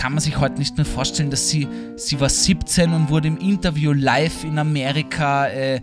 [0.00, 3.36] kann man sich heute nicht mehr vorstellen, dass sie, sie war 17 und wurde im
[3.36, 5.78] Interview live in Amerika äh,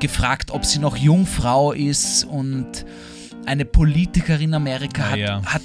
[0.00, 2.86] gefragt, ob sie noch Jungfrau ist und
[3.44, 5.42] eine Politikerin in Amerika Ah, hat, ja.
[5.44, 5.62] hat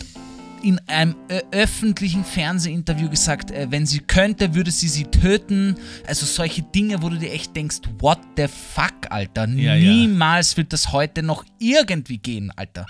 [0.63, 5.76] in einem äh, öffentlichen Fernsehinterview gesagt, äh, wenn sie könnte, würde sie sie töten.
[6.05, 9.48] Also solche Dinge, wo du dir echt denkst, what the fuck, Alter.
[9.48, 9.90] Ja, ja.
[9.90, 12.85] Niemals wird das heute noch irgendwie gehen, Alter.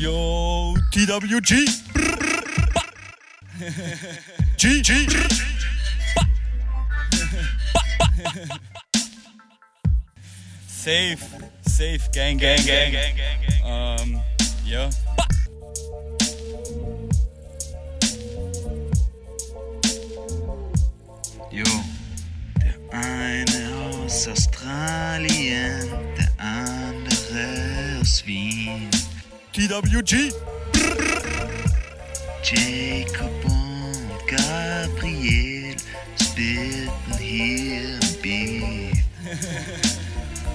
[0.00, 1.68] Yo, TWG.
[4.56, 5.06] G, G.
[10.66, 11.22] Safe,
[11.68, 13.40] safe, gang, gang, gang, gang, gang.
[13.62, 14.22] Um,
[14.64, 14.88] ja.
[21.52, 21.64] Jo,
[22.56, 23.68] der eine
[24.00, 28.88] aus Australien, der andere aus Wien.
[29.52, 30.32] TWG.
[32.44, 35.76] Jacob und Gabriel
[36.20, 39.04] spitten hier im Beat.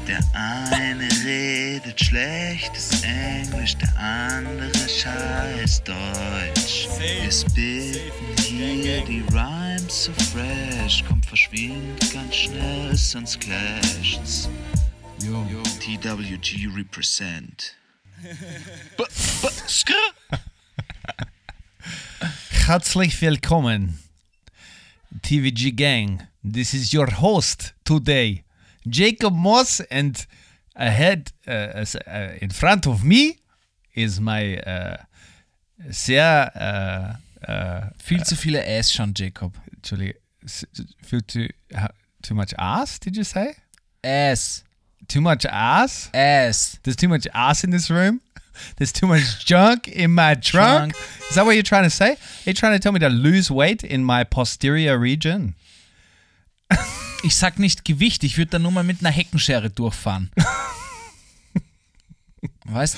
[0.07, 6.87] Der eine redet schlechtes Englisch, der andere scheiß Deutsch.
[6.97, 14.49] Wir spitten hier die Rhymes so fresh, kommt verschwindet ganz schnell, sonst clasht's.
[15.85, 17.75] TWG represent.
[22.67, 23.99] Herzlich willkommen,
[25.21, 26.23] TVG Gang.
[26.43, 28.43] This is your host today,
[28.87, 30.25] Jacob Moss, and
[30.75, 33.37] ahead, uh, uh, in front of me,
[33.93, 34.97] is my uh,
[35.89, 37.15] sehr, uh,
[37.51, 39.53] uh, Viel zu viele Ass schon, Jacob.
[40.43, 40.65] s-
[41.03, 41.47] feel too
[42.21, 42.99] too much ass.
[42.99, 43.55] Did you say
[44.03, 44.63] Ass.
[45.07, 46.09] Too much ass?
[46.13, 46.79] Ass.
[46.83, 48.21] There's too much ass in this room.
[48.77, 50.93] There's too much junk in my trunk.
[50.93, 51.29] Trunk.
[51.29, 52.11] Is that what you're trying to say?
[52.13, 55.55] Are you trying to tell me to lose weight in my posterior region?
[57.23, 60.31] Ich sag nicht Gewicht, ich würde da nur mal mit einer Heckenschere durchfahren.
[62.65, 62.97] weißt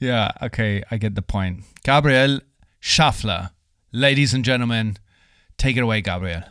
[0.00, 1.64] Yeah, okay, I get the point.
[1.84, 2.42] Gabriel
[2.80, 3.52] Schaffler.
[3.92, 4.98] Ladies and gentlemen,
[5.56, 6.44] take it away, Gabriel.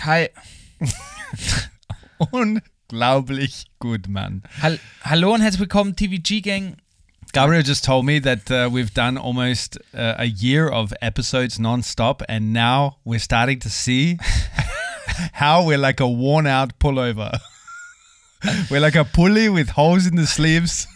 [0.00, 0.30] Hi.
[2.90, 4.42] Unglaublich gut, man.
[4.60, 6.76] Hall Hallo und herzlich willkommen, TVG Gang.
[7.32, 12.22] Gabriel just told me that uh, we've done almost uh, a year of episodes non-stop,
[12.28, 14.18] and now we're starting to see
[15.32, 17.38] how we're like a worn-out pullover.
[18.70, 20.86] we're like a pulley with holes in the sleeves.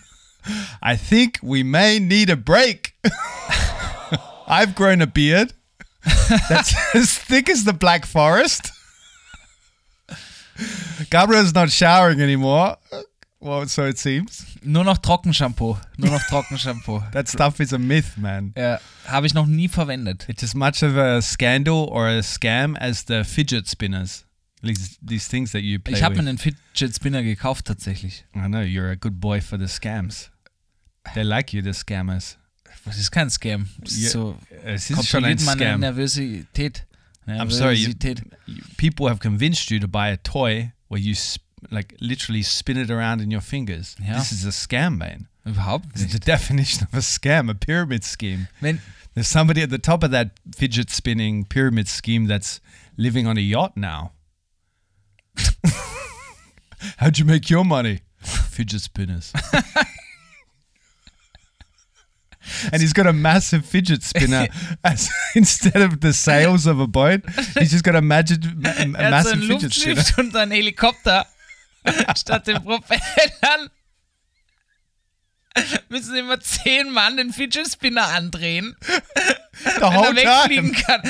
[0.82, 2.94] I think we may need a break.
[4.46, 5.54] I've grown a beard
[6.50, 8.72] that's as thick as the Black Forest.
[11.10, 12.76] Gabriel's not showering anymore.
[13.40, 14.44] Well, so it seems.
[14.64, 15.78] Nur noch Trockenshampoo.
[15.96, 17.02] Nur noch Trockenshampoo.
[17.12, 18.52] That stuff is a myth, man.
[18.56, 20.28] Ja, habe ich noch nie verwendet.
[20.28, 24.24] It's as much of a scandal or a scam as the fidget spinners.
[24.60, 28.24] These, these things that you play Ich habe mir einen Fidget Spinner gekauft tatsächlich.
[28.34, 30.30] I know, you're a good boy for the scams.
[31.14, 32.36] They like you, the scammers.
[32.84, 33.68] Das ist kein Scam.
[33.80, 35.80] Das ist so Es ist schon ein kontrolliert meine Scam.
[35.80, 36.86] Nervosität.
[37.26, 38.22] I'm sorry, you, Nervosität.
[38.46, 42.76] you- people have convinced you to buy a toy where you sp- like literally spin
[42.76, 43.96] it around in your fingers.
[44.00, 44.14] Ja.
[44.18, 45.26] This is a scam, man.
[45.46, 48.48] Überhaupt This is the definition of a scam, a pyramid scheme.
[48.60, 48.80] Wenn,
[49.14, 52.60] There's somebody at the top of that fidget spinning pyramid scheme that's
[52.96, 54.12] living on a yacht now.
[56.98, 58.00] How'd you make your money?
[58.20, 59.32] Fidget spinners.
[62.72, 64.48] And he's got a massive fidget spinner
[64.84, 67.20] as instead of the sails of a boat.
[67.58, 70.04] He's just got a, magic, a, a hat so massive fidget spinner.
[70.18, 71.26] Und einen Helikopter
[72.16, 73.70] statt den Propellern.
[75.88, 80.84] Müssen immer zehn Mann den Fidget Spinner andrehen, The wenn er wegfliegen time.
[80.84, 81.02] kann.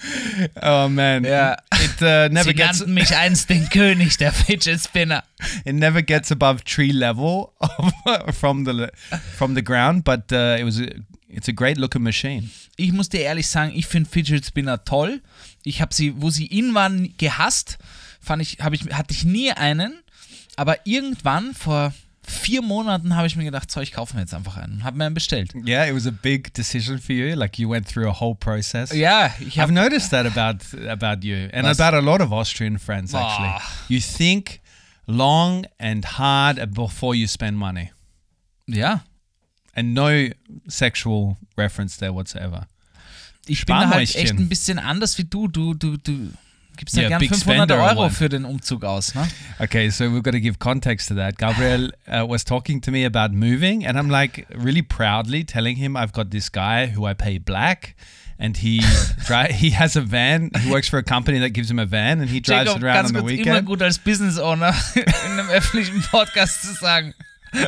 [0.62, 1.24] Oh man.
[1.24, 1.56] Ja.
[1.82, 5.24] It uh, never Sie gets nannten mich einst den König der Fidget Spinner.
[5.64, 7.48] it never gets above tree level
[8.32, 8.88] from the
[9.36, 10.86] from the ground, but uh, it was a,
[11.28, 12.50] it's a great looking machine.
[12.76, 15.20] Ich muss dir ehrlich sagen, ich finde Fidget Spinner toll.
[15.64, 17.78] Ich habe sie, wo sie in waren, gehasst.
[18.20, 20.02] Fand ich, hab ich, hatte ich nie einen.
[20.56, 21.92] Aber irgendwann, vor
[22.28, 24.84] vier Monaten, habe ich mir gedacht, so, ich kaufe mir jetzt einfach einen.
[24.84, 25.54] Habe mir einen bestellt.
[25.66, 27.34] Yeah, it was a big decision for you.
[27.34, 28.92] Like you went through a whole process.
[28.92, 31.80] Ja, ich I've habe noticed that about about you and Was?
[31.80, 33.48] about a lot of Austrian friends actually.
[33.48, 33.62] Ah.
[33.88, 34.60] You think
[35.06, 37.90] long and hard before you spend money.
[38.66, 39.02] ja,
[39.74, 40.28] And no
[40.66, 42.66] sexual reference there whatsoever.
[43.46, 45.48] ich bin da halt echt ein bisschen anders wie du.
[45.48, 46.32] Du, du, du,
[46.78, 48.10] gibst ja, Yeah, gern big 500 spender Euro one.
[48.10, 49.28] für den Umzug aus, ne?
[49.58, 51.36] Okay, so we've got to give context to that.
[51.36, 55.96] Gabriel uh, was talking to me about moving, and I'm like really proudly telling him
[55.96, 57.94] I've got this guy who I pay black,
[58.38, 58.80] and he
[59.26, 60.50] dri- he has a van.
[60.62, 62.86] He works for a company that gives him a van, and he drives Jacob, it
[62.86, 63.66] around on the kurz, immer weekend.
[63.66, 65.04] gut als Business Owner in
[65.38, 67.14] einem öffentlichen Podcast zu sagen,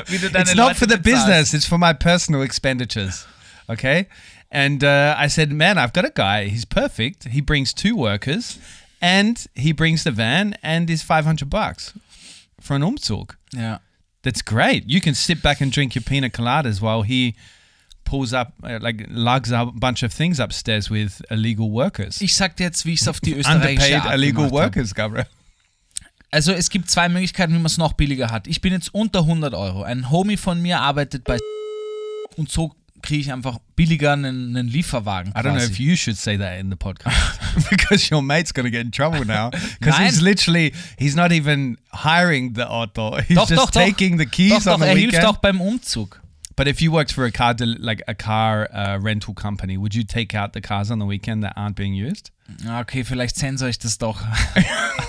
[0.07, 1.27] wie du deine It's not Leute for the bezahlst.
[1.27, 3.27] business; it's for my personal expenditures.
[3.69, 4.07] Okay,
[4.51, 6.49] and uh, I said, "Man, I've got a guy.
[6.49, 7.29] He's perfect.
[7.29, 8.59] He brings two workers,
[9.01, 11.95] and he brings the van, and is 500 bucks
[12.61, 13.81] for an Umzug." Ja.
[14.23, 14.85] That's great.
[14.87, 17.35] You can sit back and drink your pina coladas while he
[18.05, 22.21] pulls up, uh, like, lugs up a bunch of things upstairs with illegal workers.
[22.21, 25.27] Ich sag dir jetzt, wie ich es auf die österreichische Underpaid Art illegal workers, Gabriel.
[26.31, 28.47] Also es gibt zwei Möglichkeiten, wie man es noch billiger hat.
[28.47, 29.83] Ich bin jetzt unter 100 Euro.
[29.83, 31.39] Ein Homie von mir arbeitet bei
[32.37, 32.75] und so
[33.11, 35.33] kriege ich einfach billiger einen, einen Lieferwagen.
[35.33, 35.73] I don't know quasi.
[35.73, 37.11] if you should say that in the podcast
[37.71, 42.55] because your mate's to get in trouble now because he's literally, he's not even hiring
[42.55, 43.17] the auto.
[43.17, 43.83] He's doch, just doch, doch.
[43.83, 45.15] taking the keys doch, on doch, the er weekend.
[45.15, 46.21] hilft auch beim Umzug.
[46.55, 50.05] But if you worked for a car, like a car uh, rental company, would you
[50.05, 52.31] take out the cars on the weekend that aren't being used?
[52.65, 54.23] Okay, vielleicht zensor ich das doch.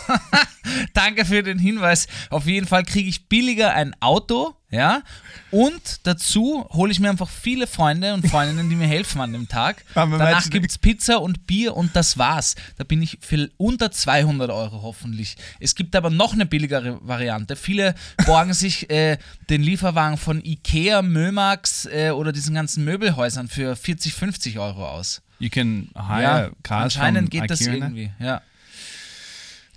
[0.95, 2.07] Danke für den Hinweis.
[2.31, 5.03] Auf jeden Fall kriege ich billiger ein Auto, ja,
[5.51, 9.49] und dazu hole ich mir einfach viele Freunde und Freundinnen, die mir helfen an dem
[9.49, 9.83] Tag.
[9.93, 12.55] Danach gibt es Pizza und Bier und das war's.
[12.77, 15.35] Da bin ich für unter 200 Euro hoffentlich.
[15.59, 17.57] Es gibt aber noch eine billigere Variante.
[17.57, 17.95] Viele
[18.25, 19.17] borgen sich äh,
[19.49, 25.21] den Lieferwagen von Ikea, Mömax äh, oder diesen ganzen Möbelhäusern für 40, 50 Euro aus.
[25.39, 27.85] You can hire Ja, cars anscheinend geht das IKEA now?
[27.85, 28.41] irgendwie, ja.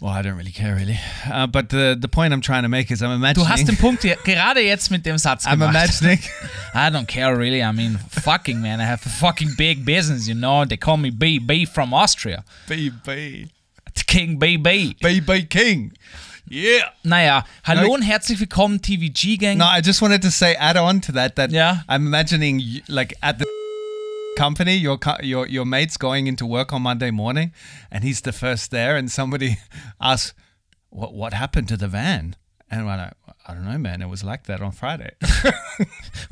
[0.05, 0.99] Well, I don't really care really.
[1.33, 3.43] Uh, but the the point I'm trying to make is I'm imagining.
[3.43, 6.03] Du hast den Punkt hier, gerade jetzt mit dem Satz I'm gemacht.
[6.03, 6.19] imagining.
[6.75, 7.63] I don't care really.
[7.63, 10.67] I mean, fucking man, I have a fucking big business, you know.
[10.67, 12.45] They call me BB from Austria.
[12.69, 13.49] BB.
[14.07, 14.99] King BB.
[15.01, 15.93] BB King.
[16.51, 16.91] Yeah.
[17.03, 19.57] Naja, hallo und herzlich willkommen, TVG Gang.
[19.57, 21.79] No, I just wanted to say, add on to that, that Yeah.
[21.89, 23.47] I'm imagining like at the
[24.37, 27.53] company, your your your mate's going into work on Monday morning,
[27.91, 29.59] and he's the first there, and somebody
[30.01, 30.35] asks,
[30.91, 32.37] "What what happened to the van?"
[32.71, 33.15] And we're like,
[33.47, 34.03] "I don't know, man.
[34.03, 35.13] It was like that on Friday.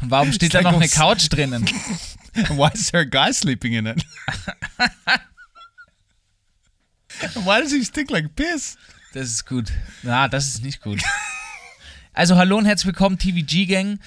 [0.01, 0.89] Und warum steht da noch eine.
[0.89, 1.67] Couch drinnen?
[2.57, 4.03] Why is there a guy sleeping in it?
[7.45, 8.77] Why does he stink like piss?"
[9.15, 9.71] Das ist gut.
[10.03, 11.03] Na, das ist nicht gut.
[12.15, 13.99] Also hallo und herzlich willkommen, TVG Gang.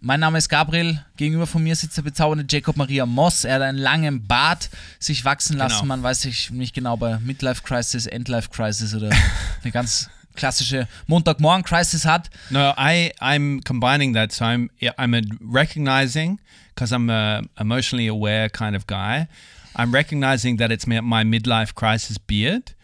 [0.00, 1.04] Mein Name ist Gabriel.
[1.16, 3.44] Gegenüber von mir sitzt der bezaubernde Jacob Maria Moss.
[3.44, 5.80] Er hat einen langen Bart sich wachsen lassen.
[5.80, 5.86] Genau.
[5.88, 9.10] Man weiß sich nicht genau bei Midlife Crisis, Endlife Crisis oder
[9.62, 12.30] eine ganz klassische Montagmorgen Crisis hat.
[12.50, 14.30] No, I I'm combining that.
[14.30, 16.40] So I'm I'm recognizing
[16.74, 19.26] because I'm a emotionally aware kind of guy.
[19.74, 22.74] I'm recognizing that it's my, my midlife crisis beard,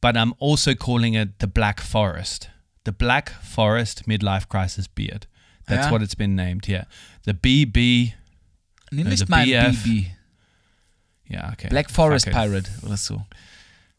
[0.00, 2.50] but I'm also calling it the Black Forest,
[2.84, 5.26] the Black Forest midlife crisis beard.
[5.74, 5.92] That's Yeah.
[5.92, 6.66] what it's been named.
[6.68, 6.84] Yeah,
[7.24, 8.12] the BB.
[8.90, 9.44] Nimm Also nicht mal.
[9.44, 10.06] BB.
[11.30, 11.68] Yeah, okay.
[11.68, 12.32] Black Forest it.
[12.34, 13.24] Pirate oder so.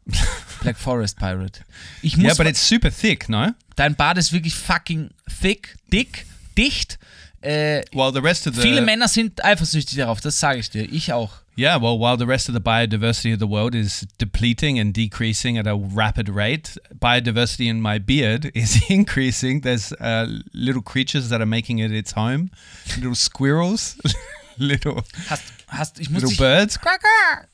[0.62, 1.62] Black Forest Pirate.
[2.02, 3.54] Ich Yeah, muss but it's super thick, no?
[3.76, 5.10] dein Bart ist wirklich fucking
[5.42, 6.26] thick, dick,
[6.58, 7.00] dicht.
[7.42, 10.84] Äh, Well, the rest of the Viele Männer sind eifersüchtig darauf, das sage ich dir.
[10.92, 11.32] Ich auch.
[11.56, 15.58] Yeah, well, while the rest of the biodiversity of the world is depleting and decreasing
[15.58, 19.62] at a rapid rate, biodiversity in my beard is increasing.
[19.62, 22.50] There's uh, little creatures that are making it its home,
[22.98, 23.98] little squirrels,
[24.58, 26.80] little Hast, hast, ich muss little dich, birds.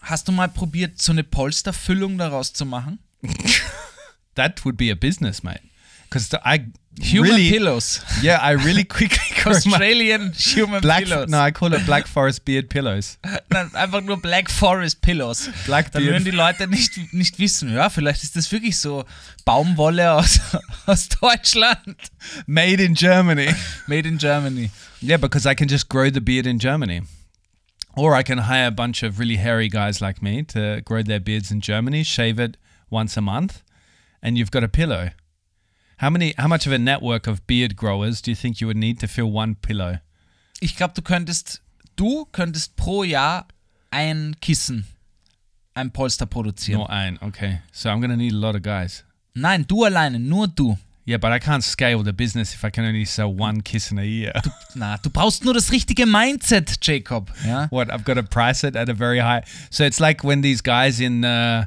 [0.01, 2.99] hast du mal probiert, so eine Polsterfüllung daraus zu machen?
[4.35, 5.59] That would be a business, mate.
[6.03, 6.67] Because I
[7.01, 8.01] Human really, Pillows.
[8.21, 11.05] yeah, I really quickly Australian Human black.
[11.05, 11.29] Pillows.
[11.29, 13.17] No, I call it black forest beard pillows.
[13.51, 15.49] Nein, einfach nur Black Forest Pillows.
[15.65, 16.15] Black Dann beard.
[16.15, 19.05] würden die Leute nicht, nicht wissen, ja, vielleicht ist das wirklich so
[19.45, 20.39] Baumwolle aus,
[20.85, 21.97] aus Deutschland.
[22.45, 23.53] Made in Germany.
[23.87, 24.69] Made in Germany.
[25.01, 27.01] Yeah, because I can just grow the beard in Germany.
[27.95, 31.19] Or I can hire a bunch of really hairy guys like me to grow their
[31.19, 32.57] beards in Germany, shave it
[32.89, 33.61] once a month,
[34.21, 35.09] and you've got a pillow.
[35.99, 38.77] How many how much of a network of beard growers do you think you would
[38.77, 39.99] need to fill one pillow?
[40.61, 41.59] Ich glaube, du könntest,
[41.97, 43.47] du könntest pro Jahr
[43.91, 44.85] ein Kissen,
[45.73, 46.79] ein Polster produzieren.
[46.79, 47.19] Not ein.
[47.21, 47.59] Okay.
[47.73, 49.03] So I'm to need a lot of guys.
[49.35, 50.77] Nein, du alleine, nur du.
[51.05, 53.99] Yeah, but I can't scale the business if I can only sell one kiss in
[53.99, 54.31] a year.
[54.75, 57.29] Na, du brauchst nur das richtige Mindset, Jacob.
[57.45, 57.67] Ja?
[57.71, 59.43] what I've got to price it at a very high.
[59.69, 61.65] So it's like when these guys in uh,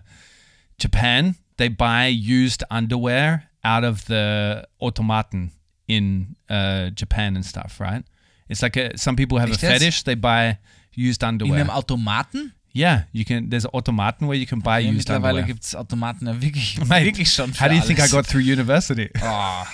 [0.78, 5.52] Japan they buy used underwear out of the automaten
[5.88, 8.04] in uh, Japan and stuff, right?
[8.48, 9.78] It's like a, some people have Echt a jetzt?
[9.80, 10.02] fetish.
[10.04, 10.58] They buy
[10.94, 11.60] used In underwear.
[11.60, 12.52] einem Automaten?
[12.74, 13.50] Yeah, you can.
[13.50, 15.46] There's Automaten where you can buy Ja, used mittlerweile underwear.
[15.46, 17.52] gibt es Automaten ja wirklich, Mate, wirklich schon.
[17.60, 18.12] How do you think I alles.
[18.12, 19.10] got through university?
[19.22, 19.64] Oh,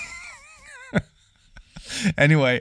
[2.19, 2.61] anyway,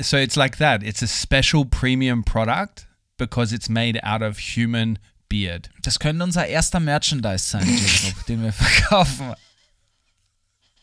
[0.00, 0.82] so it's like that.
[0.82, 4.98] It's a special premium product because it's made out of human
[5.28, 5.68] beard.
[5.82, 7.66] das könnte unser erster Merchandise sein,
[8.28, 9.34] den wir verkaufen.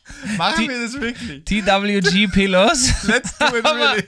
[0.37, 1.45] Machen Die- wir das wirklich?
[1.45, 4.03] TWG Pillows, Let's do it really.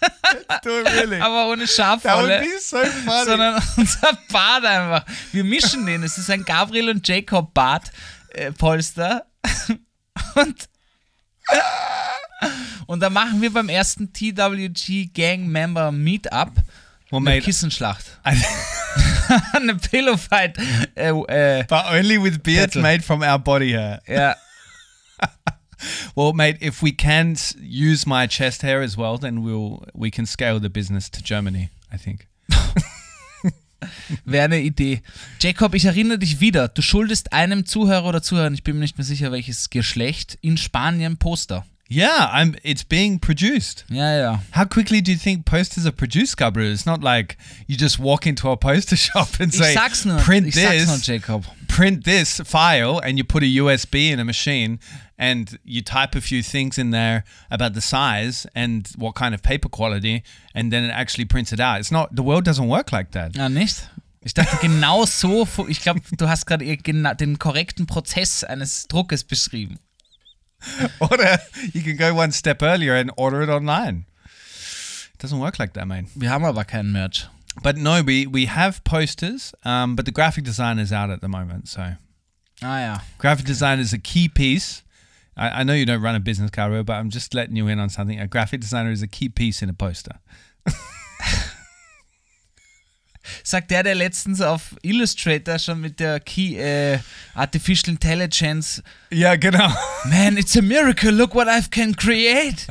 [0.00, 1.20] Let's do it really.
[1.20, 2.40] aber ohne That would Schafwolle.
[2.40, 3.24] be so funny.
[3.24, 5.04] sondern unser Bart einfach.
[5.32, 6.02] Wir mischen den.
[6.02, 7.90] Es ist ein Gabriel und Jacob Bart
[8.30, 9.26] äh, Polster.
[10.34, 10.68] Und,
[12.86, 16.50] und da machen wir beim ersten TWG Gang Member Meetup
[17.10, 18.04] well, eine Kissenschlacht.
[19.52, 20.58] Eine Pillowfight.
[20.96, 22.82] Äh, äh, but only with beards Battle.
[22.82, 24.02] made from our body hair.
[24.06, 24.34] ja.
[26.14, 30.26] Well, mate, if we can use my chest hair as well, then we'll we can
[30.26, 31.70] scale the business to Germany.
[31.92, 32.28] I think.
[34.24, 35.02] Wäre eine Idee.
[35.40, 36.68] Jacob, ich erinnere dich wieder.
[36.68, 40.56] Du schuldest einem Zuhörer oder Zuhörerin, ich bin mir nicht mehr sicher, welches Geschlecht, in
[40.56, 41.66] Spanien Poster.
[41.90, 42.56] Yeah, I'm.
[42.62, 43.84] It's being produced.
[43.90, 44.38] Yeah, yeah.
[44.52, 46.72] How quickly do you think posters are produced, Gabriel?
[46.72, 47.36] It's not like
[47.66, 50.16] you just walk into a poster shop and Ich say, sag's nur.
[50.18, 51.44] print ich sag's this, nur, Jacob.
[51.68, 54.78] print this file, and you put a USB in a machine,
[55.18, 59.42] and you type a few things in there about the size and what kind of
[59.42, 60.22] paper quality,
[60.54, 61.80] and then it actually prints it out.
[61.80, 62.14] It's not.
[62.14, 63.36] The world doesn't work like that.
[63.36, 63.88] Ja, nicht?
[64.24, 69.78] Ich dachte, genau so, ich glaube, du hast gerade den korrekten Prozess eines Druckes beschrieben.
[71.00, 71.40] Order.
[71.72, 74.04] You can go one step earlier and order it online.
[75.14, 76.06] It doesn't work like that, man.
[76.14, 77.28] Wir haben aber keinen Merch.
[77.62, 81.28] But no, we we have posters, um, but the graphic design is out at the
[81.28, 81.96] moment, so.
[82.62, 83.00] Ah yeah.
[83.18, 84.82] Graphic design is a key piece.
[85.36, 87.78] I, I know you don't run a business, Caro, but I'm just letting you in
[87.78, 88.20] on something.
[88.20, 90.20] A graphic designer is a key piece in a poster.
[93.44, 96.98] Sagt der, der letztens auf Illustrator schon mit der Key äh,
[97.34, 99.72] Artificial Intelligence Yeah, genau.
[100.06, 102.66] Man, it's a miracle, look what I can create.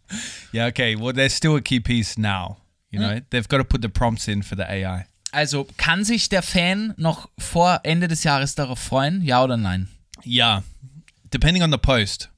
[0.52, 0.94] yeah, okay.
[0.96, 2.58] Well, they're still a key piece now.
[2.90, 5.06] You know, they've got to put the prompts in for the AI.
[5.32, 9.20] Also, kann sich der Fan noch vor Ende des Jahres darauf freuen?
[9.22, 9.88] Ja oder nein?
[10.24, 10.62] Yeah,
[11.30, 12.28] depending on the post.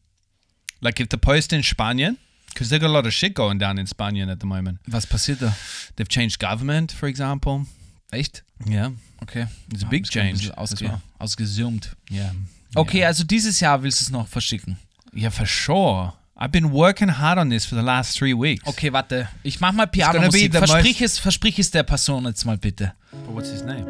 [0.80, 2.16] Like if the post in Spanien,
[2.52, 4.78] because they've got a lot of shit going down in Spanien at the moment.
[4.90, 5.52] Was passiert da?
[5.96, 7.66] They've changed government, for example.
[8.12, 8.42] Echt?
[8.66, 8.90] Yeah,
[9.22, 9.46] Okay.
[9.72, 10.50] it's a Ah, big ein change.
[10.56, 11.00] Ausge well.
[11.20, 11.94] Ausgesummt.
[12.10, 12.32] Yeah.
[12.74, 14.76] Okay, also dieses Jahr willst du es noch verschicken.
[15.12, 16.12] Yeah, for sure.
[16.40, 18.64] I've been working hard on this for the last three weeks.
[18.66, 19.28] Okay, warte.
[19.42, 20.52] Ich mach mal Piano-Musik.
[20.52, 22.92] Versprich es, versprich es der Person jetzt mal bitte.
[23.26, 23.84] But what's his name?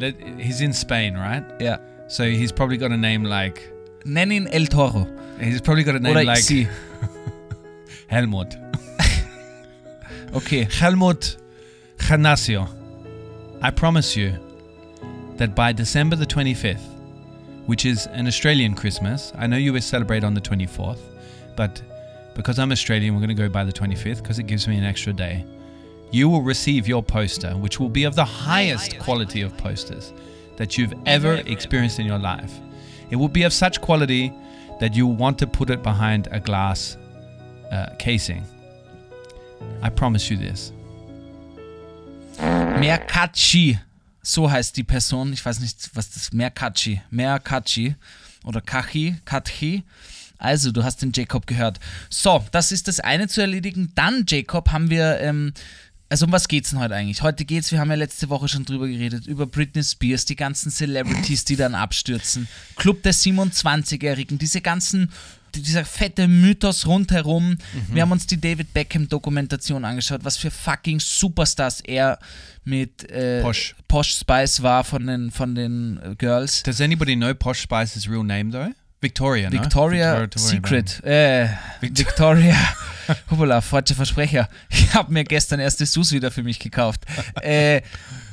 [0.00, 1.42] Let, he's in Spain, right?
[1.60, 1.78] Ja.
[2.08, 3.70] So he's probably got a name like.
[4.04, 5.06] Nenin El Toro.
[5.38, 6.66] He's probably got a name Oder like sie.
[8.08, 8.56] Helmut.
[10.34, 10.64] Okay.
[10.64, 11.38] Helmut
[11.96, 12.68] Ganacio.
[13.62, 14.34] I promise you
[15.36, 16.84] that by December the 25th,
[17.64, 21.00] which is an Australian Christmas, I know you will celebrate on the 24th,
[21.56, 21.80] but
[22.34, 24.84] because I'm Australian, we're going to go by the 25th because it gives me an
[24.84, 25.46] extra day.
[26.10, 30.12] You will receive your poster, which will be of the highest quality of posters
[30.58, 32.52] that you've ever experienced in your life.
[33.10, 34.32] It will be of such quality
[34.80, 36.96] that you want to put it behind a glass
[37.72, 38.44] uh, casing.
[39.82, 40.72] I promise you this.
[42.38, 43.78] Mercacci.
[44.22, 45.32] So heißt die Person.
[45.32, 47.00] Ich weiß nicht, was das Mercacci.
[47.10, 47.94] Mercacci.
[48.44, 49.16] Oder Kachi.
[49.24, 49.84] Kachi.
[50.38, 51.80] Also, du hast den Jacob gehört.
[52.10, 53.90] So, das ist das eine zu erledigen.
[53.94, 55.18] Dann, Jacob, haben wir.
[55.20, 55.52] Ähm,
[56.10, 57.22] also, um was geht's denn heute eigentlich?
[57.22, 60.70] Heute geht's, wir haben ja letzte Woche schon drüber geredet, über Britney Spears, die ganzen
[60.70, 62.48] Celebrities, die dann abstürzen.
[62.76, 65.10] Club der 27-Jährigen, diese ganzen.
[65.54, 67.56] Dieser fette Mythos rundherum.
[67.90, 72.18] Wir haben uns die David Beckham-Dokumentation angeschaut, was für fucking Superstars er
[72.64, 73.74] mit äh, Posh.
[73.88, 76.62] Posh Spice war von den, von den äh, Girls.
[76.62, 78.74] Does anybody know Posh Spice's real name though?
[79.00, 79.62] Victoria, no?
[79.62, 81.04] Victoria, Victoria Secret.
[81.04, 81.48] Äh,
[81.80, 82.56] Victoria.
[83.30, 84.48] Hoppala, falscher Versprecher.
[84.68, 87.04] Ich habe mir gestern erst Sus wieder für mich gekauft.
[87.42, 87.82] Äh,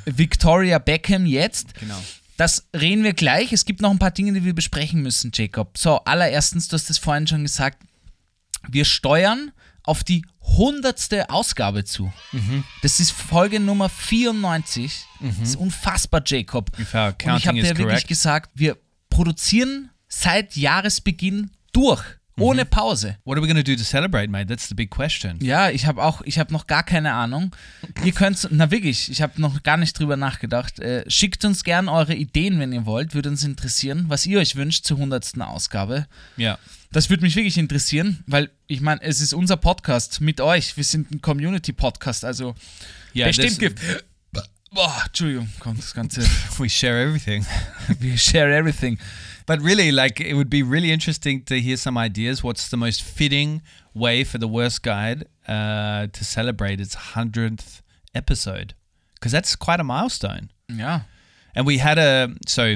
[0.04, 1.74] Victoria Beckham jetzt.
[1.74, 2.00] Genau.
[2.36, 3.52] Das reden wir gleich.
[3.52, 5.78] Es gibt noch ein paar Dinge, die wir besprechen müssen, Jacob.
[5.78, 7.82] So, allererstens, du hast es vorhin schon gesagt,
[8.68, 9.52] wir steuern
[9.84, 12.12] auf die hundertste Ausgabe zu.
[12.32, 12.64] Mhm.
[12.82, 15.06] Das ist Folge Nummer 94.
[15.20, 16.70] Das ist unfassbar, Jacob.
[16.76, 16.94] Und ich
[17.46, 18.08] habe dir wirklich correct.
[18.08, 18.76] gesagt, wir
[19.08, 22.02] produzieren seit Jahresbeginn durch,
[22.38, 22.68] ohne Mhm.
[22.70, 23.16] Pause.
[23.24, 24.46] What are we going to do to celebrate, mate?
[24.46, 25.38] That's the big question.
[25.42, 27.54] Ja, ich habe auch, ich habe noch gar keine Ahnung.
[28.04, 30.78] Ihr könnt, na wirklich, ich habe noch gar nicht drüber nachgedacht.
[30.78, 34.56] Äh, schickt uns gern eure Ideen, wenn ihr wollt, würde uns interessieren, was ihr euch
[34.56, 36.06] wünscht zur hundertsten Ausgabe.
[36.38, 36.58] Yeah.
[36.92, 40.76] Das würde mich wirklich interessieren, weil ich meine, es ist unser Podcast mit euch.
[40.76, 42.54] Wir sind ein Community-Podcast, also
[43.14, 43.78] Yeah, Bestimmt Gift.
[44.72, 46.22] Boah, Entschuldigung, kommt das Ganze.
[46.58, 47.46] we share everything.
[48.00, 48.98] We share everything.
[49.46, 52.42] But really, like, it would be really interesting to hear some ideas.
[52.42, 53.62] What's the most fitting
[53.94, 57.80] way for the worst guide uh, to celebrate its hundredth
[58.12, 58.74] episode?
[59.14, 60.50] Because that's quite a milestone.
[60.68, 61.02] Yeah.
[61.54, 62.74] And we had a so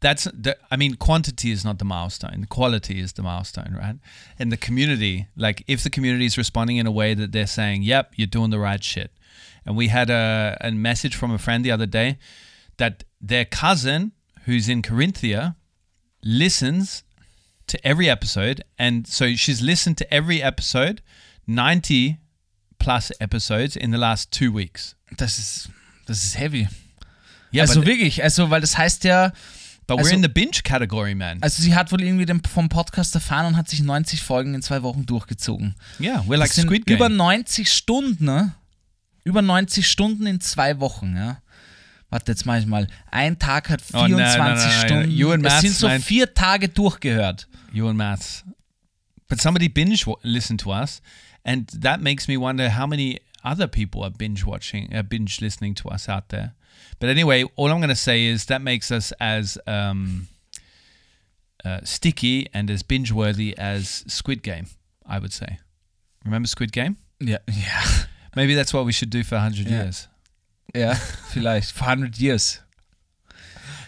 [0.00, 2.46] that's the I mean quantity is not the milestone.
[2.48, 3.96] Quality is the milestone, right?
[4.38, 7.82] And the community, like if the community is responding in a way that they're saying,
[7.82, 9.10] "Yep, you're doing the right shit."
[9.66, 12.18] And we had a, a message from a friend the other day
[12.76, 14.12] that their cousin,
[14.44, 15.56] who's in Corinthia,
[16.22, 17.02] listens
[17.66, 21.02] to every episode, and so she's listened to every episode,
[21.46, 22.18] ninety
[22.78, 24.94] plus episodes in the last two weeks.
[25.16, 25.68] Das ist,
[26.06, 26.68] das ist heavy.
[27.52, 29.32] Yeah, also wirklich, also weil das heißt ja,
[29.86, 31.42] but also- we're in the binge category, man.
[31.42, 34.62] also sie hat wohl irgendwie den, vom Podcast erfahren und hat sich 90 Folgen in
[34.62, 35.74] zwei Wochen durchgezogen.
[35.98, 36.96] Yeah, we're like das sind Squid Game.
[36.96, 38.54] über 90 Stunden, ne?
[39.26, 41.42] Über 90 Stunden in zwei Wochen, ja.
[42.10, 42.86] Warte, jetzt mach ich mal.
[43.10, 44.86] Ein Tag hat Oh, nein, 24 nein, nein.
[44.86, 45.10] Stunden.
[45.10, 47.48] You and das sind so vier Tage durchgehört.
[47.72, 48.44] you and maths.
[49.28, 51.02] But somebody binge listened to us,
[51.44, 55.74] and that makes me wonder how many other people are binge watching, uh, binge listening
[55.74, 56.54] to us out there.
[57.00, 60.28] But anyway, all I'm going to say is that makes us as um,
[61.64, 64.66] uh, sticky and as binge worthy as Squid Game,
[65.04, 65.58] I would say.
[66.24, 66.96] Remember Squid Game?
[67.20, 68.06] Ja, ja.
[68.36, 69.82] Maybe that's what we should do for 100 Yeah.
[69.82, 70.08] years.
[70.74, 70.94] Ja,
[71.32, 71.72] vielleicht.
[71.72, 72.60] For 100 years.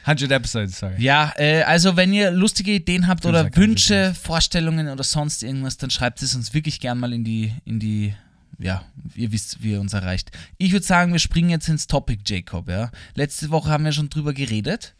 [0.04, 0.94] 100 episodes, sorry.
[0.98, 4.14] Ja, äh, also wenn ihr lustige Ideen habt oder like 100 Wünsche.
[4.20, 8.14] Vorstellungen oder sonst irgendwas, dann schreibt es uns wirklich gern mal in die, in die,
[8.58, 10.30] ja, ihr wisst, wie ihr uns erreicht.
[10.56, 12.90] Ich würde sagen, wir springen jetzt ins Topic, Jacob, ja.
[13.16, 14.94] Letzte Woche haben wir schon drüber geredet.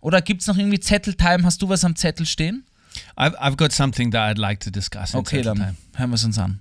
[0.00, 1.44] Oder gibt es noch irgendwie Zetteltime?
[1.44, 2.64] Hast du was am Zettel stehen?
[3.18, 5.14] I've, I've got something that I'd like to discuss.
[5.14, 6.60] Okay, dann hören wir es uns an.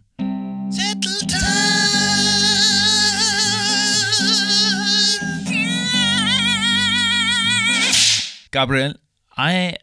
[8.53, 8.93] Gabriel,
[9.35, 9.77] I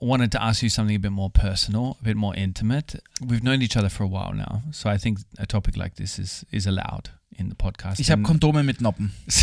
[0.00, 2.94] wanted to ask you something a bit more personal, a bit more intimate.
[3.20, 6.20] We've known each other for a while now, so I think a topic like this
[6.20, 7.98] is is allowed in the podcast.
[7.98, 9.10] Ich habe Kondome mit Noppen.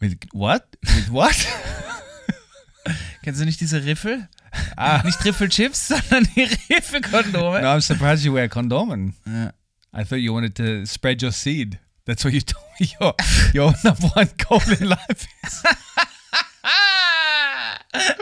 [0.00, 0.76] with what?
[0.94, 1.34] With what?
[3.22, 4.28] Kennst du nicht diese Riffel?
[4.76, 7.62] ah, Nicht Riffelchips, sondern die Riffelkondome.
[7.62, 9.14] no, I'm surprised you wear condomen.
[9.26, 9.52] Ja.
[9.94, 11.78] I thought you wanted to spread your seed.
[12.06, 13.14] That's what you told me your
[13.54, 15.62] your number one goal in life is.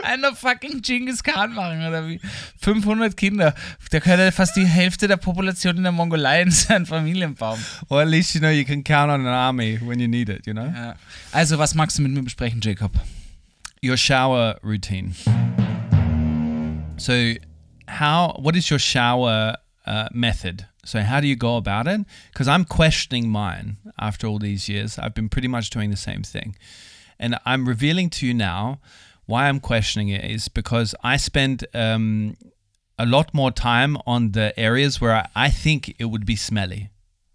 [0.03, 2.19] Einer fucking Genghis Khan machen, oder wie?
[2.59, 3.55] 500 Kinder.
[3.91, 7.59] Der könnte fast die Hälfte der Population in der Mongolei in seinen Familienbaum.
[7.89, 10.45] Or at least you know you can count on an army when you need it.
[10.45, 10.65] You know.
[10.67, 10.95] Ja.
[11.31, 12.91] Also, was magst du mit mir besprechen, Jacob?
[13.83, 15.13] your shower routine.
[16.97, 17.33] So,
[17.87, 18.37] how?
[18.39, 20.65] What is your shower uh, method?
[20.85, 22.01] So, how do you go about it?
[22.31, 24.99] Because I'm questioning mine after all these years.
[24.99, 26.55] I've been pretty much doing the same thing,
[27.19, 28.79] and I'm revealing to you now
[29.25, 32.35] why I'm questioning it is because I spend um,
[32.99, 36.89] a lot more time on the areas where I, I think it would be smelly,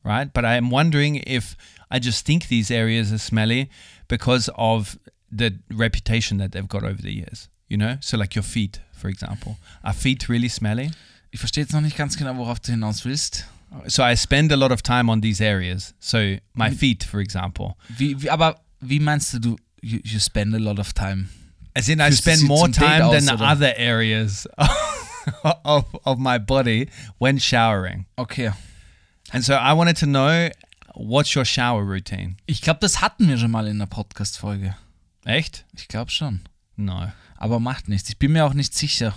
[0.05, 0.33] right?
[0.33, 1.57] But I am wondering if
[1.91, 3.71] I just think these areas are smelly
[4.09, 4.99] because of
[5.31, 7.99] the reputation that they've got over the years, you know?
[8.01, 9.59] So, like your feet, for example.
[9.85, 10.91] Are feet really smelly?
[11.31, 13.47] Ich verstehe jetzt noch nicht ganz genau, worauf du hinaus willst.
[13.87, 15.95] So, I spend a lot of time on these areas.
[16.01, 17.77] So, my feet, for example.
[17.89, 21.29] Wie, wie, aber wie meinst du, du you, you spend a lot of time?
[21.75, 23.45] As in, I Fühlst spend more time than aus, the oder?
[23.47, 24.49] other areas
[25.65, 26.89] of, of my body
[27.19, 28.07] when showering.
[28.17, 28.51] Okay.
[29.33, 30.49] And so, I wanted to know
[30.95, 32.37] what's your shower routine?
[32.47, 34.75] Ich glaube, das hatten wir schon mal in der Podcast-Folge.
[35.25, 35.67] Echt?
[35.77, 36.41] Ich glaube schon.
[36.77, 37.13] No.
[37.37, 38.09] Aber macht nichts.
[38.09, 39.15] Ich bin mir auch nicht sicher.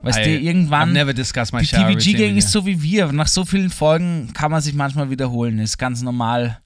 [0.00, 0.92] Weißt I, du, irgendwann.
[0.92, 1.66] never discussed my Die.
[1.68, 3.10] TVG-Gang ist so wie wir.
[3.12, 5.58] Nach so vielen Folgen kann man sich manchmal wiederholen.
[5.58, 6.60] Ist ganz normal.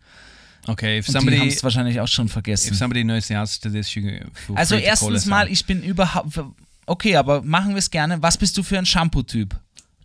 [0.69, 2.75] Okay, if Und die haben somebody es wahrscheinlich auch schon if vergessen.
[2.75, 4.03] somebody knows the answer to this, you
[4.55, 6.39] Also erstens mal, ich bin überhaupt.
[6.87, 8.23] Okay, aber machen wir es gerne.
[8.23, 9.57] Was bist du für ein Shampoo-Typ?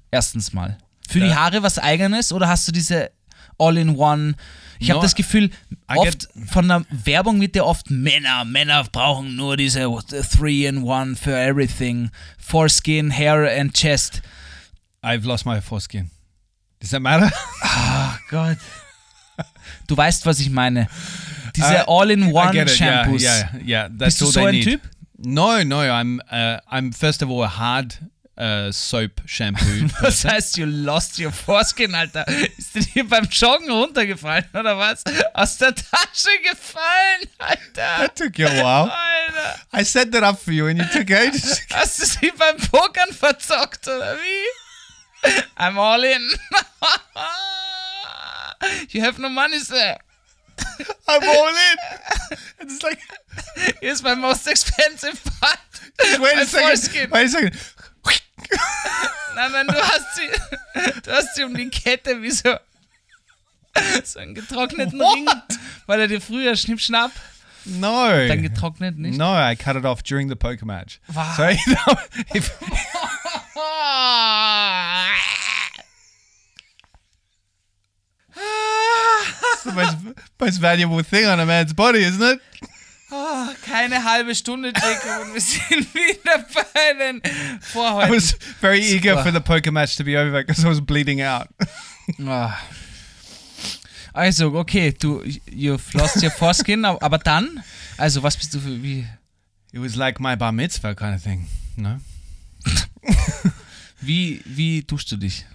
[0.10, 0.78] Erstens mal.
[1.10, 1.34] Für die Äh.
[1.34, 3.12] Haare was eigenes oder hast du diese
[3.60, 4.36] All-in-One?
[4.80, 5.50] Ich habe No, das Gefühl,
[5.88, 12.10] oft von der Werbung wird ja oft Männer, Männer brauchen nur diese 3-in-1 für everything.
[12.38, 14.22] Foreskin, Hair and Chest.
[15.04, 16.12] I've lost my foreskin.
[16.80, 17.32] Does that matter?
[17.62, 18.58] Ach Gott.
[19.88, 20.88] Du weißt, was ich meine.
[21.56, 22.56] Diese Uh, I get All-in-One it.
[22.56, 23.22] Yeah, Shampoos.
[23.22, 23.88] yeah, yeah.
[23.88, 24.64] Bist du so ein need.
[24.64, 24.82] Typ?
[25.18, 25.80] No, no.
[25.80, 27.98] I'm uh, I'm first of all a hard
[28.38, 29.88] uh, soap shampoo.
[30.02, 32.26] Was heißt, you lost your foreskin, Alter?
[32.58, 35.04] Ist dir hier beim Joggen runtergefallen, oder was?
[35.34, 37.62] Aus der Tasche gefallen, Alter.
[37.76, 38.92] that took you a while.
[38.92, 39.60] Alter.
[39.74, 41.62] I set that up for you, and you took ages.
[41.72, 45.30] Hast du sie beim Pokern verzockt, oder wie?
[45.58, 46.30] I'm all in.
[48.90, 49.96] You have no money, sir.
[51.08, 52.38] I'm all in.
[52.62, 53.00] It's like,
[53.82, 55.60] Here's my most expensive part.
[56.20, 56.68] wait My a second.
[56.68, 57.12] foreskin.
[57.12, 57.60] Wait a second.
[59.36, 60.30] Nein, nein, du hast sie,
[61.04, 62.56] du hast sie um die Kette wie so,
[64.04, 65.16] so einen getrockneten What?
[65.16, 65.28] Ring,
[65.86, 67.12] weil er dir früher schnippschnapp,
[67.66, 68.08] No.
[68.28, 69.18] dann getrocknet nicht.
[69.18, 71.00] No, I cut it off during the poker match.
[71.14, 71.36] Wow.
[71.36, 71.96] So, you know,
[72.34, 72.52] if,
[78.36, 79.98] it's the most,
[80.40, 82.42] most valuable thing on a man's body, isn't it?
[83.10, 88.14] Ah, keine halbe Stunde, Jacob, und wir sind wieder bei den I Vorhäuten.
[88.16, 89.24] was very eager Super.
[89.24, 91.48] for the poker match to be over because I was bleeding out.
[92.26, 92.58] Ah.
[94.14, 97.64] Also, okay, du, you've lost your foreskin, aber aber dann,
[97.98, 99.08] also was bist du für, wie,
[99.72, 101.48] It was like my bar mitzvah kind of thing.
[101.76, 102.00] No?
[104.02, 105.46] wie, wie duschst du dich?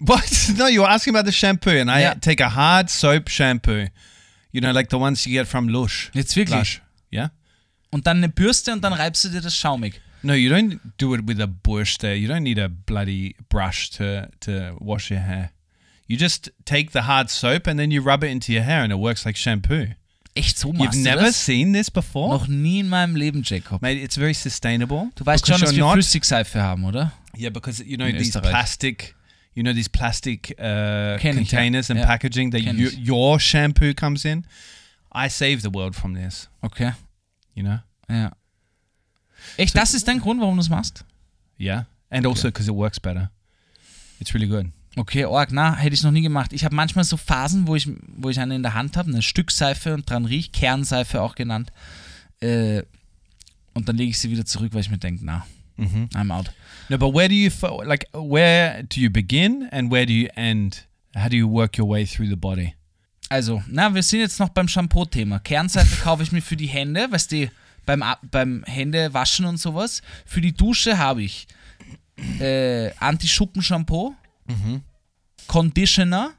[0.00, 0.24] What?
[0.56, 2.14] No, you were asking about the shampoo, and I Yeah.
[2.14, 3.86] take a hard soap shampoo.
[4.52, 6.10] You know, like the ones you get from Lush.
[6.12, 6.58] Jetzt wirklich?
[6.58, 6.82] Lush.
[7.12, 7.30] Yeah?
[7.90, 10.00] Und dann eine Bürste und dann reibst du dir das schaumig.
[10.22, 11.46] No, you don't do it with a
[11.98, 12.14] there.
[12.14, 15.50] You don't need a bloody brush to, to wash your hair.
[16.06, 18.92] You just take the hard soap and then you rub it into your hair and
[18.92, 19.94] it works like shampoo.
[20.34, 21.44] Echt, so You've machst du never das?
[21.44, 22.28] seen this before?
[22.28, 23.82] Noch nie in meinem Leben, Jacob.
[23.82, 25.10] Mate, it's very sustainable.
[25.16, 27.12] Du weißt schon, dass wir Flüssigseife haben, oder?
[27.36, 28.50] Yeah, because you know In these Österreich.
[28.50, 29.14] plastic,
[29.54, 31.18] you know these plastic uh, ja.
[31.18, 32.06] containers and Ja.
[32.06, 34.44] packaging that you, your shampoo comes in.
[35.12, 36.48] I save the world from this.
[36.62, 36.92] Okay,
[37.54, 37.78] You know?
[38.08, 38.30] ja.
[39.56, 41.04] Echt, das ist dein Grund, warum du es machst?
[41.58, 43.30] Yeah, and also because it works better.
[44.20, 44.70] It's really good.
[44.96, 46.52] Okay, Org, na, hätte ich noch nie gemacht.
[46.52, 49.22] Ich habe manchmal so Phasen, wo ich, wo ich eine in der Hand habe, eine
[49.22, 51.72] Stückseife und dran riecht, Kernseife auch genannt.
[52.40, 52.82] Äh,
[53.72, 55.46] und dann lege ich sie wieder zurück, weil ich mir denke, na,
[55.78, 56.50] I'm out.
[56.88, 57.50] No, but where do you
[57.84, 58.06] like?
[58.12, 60.84] Where do you begin and where do you end?
[61.14, 62.74] How do you work your way through the body?
[63.30, 65.38] Also, na, wir sind jetzt noch beim Shampoo-Thema.
[65.38, 67.50] Kernseife kaufe ich mir für die Hände, weißt du,
[67.86, 70.02] beim, beim Hände waschen und sowas.
[70.26, 71.46] Für die Dusche habe ich
[72.40, 74.14] äh, Anti-Schuppen-Shampoo,
[75.46, 76.32] Conditioner.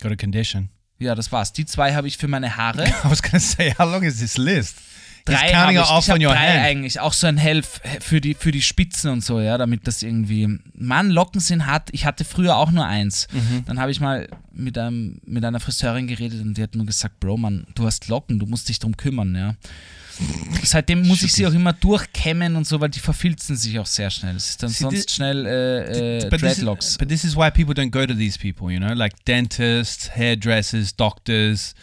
[0.00, 0.70] Got a condition.
[0.98, 1.52] Ja, das war's.
[1.52, 2.86] Die zwei habe ich für meine Haare.
[3.04, 4.76] I was gonna say, how long is this list?
[5.24, 5.78] Drei habe ich.
[5.80, 6.64] off ich hab drei hand.
[6.66, 7.00] eigentlich.
[7.00, 10.48] Auch so ein Helf für die, für die Spitzen und so, ja, damit das irgendwie.
[10.74, 11.88] Mann, Locken sind hart.
[11.92, 13.28] Ich hatte früher auch nur eins.
[13.32, 13.64] Mhm.
[13.66, 17.20] Dann habe ich mal mit, einem, mit einer Friseurin geredet und die hat mir gesagt,
[17.20, 19.54] Bro, Mann, du hast Locken, du musst dich drum kümmern, ja.
[20.62, 24.10] Seitdem muss ich sie auch immer durchkämmen und so, weil die verfilzen sich auch sehr
[24.10, 24.36] schnell.
[24.36, 26.98] Es ist dann See, sonst thi- schnell äh, äh, But this, is, Dreadlocks.
[26.98, 30.94] but this is why people don't go to these people, you know, like dentists, hairdressers,
[30.94, 31.74] doctors.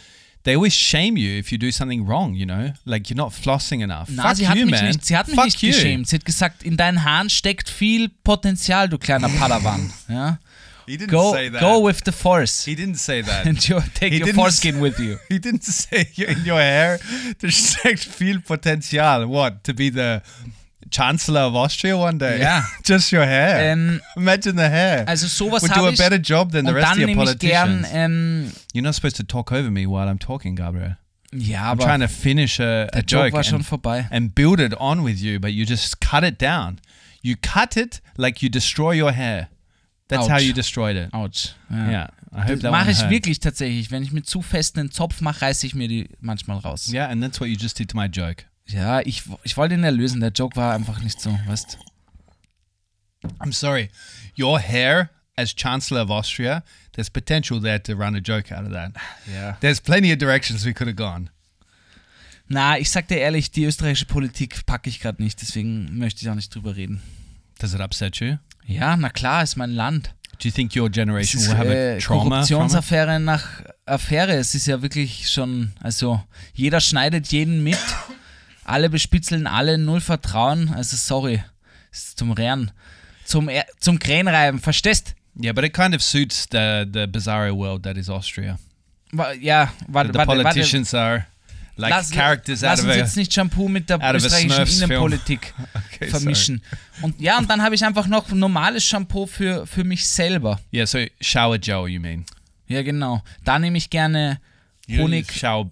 [0.44, 3.82] They always shame you if you do something wrong, you know, like you're not flossing
[3.82, 4.08] enough.
[4.08, 4.86] Na, Fuck sie hat you, mich man.
[4.86, 5.72] nicht, sie hat mich Fuck nicht you.
[5.72, 6.08] geschämt.
[6.08, 9.90] Sie hat gesagt, in deinen Haaren steckt viel Potenzial, du kleiner Padawan.
[10.08, 10.38] Ja?
[10.86, 11.60] He didn't Go, say that.
[11.60, 12.64] go with the force.
[12.64, 13.44] he didn't say that.
[13.46, 15.18] and you take He your didn't foreskin with you.
[15.28, 16.98] He didn't say in your hair
[17.40, 19.28] there's steckt viel Potenzial.
[19.28, 19.62] What?
[19.64, 20.22] To be the
[20.90, 22.38] Chancellor of Austria one day?
[22.38, 22.62] Yeah.
[22.84, 23.72] Just your hair.
[23.72, 25.04] Ähm, Imagine the hair.
[25.08, 25.98] also sowas Would do a ich.
[25.98, 27.88] better job than the rest of your ich gern, politicians.
[27.92, 30.96] ähm, You're not supposed to talk over me while I'm talking, Gabriel.
[31.32, 34.06] ja, I'm aber trying to finish a, a Joke war schon and, vorbei.
[34.10, 36.80] and build it on with you, but you just cut it down.
[37.22, 39.48] You cut it like you destroy your hair.
[40.08, 40.42] That's how Ouch.
[40.44, 41.10] you destroyed it.
[41.70, 43.10] Yeah, hope Das that mache ich hurt.
[43.10, 43.90] wirklich tatsächlich.
[43.90, 46.90] Wenn ich mit zu festen einen Zopf mache, reiße ich mir die manchmal raus.
[46.90, 48.44] Yeah, and that's what you just did to my joke.
[48.68, 50.20] Ja, ich, ich wollte ihn erlösen.
[50.20, 51.78] Der Joke war einfach nicht so, weißt
[53.40, 53.90] I'm sorry.
[54.38, 58.72] Your hair as Chancellor of Austria, there's potential there to run a joke out of
[58.72, 58.92] that.
[59.32, 59.56] Ja.
[59.60, 61.30] There's plenty of directions we could have gone.
[62.48, 66.30] Na, ich sag dir ehrlich, die österreichische Politik packe ich gerade nicht, deswegen möchte ich
[66.30, 67.02] auch nicht drüber reden.
[67.58, 68.36] Does it upset you?
[68.66, 70.14] Ja, na klar, ist mein Land.
[70.38, 72.32] Do you think your generation will have äh, a trauma from it?
[72.32, 74.34] Korruptionsaffäre nach Affäre.
[74.34, 76.22] Es ist ja wirklich schon, also
[76.54, 77.78] jeder schneidet jeden mit,
[78.68, 80.68] alle bespitzeln alle, null Vertrauen.
[80.74, 81.42] Also sorry,
[81.90, 82.70] es ist zum Rehren,
[83.24, 85.14] zum, Er- zum Krähenreiben, verstehst?
[85.40, 88.58] Yeah, but it kind of suits the the bizarro world that is Austria.
[89.12, 90.42] Wa- Ja, warte, the warte, warte.
[90.42, 91.26] politicians are
[91.76, 92.98] like Lass, characters lass out of uns a.
[92.98, 94.82] jetzt nicht Shampoo mit der österreichischen.
[94.90, 95.54] Innenpolitik
[95.94, 96.60] Okay, vermischen.
[97.02, 100.58] Und ja, und dann habe ich einfach noch normales Shampoo für, für mich selber.
[100.72, 102.24] Yeah, so shower gel, you mean?
[102.66, 103.22] Ja, genau.
[103.44, 104.40] Da nehme ich gerne
[104.90, 105.26] Honig.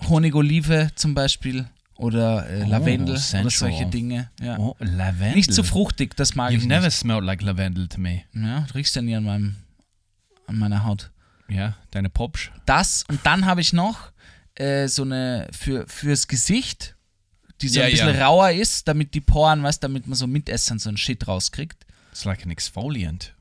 [0.09, 3.71] Honigolive zum Beispiel oder äh, Oh, Lavendel oder sensual.
[3.73, 4.31] solche Dinge.
[4.41, 4.59] Ja.
[4.59, 5.37] Oh, lavendel.
[5.37, 6.97] Nicht zu fruchtig, das mag You've ich never nicht.
[6.97, 8.23] smelled like lavendel to me.
[8.35, 9.57] Ja, du riechst ja nie an, meinem,
[10.47, 11.11] an meiner Haut.
[11.49, 12.51] Yeah, deine Popsch.
[12.67, 14.11] Das und dann habe ich noch
[14.57, 16.97] äh, so eine für, fürs Gesicht,
[17.63, 18.27] die so Ja, ein bisschen ja.
[18.27, 21.87] rauer ist, damit die Poren, weißt damit man so mitessern so einen Shit rauskriegt.
[22.11, 23.33] It's like an exfoliant.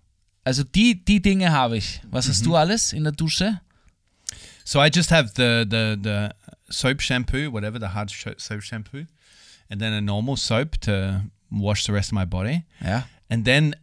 [0.44, 2.02] Also die, die Dinge habe ich.
[2.12, 2.30] Was Mhm.
[2.32, 3.60] hast du alles in der Dusche?
[4.64, 6.30] So I just have the the the
[6.70, 9.06] soap shampoo, whatever the hard sh- soap shampoo,
[9.70, 12.64] and then a normal soap to wash the rest of my body.
[12.84, 13.04] Ja.
[13.30, 13.76] And then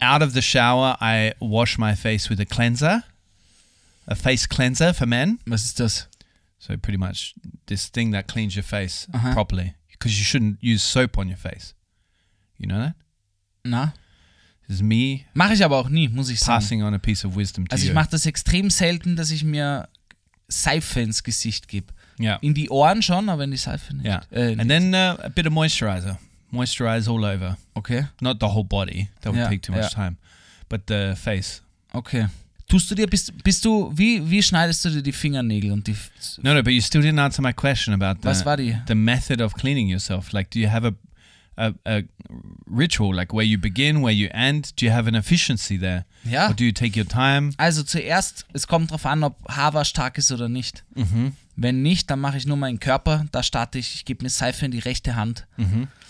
[0.00, 3.02] out of the shower, I wash my face with a cleanser,
[4.06, 5.38] a face cleanser for men.
[5.46, 6.06] Was ist das?
[6.58, 7.34] So pretty much
[7.66, 9.32] this thing that cleans your face Uh-huh.
[9.32, 11.74] properly because you shouldn't use soap on your face.
[12.58, 12.94] You know that?
[13.64, 13.92] Na?
[14.66, 16.60] This is me Mache ich aber auch nie, muss ich sagen.
[16.60, 19.44] passing on a piece of wisdom to Also ich mache das extrem selten, dass ich
[19.44, 19.88] mir
[20.48, 21.92] Seife ins Gesicht gebe.
[22.18, 22.38] Yeah.
[22.40, 24.06] In die Ohren schon, aber in die Seife nicht.
[24.06, 24.22] Yeah.
[24.30, 26.18] Äh, and then uh, a bit of moisturizer.
[26.50, 27.56] Moisturize all over.
[27.74, 29.08] Okay, Not the whole body.
[29.20, 30.04] That would Yeah, take too much yeah.
[30.04, 30.16] time.
[30.68, 31.62] But the face.
[31.92, 32.26] okay.
[32.70, 35.96] Tust du dir, bist, bist du, wie, wie schneidest du dir die Fingernägel und die,
[36.42, 38.78] No, no, but you still didn't answer my question about the, was war die?
[38.86, 40.32] the method of cleaning yourself.
[40.34, 40.92] Like, do you have a,
[41.56, 42.02] a, a
[42.66, 44.74] ritual, like where you begin, where you end?
[44.76, 46.04] Do you have an efficiency there?
[46.24, 46.48] Ja.
[46.50, 47.52] Or do you take your time?
[47.56, 50.84] Also zuerst, es kommt drauf an, ob Haarwasch stark ist oder nicht.
[50.94, 51.32] Mhm.
[51.60, 53.26] Wenn nicht, dann mache ich nur meinen Körper.
[53.32, 55.44] Da starte ich, ich gebe mir Seife in die rechte Hand.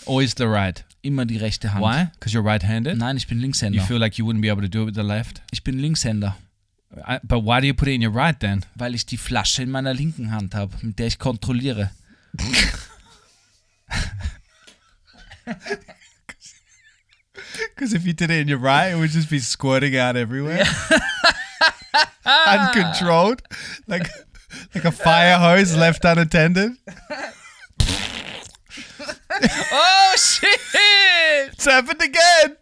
[0.05, 0.85] Always the right.
[1.01, 1.83] Immer die rechte Hand.
[1.83, 2.05] Why?
[2.13, 2.97] Because you're right-handed.
[2.97, 3.81] Nein, ich bin You Linkshänder.
[3.83, 5.41] feel like you wouldn't be able to do it with the left.
[5.51, 6.37] Ich bin Linkshänder,
[7.07, 8.63] I, but why do you put it in your right then?
[8.75, 11.89] weil ich die Flasche in meiner linken Hand habe, mit der ich kontrolliere.
[17.75, 20.63] Because if you did it in your right, it would just be squirting out everywhere,
[22.45, 23.41] uncontrolled,
[23.87, 24.09] like
[24.75, 26.73] like a fire hose left unattended.
[29.71, 30.59] Oh shit!
[31.53, 32.57] It's happened again.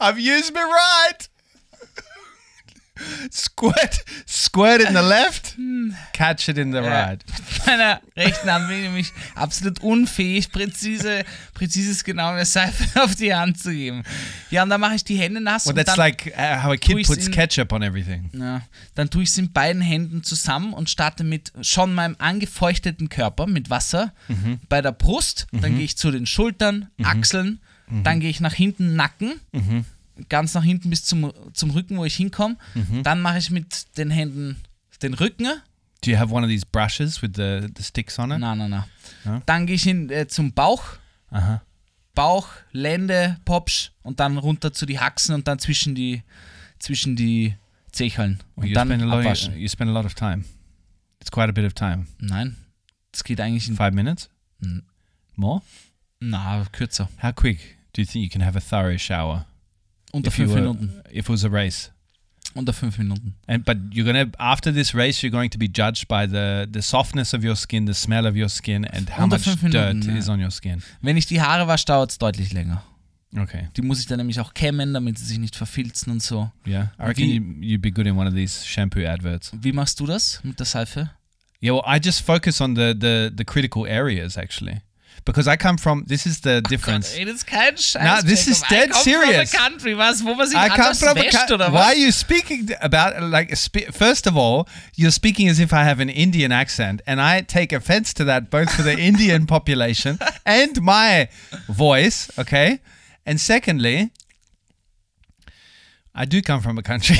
[0.00, 1.28] I've used my right.
[3.30, 5.56] Squirt, squirt in the left,
[6.12, 7.22] catch it in the right.
[7.26, 13.14] Mit meiner rechten Hand bin ich nämlich absolut unfähig, präzise, präzises genau eine Seife auf
[13.14, 14.02] die Hand zu geben.
[14.50, 16.72] Ja, und dann mache ich die Hände nass Well, und that's dann, like uh, how
[16.72, 18.30] a kid puts in- ketchup on everything.
[18.32, 18.62] ja,
[18.94, 23.46] dann tue ich es in beiden Händen zusammen und starte mit schon meinem angefeuchteten Körper
[23.46, 24.60] mit Wasser Mhm.
[24.68, 25.46] bei der Brust.
[25.52, 28.02] Dann gehe ich zu den Schultern, Achseln, Mhm.
[28.04, 29.40] dann gehe ich nach hinten, Nacken.
[30.28, 32.56] Ganz nach hinten bis zum, zum Rücken, wo ich hinkomme.
[32.74, 33.02] Mhm.
[33.02, 34.56] Dann mache ich mit den Händen
[35.02, 35.46] den Rücken.
[36.02, 38.38] Do you have one of these brushes with the, the sticks on it?
[38.38, 38.86] Na, na.
[39.24, 39.42] Ja.
[39.46, 40.82] Dann gehe ich hin, äh, zum Bauch.
[41.32, 41.60] Uh-huh.
[42.14, 46.22] Bauch, Lende, Popsch und dann runter zu die Haxen und dann zwischen die,
[46.78, 47.54] zwischen die
[47.92, 48.38] Zecheln.
[48.56, 49.56] Well, Und you, dann spend a lot abwaschen.
[49.58, 50.44] you spend a lot of time.
[51.20, 52.06] It's quite a bit of time.
[52.18, 52.56] Nein,
[53.12, 54.30] das geht eigentlich in, Five minutes?
[55.34, 55.62] More?
[56.20, 57.08] na, kürzer.
[57.22, 57.58] How quick
[57.92, 59.44] do you think you can have a thorough shower?
[60.16, 61.02] Unter fünf Minuten.
[61.10, 61.90] if it was a race?
[62.54, 63.34] Unter fünf Minuten.
[63.46, 66.80] And but you're gonna after this race, you're going to be judged by the the
[66.80, 70.10] softness of your skin, the smell of your skin, and how Unter much Minuten, dirt
[70.12, 70.16] ja.
[70.18, 70.82] is on your skin.
[71.02, 72.82] Wenn ich die Haare wasche, dauert es deutlich länger.
[73.38, 76.50] Okay, Die muss ich dann nämlich auch kämmen, damit sie sich nicht verfilzen und so.
[76.66, 79.50] yeah, I reckon Wie- you, you'd be good in one of these shampoo adverts.
[79.60, 81.10] Wie machst du das mit der Seife?
[81.62, 84.80] Yeah, well, I just focus on the the the critical areas actually,
[85.24, 86.04] because I come from.
[86.06, 87.16] This is the oh, difference.
[87.16, 88.02] Ey, das ist kein Scheiß.
[88.02, 89.50] Nah, this is dead I come serious.
[89.50, 91.92] From a country, was, wo man sich I come from a wäscht, co- oder Why
[91.92, 93.54] are you speaking about like?
[93.56, 97.40] Spe- first of all, you're speaking as if I have an Indian accent, and I
[97.40, 101.28] take offense to that both for the Indian population and my
[101.68, 102.30] voice.
[102.38, 102.80] Okay,
[103.24, 104.10] and secondly,
[106.14, 107.16] I do come from a country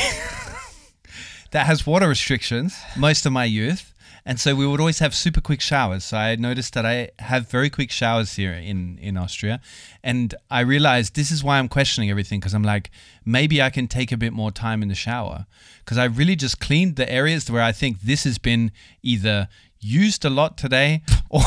[1.50, 3.92] that has water restrictions most of my youth.
[4.28, 6.04] And so we would always have super quick showers.
[6.04, 9.60] So I noticed that I have very quick showers here in, in Austria.
[10.02, 12.90] And I realized this is why I'm questioning everything because I'm like,
[13.24, 15.46] maybe I can take a bit more time in the shower.
[15.78, 19.46] Because I really just cleaned the areas where I think this has been either
[19.78, 21.42] used a lot today or,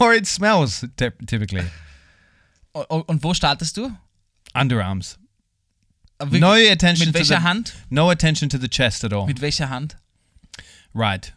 [0.00, 1.66] or it smells typically.
[2.72, 3.90] Und, wo startest du?
[4.54, 5.18] Underarms.
[6.18, 7.74] Äh, no attention mit welcher the, Hand?
[7.90, 9.26] no attention to the chest at all.
[9.26, 9.96] Mit welcher Hand?
[10.96, 11.32] Right.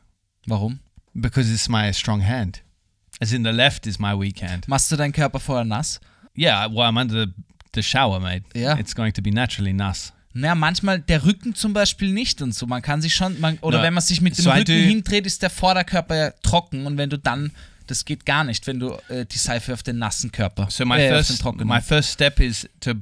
[0.47, 0.79] Warum?
[1.13, 2.61] Because it's my strong hand.
[3.19, 4.67] As in the left is my weak hand.
[4.67, 5.99] Machst du deinen Körper vorher nass?
[6.37, 7.33] Yeah, well, I'm under the,
[7.73, 8.43] the shower, mate.
[8.55, 8.79] Yeah.
[8.79, 10.13] It's going to be naturally nass.
[10.33, 12.65] Naja, manchmal der Rücken zum Beispiel nicht und so.
[12.67, 13.83] Man kann sich schon, man, oder No.
[13.83, 17.09] wenn man sich mit dem So Rücken hindreht, ist der Vorderkörper ja trocken und wenn
[17.09, 17.51] du dann,
[17.87, 20.97] das geht gar nicht, wenn du äh, die Seife auf den nassen Körper, So my
[20.97, 22.93] äh, first my first step is to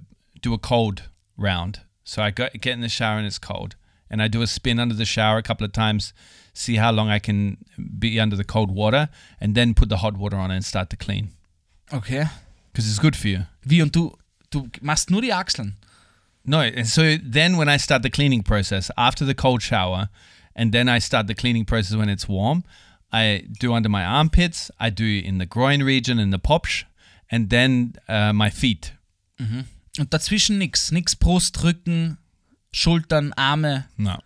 [0.41, 1.85] do a cold round.
[2.03, 3.75] So I go, get in the shower and it's cold,
[4.09, 6.13] and I do a spin under the shower a couple of times,
[6.57, 7.57] see how long I can
[7.99, 10.95] be under the cold water, and then put the hot water on and start to
[10.95, 11.29] clean
[11.93, 12.25] okay.
[12.71, 13.45] because it's good for you.
[13.63, 14.17] Wie und du,
[14.49, 15.75] du machst nur die Achseln.
[16.43, 20.09] No, and so then when I start the cleaning process after the cold shower,
[20.55, 22.63] and then I start the cleaning process when it's warm,
[23.11, 26.85] I do under my armpits, I do in the groin region in the popsch,
[27.29, 28.93] and then uh, my feet.
[29.99, 30.91] Und dazwischen nix.
[30.91, 32.17] Nix Brust, Rücken,
[32.71, 33.85] Schultern, Arme.
[33.97, 34.17] No.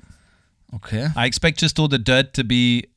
[0.76, 1.08] Okay.
[1.16, 2.88] I expect just all the dirt to be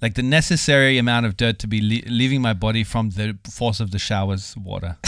[0.00, 3.80] like the necessary amount of dirt to be le- leaving my body from the force
[3.80, 4.96] of the shower's water.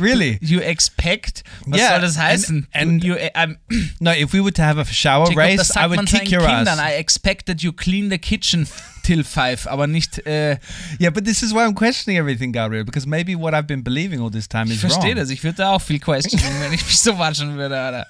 [0.00, 0.38] really?
[0.40, 1.44] You expect?
[1.66, 2.66] Was Yeah, soll das heißen?
[2.72, 3.56] and- and- you, ähm,
[4.00, 6.68] No, if we were to have a shower Jacob, race, I would kick your Kindern.
[6.68, 6.78] ass.
[6.78, 8.66] I expect that you clean the kitchen
[9.04, 10.18] till five, aber nicht.
[10.26, 10.58] Äh,
[10.98, 14.20] Yeah, but this is why I'm questioning everything, Gabriel, because maybe what I've been believing
[14.20, 15.30] all this time is ich is verstehe das.
[15.30, 17.78] Ich würde da auch viel questionen, wenn ich mich so waschen würde.
[17.78, 18.06] Alter.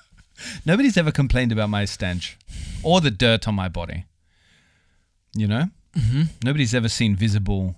[0.64, 2.36] Nobody's ever complained about my stench
[2.82, 4.04] or the dirt on my body.
[5.34, 5.68] You know?
[5.94, 6.28] Mhm.
[6.44, 7.74] Nobody's ever seen visible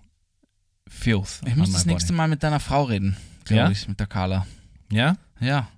[0.89, 1.95] filth Ich on muss das body.
[1.95, 3.71] nächste Mal mit deiner Frau reden, glaube Ja?
[3.71, 4.47] ich, mit der Carla.
[4.93, 5.17] Yeah?
[5.41, 5.69] Ja.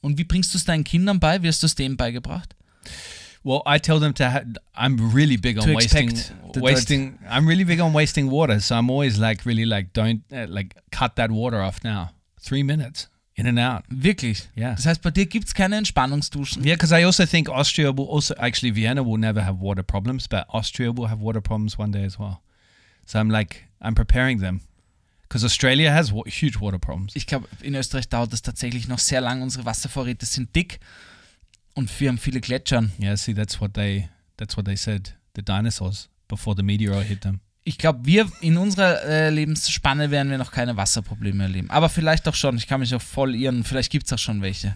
[0.00, 1.42] Und wie bringst du es deinen Kindern bei?
[1.42, 2.54] Wie hast du es denen beigebracht?
[3.44, 4.24] Well, I tell them to.
[4.24, 4.42] Ha-
[4.76, 6.62] I'm really big on To wasting, expect the dirt.
[6.62, 7.18] wasting.
[7.28, 10.76] I'm really big on wasting water, so I'm always like, really like, don't uh, like
[10.92, 12.10] cut that water off now.
[12.40, 13.08] Three minutes
[13.42, 13.84] in and out.
[13.88, 14.48] Wirklich?
[14.54, 14.74] Ja.
[14.74, 16.64] Das heißt, bei dir gibt es keine Entspannungsduschen?
[16.64, 20.28] Yeah, because I also think Austria will also actually Vienna will never have water problems,
[20.28, 22.40] but Austria will have water problems one day as well.
[23.04, 24.60] So I'm like, I'm preparing them
[25.22, 27.16] because Australia has huge water problems.
[27.16, 29.42] Ich glaube, in Österreich dauert es tatsächlich noch sehr lang.
[29.42, 30.78] Unsere Wasservorräte sind dick
[31.74, 32.92] und wir haben viele Gletschern.
[33.00, 35.14] Yeah, see, that's what they that's what they said.
[35.34, 37.40] The dinosaurs before the meteor hit them.
[37.64, 41.70] Ich glaube, wir in unserer äh, Lebensspanne werden wir noch keine Wasserprobleme erleben.
[41.70, 42.56] Aber vielleicht auch schon.
[42.56, 43.62] Ich kann mich auch voll irren.
[43.62, 44.74] Vielleicht gibt es auch schon welche.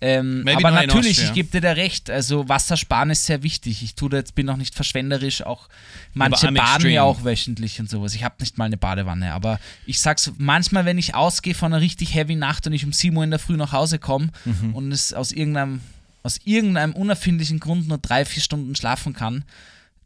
[0.00, 2.10] Ähm, aber natürlich, ich gebe dir da recht.
[2.10, 3.82] Also Wassersparen ist sehr wichtig.
[3.84, 5.42] Ich tue da jetzt, bin auch nicht verschwenderisch.
[5.46, 5.68] Auch
[6.12, 6.94] manche baden extreme.
[6.94, 8.14] ja auch wöchentlich und sowas.
[8.16, 9.32] Ich habe nicht mal eine Badewanne.
[9.32, 12.92] Aber ich sag's manchmal, wenn ich ausgehe von einer richtig heavy Nacht und ich um
[12.92, 14.74] 7 Uhr in der Früh nach Hause komme Mhm.
[14.74, 15.80] und es aus irgendeinem,
[16.24, 19.44] aus irgendeinem unerfindlichen Grund nur drei, vier Stunden schlafen kann,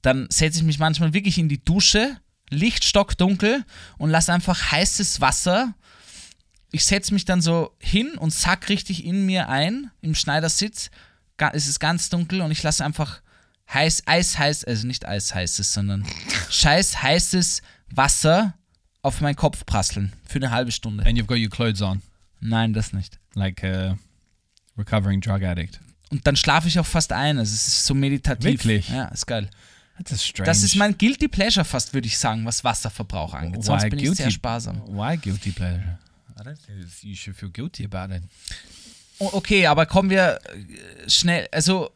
[0.09, 2.16] dann setze ich mich manchmal wirklich in die Dusche,
[2.49, 3.62] Licht stockdunkel
[3.99, 5.75] und lasse einfach heißes Wasser.
[6.73, 10.90] Ich setze mich dann so hin und sack richtig in mir ein, im Schneidersitz.
[11.53, 13.21] Es ist ganz dunkel und ich lasse einfach
[13.73, 16.07] heiß, eisheiß, also nicht eisheißes, sondern
[16.49, 18.55] scheiß heißes Wasser
[19.03, 21.05] auf meinen Kopf prasseln für eine halbe Stunde.
[21.05, 22.01] And you've got your clothes on,
[22.40, 23.18] Nein, das nicht.
[23.35, 23.99] like a
[24.79, 25.81] recovering drug addict.
[26.11, 27.38] Und dann schlafe ich auch fast ein.
[27.38, 28.44] Also es ist so meditativ.
[28.44, 28.88] Wirklich?
[28.88, 29.51] Ja, ist geil.
[29.99, 30.47] That's a strange.
[30.47, 33.65] Das ist mein Guilty Pleasure fast, würde ich sagen, was Wasserverbrauch angeht.
[33.65, 34.33] Sonst Why bin ich sehr guilty?
[34.33, 34.83] sparsam.
[34.87, 35.99] Why guilty pleasure?
[36.39, 38.23] I don't think you should feel guilty about it.
[39.19, 41.91] Okay, aber kommen wir äh, schnell, also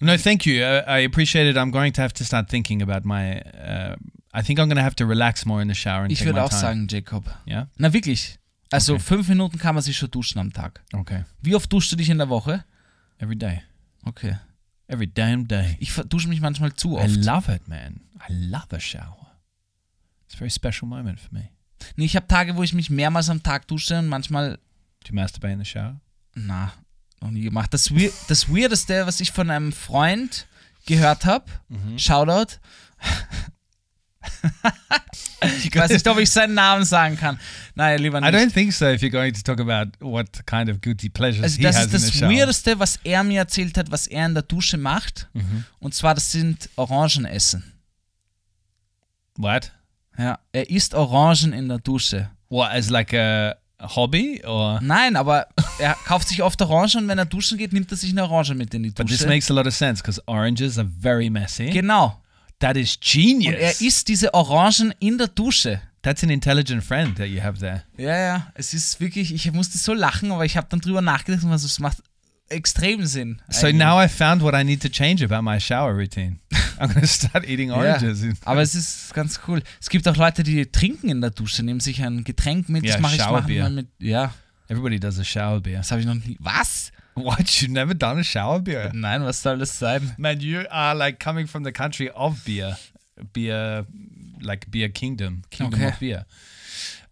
[0.00, 0.56] No, thank you.
[0.62, 1.56] Uh, I appreciate it.
[1.56, 3.40] I'm going to have to start thinking about my.
[3.40, 3.96] Uh,
[4.34, 6.42] I think I'm going to have to relax more in the shower and ich würde
[6.42, 6.60] auch time.
[6.60, 7.24] sagen, Jacob.
[7.46, 7.68] Yeah.
[7.78, 8.38] Na wirklich.
[8.70, 9.02] Also Okay.
[9.02, 10.82] fünf Minuten kann man sich schon duschen am Tag.
[10.92, 11.24] Okay.
[11.40, 12.64] Wie oft duschst du dich in der Woche?
[13.18, 13.62] Every day.
[14.04, 14.36] Okay.
[14.94, 15.76] Every damn day.
[15.80, 17.16] Ich dusche mich manchmal zu I oft.
[17.24, 18.00] love it, man.
[18.28, 19.32] I love a shower.
[20.26, 21.50] It's a very special moment for me.
[21.96, 24.52] Nee, ich habe Tage, wo ich mich mehrmals am Tag dusche und manchmal,
[25.02, 26.00] Do you masturbate in the shower?
[26.34, 26.72] na,
[27.20, 27.74] noch nie gemacht.
[27.74, 30.46] Das, Weir das Weirdeste, was ich von einem Freund
[30.86, 31.98] gehört habe, Mhm.
[31.98, 32.54] Shoutout.
[35.64, 37.38] ich weiß nicht, ob ich seinen Namen sagen kann.
[37.74, 38.34] Naja, lieber I nicht.
[38.34, 38.86] don't think so.
[38.86, 41.86] If you're going to talk about what kind of guilty pleasures Also he das has
[41.86, 42.30] ist in the das shower.
[42.30, 45.28] Weirdeste, was er mir erzählt hat, was er in der Dusche macht.
[45.34, 45.64] Mhm.
[45.80, 47.72] Und zwar, das sind Orangen essen.
[49.36, 49.72] What?
[50.16, 52.30] Ja, er isst Orangen in der Dusche.
[52.48, 54.78] What as like a hobby or?
[54.80, 58.10] Nein, aber er kauft sich oft Orangen und wenn er duschen geht, nimmt er sich
[58.10, 59.28] eine Orange mit in die But this Dusche.
[59.28, 61.70] makes a lot of sense because oranges are very messy.
[61.70, 62.20] Genau.
[62.64, 63.54] That is Und genius.
[63.54, 65.80] er isst diese Orangen in der Dusche.
[66.02, 67.82] That's an intelligent friend that you have there.
[67.96, 71.44] Ja, ja, es ist wirklich, ich musste so lachen, aber ich habe dann drüber nachgedacht
[71.44, 71.98] und also, es macht
[72.50, 73.40] extrem Sinn.
[73.48, 73.82] So eigentlich.
[73.82, 76.40] now I found what I need to change about my shower routine.
[76.78, 78.22] I'm to start eating oranges.
[78.22, 79.62] Ja, aber es ist ganz cool.
[79.80, 82.84] Es gibt auch Leute, die trinken in der Dusche, nehmen sich ein Getränk mit.
[82.84, 83.88] Ja, das mache ich manchmal mit.
[83.98, 84.34] Ja,
[84.68, 85.78] Everybody does a shower beer.
[85.78, 86.36] das habe ich noch nie.
[86.40, 86.90] Was?
[87.22, 87.60] What?
[87.62, 88.90] You've never done a shower beer?
[88.92, 90.14] Nein, was soll das sein?
[90.18, 92.76] Man, you are like coming from the country of beer.
[93.32, 93.86] Beer,
[94.40, 95.42] like beer kingdom.
[95.50, 95.88] Kingdom Okay.
[95.92, 96.26] of beer.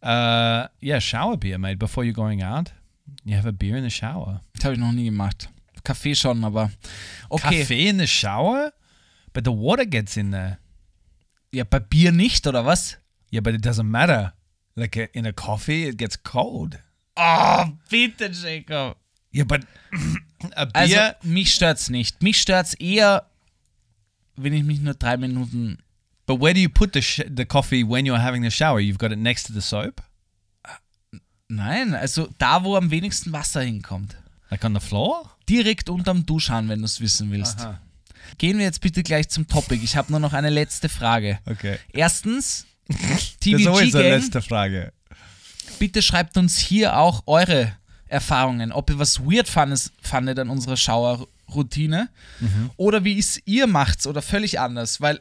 [0.03, 1.79] Uh, yeah, shower beer, mate.
[1.79, 2.73] Before you're going out,
[3.25, 4.41] you have a beer in the shower.
[4.55, 5.49] Das habe ich noch nie gemacht.
[5.85, 6.71] Kaffee schon, aber.
[7.31, 7.61] Okay.
[7.61, 8.73] Coffee in the shower?
[9.33, 10.59] But the water gets in there.
[11.53, 12.97] Ja, bei Bier nicht, oder was?
[13.31, 14.33] Yeah, but it doesn't matter.
[14.75, 16.79] Like uh in a coffee, it gets cold.
[17.17, 18.97] Oh, bitte, Jacob.
[19.33, 19.63] Yeah, but
[20.55, 22.23] a Also, mich stört's nicht.
[22.23, 23.27] Mich stört's eher,
[24.37, 25.79] wenn ich mich nur drei Minuten.
[26.27, 28.79] but where do you put the sh- the coffee when you're having the shower?
[28.81, 30.03] You've got it next to the soap,
[31.49, 34.17] Nein, also da, wo am wenigsten Wasser hinkommt.
[34.51, 35.31] like on the floor.
[35.49, 37.67] Direkt unterm Duschhahn, wenn du es wissen willst.
[38.39, 39.83] Gehen wir jetzt bitte gleich zum Topic.
[39.85, 41.39] Ich habe nur noch eine letzte Frage.
[41.45, 41.79] Okay.
[41.93, 44.93] Erstens, There's always a TVG-Gang, letzte Frage.
[45.79, 47.77] bitte schreibt uns hier auch eure
[48.13, 52.09] Erfahrungen, ob ihr was weird fandet, fandet an unserer Schauerroutine
[52.41, 52.71] Mhm.
[52.77, 55.21] oder wie es ihr macht oder völlig anders, weil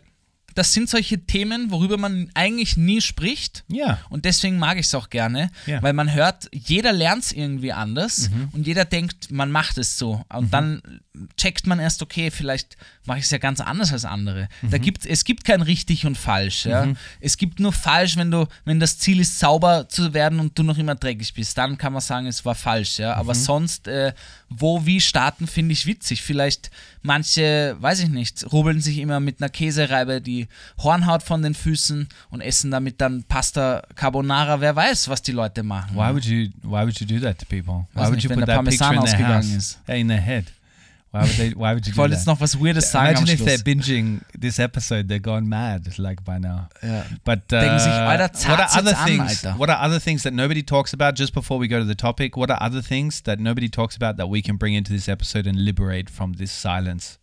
[0.56, 3.64] das sind solche Themen, worüber man eigentlich nie spricht.
[3.68, 3.99] Ja.
[4.10, 5.80] Und deswegen mag ich es auch gerne, Ja.
[5.80, 5.84] Mhm.
[5.84, 10.24] weil man hört, jeder lernt es irgendwie anders und jeder denkt, man macht es so.
[10.30, 10.82] Und dann
[11.36, 14.47] checkt man erst, okay, vielleicht mache ich es ja ganz anders als andere.
[14.62, 14.82] Da Mhm.
[14.82, 16.66] gibt, es gibt kein richtig und falsch.
[16.66, 16.88] Ja?
[17.20, 20.64] Es gibt nur falsch, wenn du, wenn das Ziel ist, sauber zu werden und du
[20.64, 21.58] noch immer dreckig bist.
[21.58, 22.99] Dann kann man sagen, es war falsch.
[22.99, 23.16] Ja?
[23.16, 23.39] Aber Mhm.
[23.39, 24.14] sonst, äh,
[24.49, 26.22] wo, wie starten, finde ich witzig.
[26.22, 26.72] Vielleicht
[27.02, 30.40] manche, weiß ich nicht, rubbeln sich immer mit einer Käsereibe die
[30.77, 34.61] Hornhaut von den Füßen und essen damit dann Pasta Carbonara.
[34.61, 35.95] Wer weiß, was die Leute machen.
[35.95, 37.87] Why would you Why would you do that to people?
[37.93, 39.45] Why would nicht, you put that picture in Parmesan their house?
[39.45, 39.79] ist.
[39.87, 40.45] Yeah, in their head.
[41.11, 41.51] Why would they?
[41.51, 44.21] Why would you Ich do wollte jetzt noch was Weirdes sagen Imagine if they're binging
[44.39, 46.69] this episode, they're gone mad like by now.
[46.81, 47.03] Ja.
[47.25, 49.45] But uh, Denken sich, Alter, what are other an, things?
[49.45, 49.59] Alter.
[49.59, 51.15] What are other things that nobody talks about?
[51.15, 54.15] Just before we go to the topic, what are other things that nobody talks about
[54.17, 57.17] that we can bring into this episode and liberate from this silence?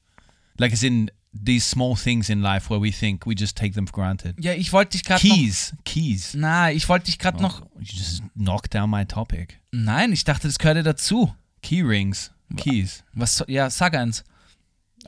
[0.58, 1.10] Like, as in
[1.44, 4.34] these small things in life where we think we just take them for granted.
[4.42, 5.34] Ja, ich wollte dich gerade noch.
[5.36, 6.34] Keys, keys.
[6.34, 7.60] Na, ich wollte dich gerade noch.
[7.78, 9.58] You just knocked down my topic.
[9.72, 11.34] Nein, ich dachte, das gehörte dazu.
[11.62, 13.02] Key rings, keys.
[13.14, 13.36] Was?
[13.36, 14.24] so- Ja, sag eins.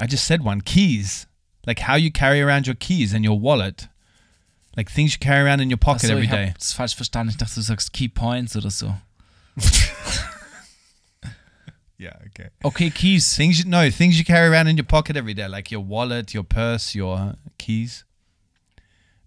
[0.00, 0.60] I just said one.
[0.62, 1.26] Keys.
[1.66, 3.88] Like how you carry around your keys and your wallet.
[4.76, 6.46] Like things you carry around in your pocket Achso, every ich day.
[6.48, 7.30] habe das falsch verstanden.
[7.30, 8.96] Ich dachte, du sagst Key Points oder so.
[12.00, 12.48] Yeah, okay.
[12.64, 13.36] Okay, Keys.
[13.36, 16.32] Things you no, things you carry around in your pocket every day, like your wallet,
[16.32, 18.06] your purse, your keys.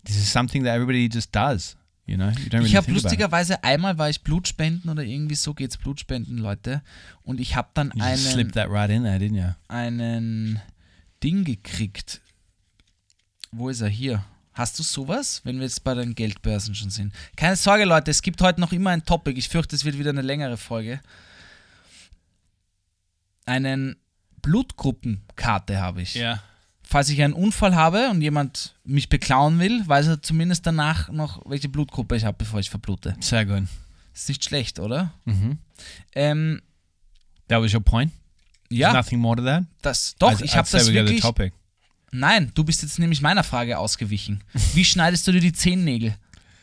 [0.03, 1.75] This is something that everybody just does.
[2.07, 5.53] You know, you don't really Ich habe lustigerweise einmal war ich Blutspenden oder irgendwie so
[5.53, 6.81] geht's Blutspenden, Leute.
[7.21, 9.53] Und ich habe dann You einen, right in there, didn't you?
[9.67, 10.59] einen
[11.23, 12.21] Ding gekriegt.
[13.51, 13.89] Wo ist er?
[13.89, 14.25] Hier.
[14.53, 17.13] Hast du sowas, wenn wir jetzt bei den Geldbörsen schon sind?
[17.35, 19.37] Keine Sorge, Leute, es gibt heute noch immer ein Topic.
[19.37, 20.99] Ich fürchte, es wird wieder eine längere Folge.
[23.45, 23.95] Einen
[24.41, 26.15] Blutgruppenkarte habe ich.
[26.15, 26.41] Yeah.
[26.83, 31.41] Falls ich einen Unfall habe und jemand mich beklauen will, weiß er zumindest danach noch,
[31.49, 33.15] welche Blutgruppe ich habe, bevor ich verblute.
[33.19, 33.63] So good.
[34.13, 35.13] Ist nicht schlecht, oder?
[35.25, 35.57] Mhm.
[36.13, 36.61] Ähm,
[37.47, 38.11] That was your point.
[38.69, 39.63] There's ja, nothing more to that.
[39.81, 41.21] das, doch, I'd- ich I'd habe das wirklich.
[41.21, 41.53] topic.
[42.11, 44.43] Nein, du bist jetzt nämlich meiner Frage ausgewichen.
[44.73, 46.15] Wie schneidest du dir die Zehennägel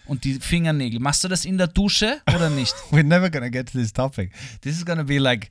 [0.06, 1.00] und die Fingernägel?
[1.00, 2.74] Machst du das in der Dusche oder nicht?
[2.92, 4.30] We're never gonna get to this topic.
[4.60, 5.50] This is gonna be like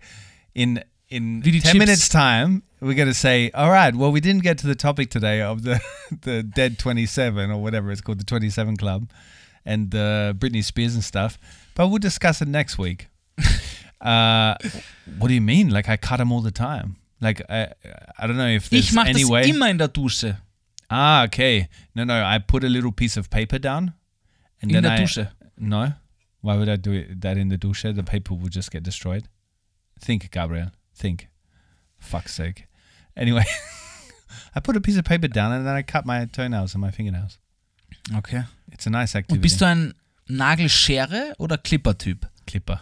[0.54, 1.76] in in Wie ten Chips.
[1.80, 2.64] minutes time.
[2.82, 3.94] We're gonna say, all right.
[3.96, 5.82] Well, we didn't get to the topic today of the
[6.22, 9.10] the Dead Twenty Seven or whatever it's called, the Twenty Seven Club,
[9.66, 11.38] and uh, Britney Spears and stuff.
[11.76, 13.08] But we'll discuss it next week.
[14.02, 14.56] uh,
[15.18, 15.70] what do you mean?
[15.70, 16.96] Like I cut them all the time.
[17.22, 17.74] Like I
[18.18, 19.50] I don't know if there's Ich mache any das way.
[19.50, 20.38] immer in der Dusche.
[20.90, 21.68] Ah, okay.
[21.96, 22.24] No, no.
[22.24, 23.94] I put a little piece of paper down,
[24.62, 25.30] and In then der I Dusche.
[25.58, 25.94] no.
[26.42, 27.94] Why would I do it, that in the dusche?
[27.94, 29.28] The paper would just get destroyed.
[30.00, 30.72] Think, Gabriel.
[31.00, 31.28] Think.
[31.98, 32.68] Fuck's sake.
[33.16, 33.46] Anyway,
[34.56, 36.92] I put a piece of paper down and then I cut my toenails and my
[36.92, 37.40] fingernails.
[38.16, 38.44] Okay.
[38.72, 39.38] It's a nice activity.
[39.38, 39.94] Und bist du ein
[40.28, 42.28] Nagelschere oder Clipper-Typ?
[42.48, 42.82] Clipper.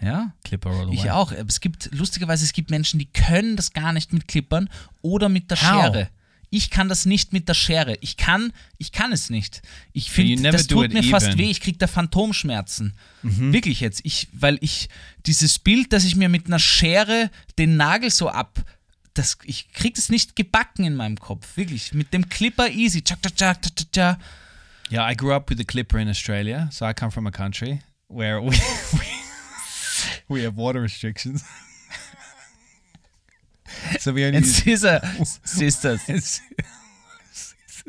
[0.00, 0.32] Ja?
[0.44, 1.10] Clipper all the Ich way.
[1.10, 1.32] auch.
[1.32, 4.68] Aber es gibt, lustigerweise, es gibt Menschen, die können das gar nicht mit Clippern
[5.02, 5.82] oder mit der How?
[5.92, 6.10] Schere.
[6.50, 7.98] Ich kann das nicht mit der Schere.
[8.00, 9.60] Ich kann, ich kann es nicht.
[9.92, 11.36] Ich finde, das tut mir fast even.
[11.36, 11.42] Mhm.
[11.42, 11.50] weh.
[11.50, 12.94] Ich kriege da Phantomschmerzen.
[13.22, 14.00] Wirklich jetzt.
[14.04, 14.88] Ich, weil ich
[15.26, 18.64] dieses Bild, dass ich mir mit einer Schere den Nagel so ab,
[19.12, 21.56] das, ich krieg das nicht gebacken in meinem Kopf.
[21.56, 21.92] Wirklich.
[21.92, 23.02] Mit dem Clipper easy.
[23.02, 24.18] Tschak, tschak, tschak, tschak, tschak.
[24.90, 27.82] Yeah, I grew up with a clipper in Australia, so I come from a country
[28.06, 28.50] where we
[28.94, 29.06] we,
[30.28, 31.44] we have water restrictions.
[34.00, 35.00] so we only And Scissor,
[35.44, 36.00] Sisters.
[36.08, 36.40] It's-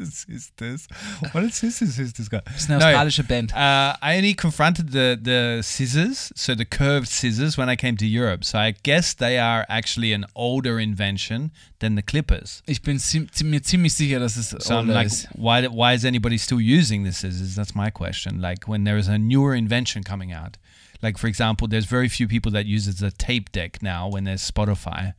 [0.06, 0.88] sisters.
[1.32, 2.44] What is sisters sisters got?
[2.56, 3.52] Ist eine No, australische Band.
[3.52, 8.06] Uh, I only confronted the the scissors, so the curved scissors, when I came to
[8.06, 8.44] Europe.
[8.46, 12.62] So I guess they are actually an older invention than the clippers.
[12.68, 12.98] Ich bin
[13.44, 15.28] mir ziemlich sicher, dass es So I'm older like, ist.
[15.36, 17.56] why why is anybody still using the scissors?
[17.56, 18.40] That's my question.
[18.42, 20.58] Like when there is a newer invention coming out,
[21.02, 24.50] like for example, there's very few people that use the tape deck now when there's
[24.50, 25.14] Spotify.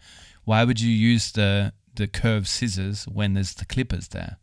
[0.50, 4.38] Why would you use the the curved scissors when there's the clippers there?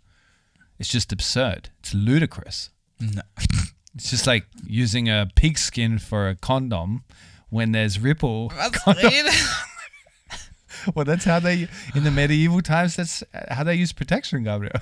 [0.79, 1.69] It's just absurd.
[1.79, 2.69] It's ludicrous.
[3.01, 3.23] Na.
[3.93, 7.03] It's just like using a pigskin for a condom
[7.49, 8.53] when there's ripple.
[8.85, 9.49] That's
[10.95, 12.95] Well, that's how they in the medieval times.
[12.95, 14.79] That's how they use protection, Gabriel.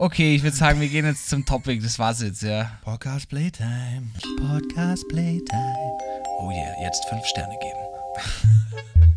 [0.00, 1.82] Okay, ich würde sagen, wir gehen jetzt zum Topic.
[1.82, 2.70] Das war's jetzt, ja.
[2.82, 4.12] Podcast playtime.
[4.38, 5.98] Podcast playtime.
[6.38, 9.13] Oh yeah, jetzt fünf Sterne geben.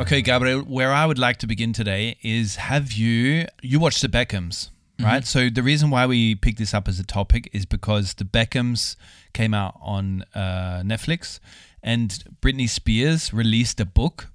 [0.00, 4.08] Okay, Gabriel, where I would like to begin today is have you you watched the
[4.08, 5.26] Beckhams, right?
[5.26, 8.96] So the reason why we picked this up as a topic is because the Beckhams
[9.34, 11.38] came out on uh, Netflix
[11.82, 14.28] and Britney Spears released a book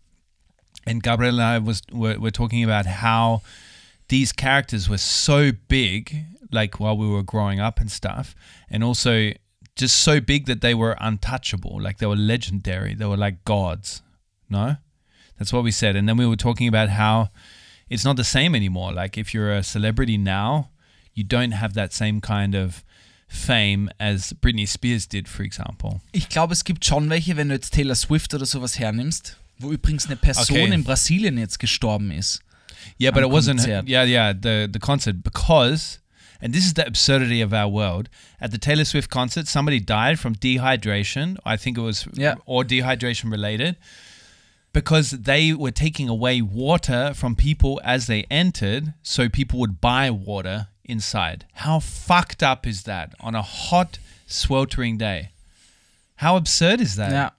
[0.86, 3.42] and Gabriel and I was were, were talking about how
[4.10, 8.36] these characters were so big, like while we were growing up and stuff,
[8.70, 9.32] and also
[9.76, 14.04] just so big that they were untouchable, like they were legendary, they were like gods.
[14.48, 14.76] No,
[15.38, 17.30] that's what we said, and then we were talking about how
[17.90, 18.94] it's not the same anymore.
[18.94, 20.70] Like if you're a celebrity now,
[21.14, 22.84] you don't have that same kind of
[23.28, 26.02] fame as Britney Spears did, for example.
[26.14, 29.72] Ich glaube, es gibt schon welche, wenn du jetzt Taylor Swift oder sowas hernimmst, wo
[29.72, 30.74] übrigens eine Person Okay.
[30.74, 32.42] in Brasilien jetzt gestorben ist.
[33.00, 33.58] Yeah, but it wasn't.
[33.62, 33.88] Konzert.
[33.90, 36.00] Yeah, yeah, the the concert because,
[36.40, 38.10] and this is the absurdity of our world.
[38.40, 41.38] At the Taylor Swift concert, somebody died from dehydration.
[41.46, 42.36] I think it was, Yeah.
[42.46, 43.76] or dehydration related,
[44.76, 50.12] because they were taking away water from people as they entered, so people would buy
[50.12, 51.46] water inside.
[51.66, 55.30] How fucked up is that on a hot, sweltering day?
[56.18, 57.12] How absurd is that?
[57.12, 57.32] Ja,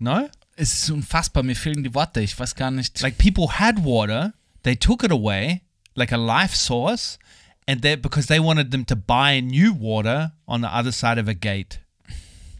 [0.00, 0.28] No.
[0.56, 3.00] es ist unfassbar, mir fehlen die Worte, ich weiß gar nicht.
[3.02, 4.32] like people had water
[4.62, 5.60] they took it away
[5.94, 7.18] like a life source
[7.66, 11.28] and they because they wanted them to buy new water on the other side of
[11.28, 11.80] a gate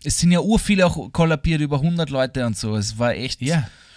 [0.04, 2.76] es sind ja ur viele auch kollabiert, über 100 Leute und so.
[2.76, 3.40] Es war echt.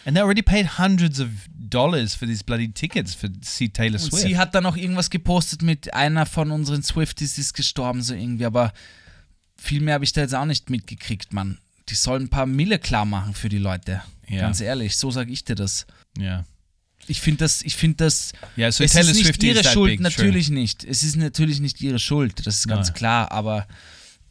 [0.06, 4.12] And they already paid hundreds of dollars for these bloody tickets for see Taylor Und
[4.12, 8.14] Swift sie hat dann auch irgendwas gepostet mit einer von unseren Swifties ist gestorben, so
[8.14, 8.74] irgendwie, aber
[9.58, 11.60] viel mehr habe ich da jetzt auch nicht mitgekriegt, Mann.
[11.90, 14.02] Die sollen ein paar Mille klar machen für die Leute.
[14.28, 14.42] Ja.
[14.42, 15.86] Ganz ehrlich, so sage ich dir das.
[16.18, 16.46] yeah
[17.08, 18.34] Ich finde das, ich finde das.
[18.58, 20.84] yeah so es Taylor ist nicht Swift ihre that Schuld, natürlich nicht.
[20.84, 22.96] Es ist natürlich nicht ihre Schuld, das ist ganz Nein.
[22.96, 23.68] klar, aber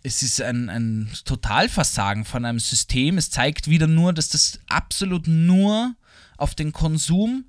[0.02, 3.18] es ist ein, ein Totalversagen von einem System.
[3.18, 5.94] Es zeigt wieder nur, dass das absolut nur
[6.36, 7.44] auf den Konsum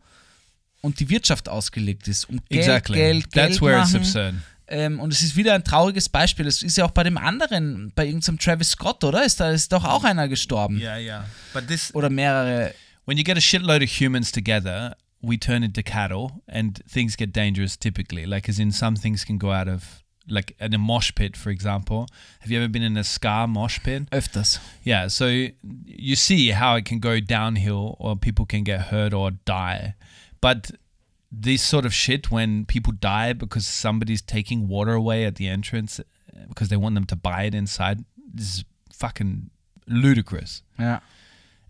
[0.81, 2.25] und die Wirtschaft ausgelegt ist.
[2.25, 4.01] Um Geld, exactly Geld, Geld that's where it's machen.
[4.01, 4.35] absurd
[4.67, 6.47] Ähm, und es ist wieder ein trauriges Beispiel.
[6.47, 9.23] Es ist ja auch bei dem anderen, bei irgendeinem Travis Scott, oder?
[9.25, 10.79] Ist da ist doch auch einer gestorben.
[10.79, 12.73] yeah yeah but this Oder mehrere.
[13.05, 17.35] when you get a shitload of humans together, we turn into cattle and things get
[17.35, 18.23] dangerous typically.
[18.25, 19.83] Like, as in, some things can go out of,
[20.31, 22.07] like, in a mosh pit, for example.
[22.39, 24.09] Have you ever been in a ska mosh pit?
[24.11, 24.59] Öfters.
[24.83, 25.47] Yeah, so
[25.85, 29.95] you see how it can go downhill or people can get hurt or die.
[30.39, 30.71] But
[31.31, 36.01] this sort of shit, when people die because somebody's taking water away at the entrance
[36.49, 38.03] because they want them to buy it inside,
[38.37, 39.49] is fucking
[39.87, 40.63] ludicrous.
[40.79, 40.99] Ja.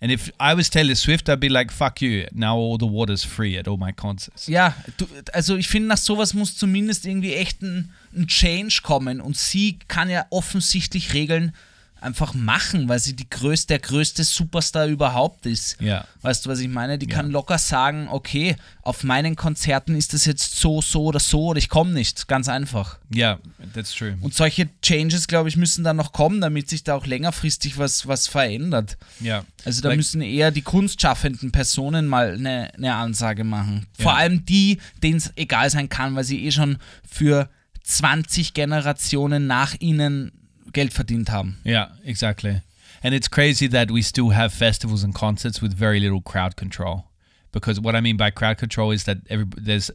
[0.02, 2.26] And if I was Taylor Swift, I'd be like, fuck you.
[2.34, 4.48] Now all the water's free at all my concerts.
[4.48, 9.22] Ja, du, also ich finde, nach sowas muss zumindest irgendwie echt ein, ein Change kommen.
[9.22, 11.54] Und sie kann ja offensichtlich Regeln
[12.02, 15.80] einfach machen, weil sie die größte, der größte Superstar überhaupt ist.
[15.80, 16.06] Ja.
[16.22, 16.98] Weißt du, was ich meine?
[16.98, 17.16] Die Ja.
[17.16, 21.60] kann locker sagen, okay, auf meinen Konzerten ist das jetzt so, so oder so oder
[21.60, 22.28] ich komme nicht.
[22.28, 22.98] Ganz einfach.
[23.16, 23.40] Yeah,
[23.74, 24.18] that's true.
[24.22, 28.08] Und solche Changes, glaube ich, müssen dann noch kommen, damit sich da auch längerfristig was,
[28.08, 28.98] was verändert.
[29.22, 29.46] Yeah.
[29.64, 33.86] Also da Like- müssen eher die kunstschaffenden Personen mal eine, eine Ansage machen.
[34.00, 34.18] Vor Ja.
[34.18, 36.78] allem die, denen es egal sein kann, weil sie eh schon
[37.08, 37.48] für
[37.84, 40.32] 20 Generationen nach ihnen
[40.72, 41.58] Geld verdient haben.
[41.64, 42.62] Yeah, exactly.
[43.04, 47.06] And it's crazy that we still have festivals and concerts with very little crowd control.
[47.52, 49.92] Because what I mean by crowd control is that every, there's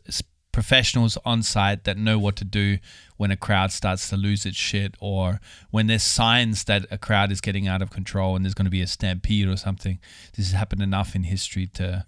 [0.53, 2.79] professionals on site that know what to do
[3.19, 5.39] when a crowd starts to lose its shit or
[5.71, 8.71] when there's signs that a crowd is getting out of control and there's going to
[8.71, 9.99] be a stampede or something.
[10.35, 12.07] This has happened enough in history to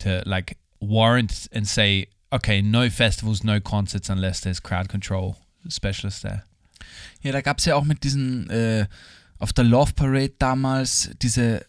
[0.00, 5.36] to like warrant and say, okay, no festivals, no concerts unless there's crowd control
[5.68, 6.44] specialists there.
[7.22, 8.86] Ja, da gab es ja auch mit diesen, äh,
[9.38, 11.64] auf der Love Parade damals, diese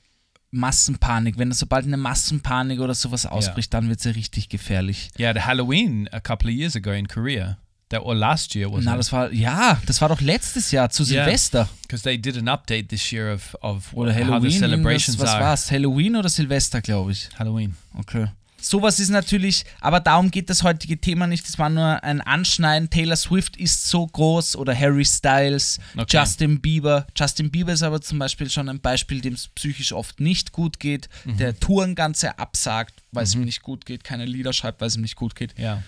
[0.51, 1.37] Massenpanik.
[1.37, 5.09] Wenn sobald eine Massenpanik oder sowas ausbricht, dann wird es ja richtig gefährlich.
[5.19, 7.57] Yeah, the Halloween a couple of years ago in Korea.
[7.89, 8.99] That or last year was Na, it?
[8.99, 11.23] das war, ja, das war doch letztes Jahr zu Ja.
[11.25, 11.69] Silvester.
[11.83, 14.51] Because they did an update this year of of Oder how Halloween.
[14.51, 15.43] the celebrations irgendwas- was are.
[15.43, 15.71] war's?
[15.71, 17.29] Halloween oder Silvester, glaube ich.
[17.37, 17.75] Halloween.
[17.97, 18.27] Okay.
[18.67, 21.47] Sowas ist natürlich, aber darum geht das heutige Thema nicht.
[21.47, 22.89] Es war nur ein Anschneiden.
[22.89, 26.17] Taylor Swift ist so groß oder Harry Styles, Okay.
[26.17, 27.05] Justin Bieber.
[27.15, 30.79] Justin Bieber ist aber zum Beispiel schon ein Beispiel, dem es psychisch oft nicht gut
[30.79, 31.37] geht, Mhm.
[31.37, 34.95] der Touren ganze absagt, weil es ihm nicht gut geht, keine Lieder schreibt, weil es
[34.95, 35.53] ihm nicht gut geht.
[35.59, 35.83] Yeah.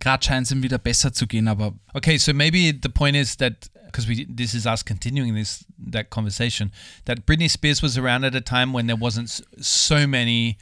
[0.00, 3.36] Gerade scheint es ihm wieder besser zu gehen, aber Okay, so maybe the point is
[3.36, 6.72] that because we this is us continuing this that conversation
[7.04, 10.56] that Britney Spears was around at a time when there wasn't so many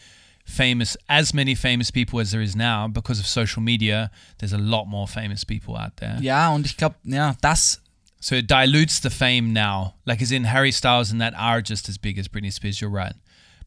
[0.51, 4.11] famous as many famous people as there is now because of social media.
[4.39, 6.19] There's a lot more famous people out there.
[6.21, 7.81] ja, und ich glaube, ja, das
[8.21, 9.95] So it dilutes the fame now.
[10.05, 12.91] Like as in Harry Styles and that are just as big as Britney Spears, you're
[12.91, 13.15] right.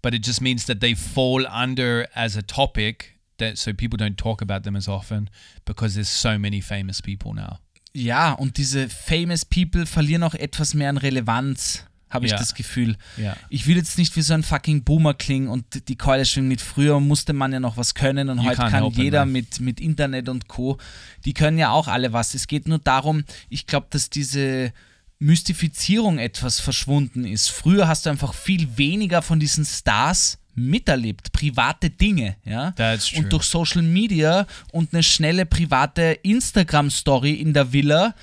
[0.03, 4.17] but it just means that they fall under as a topic that so people don't
[4.17, 5.29] talk about them as often
[5.65, 7.57] because there's so many famous people now.
[7.95, 12.37] Ja, und diese famous people verlieren auch etwas mehr an Relevanz, habe ich Ja.
[12.37, 12.95] das Gefühl.
[13.17, 13.35] Ja.
[13.49, 16.61] Ich will jetzt nicht wie so ein fucking Boomer klingen und die Keule schwingen mit
[16.61, 20.29] früher musste man ja noch was können und You heute kann jeder mit, mit Internet
[20.29, 20.77] und Co.
[21.25, 22.33] Die können ja auch alle was.
[22.33, 24.71] Es geht nur darum, ich glaube, dass diese
[25.19, 27.49] Mystifizierung etwas verschwunden ist.
[27.49, 32.71] Früher hast du einfach viel weniger von diesen Stars miterlebt, private Dinge, ja.
[33.17, 38.13] Und durch Social Media und eine schnelle private Instagram-Story in der Villa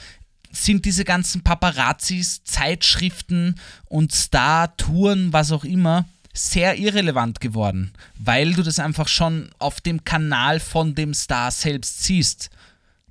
[0.53, 8.63] sind diese ganzen Paparazzis, Zeitschriften und Star-Touren, was auch immer, sehr irrelevant geworden, weil du
[8.63, 12.51] das einfach schon auf dem Kanal von dem Star selbst siehst.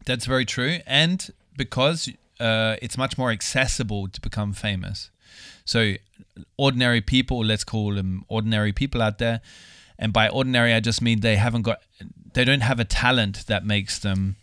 [0.05, 5.11] That's very true, and because uh, it's much more accessible to become famous.
[5.65, 5.95] So,
[6.57, 9.41] ordinary people, let's call them ordinary people out there,
[9.97, 11.79] and by ordinary, I just mean they haven't got,
[12.33, 14.37] they don't have a talent that makes them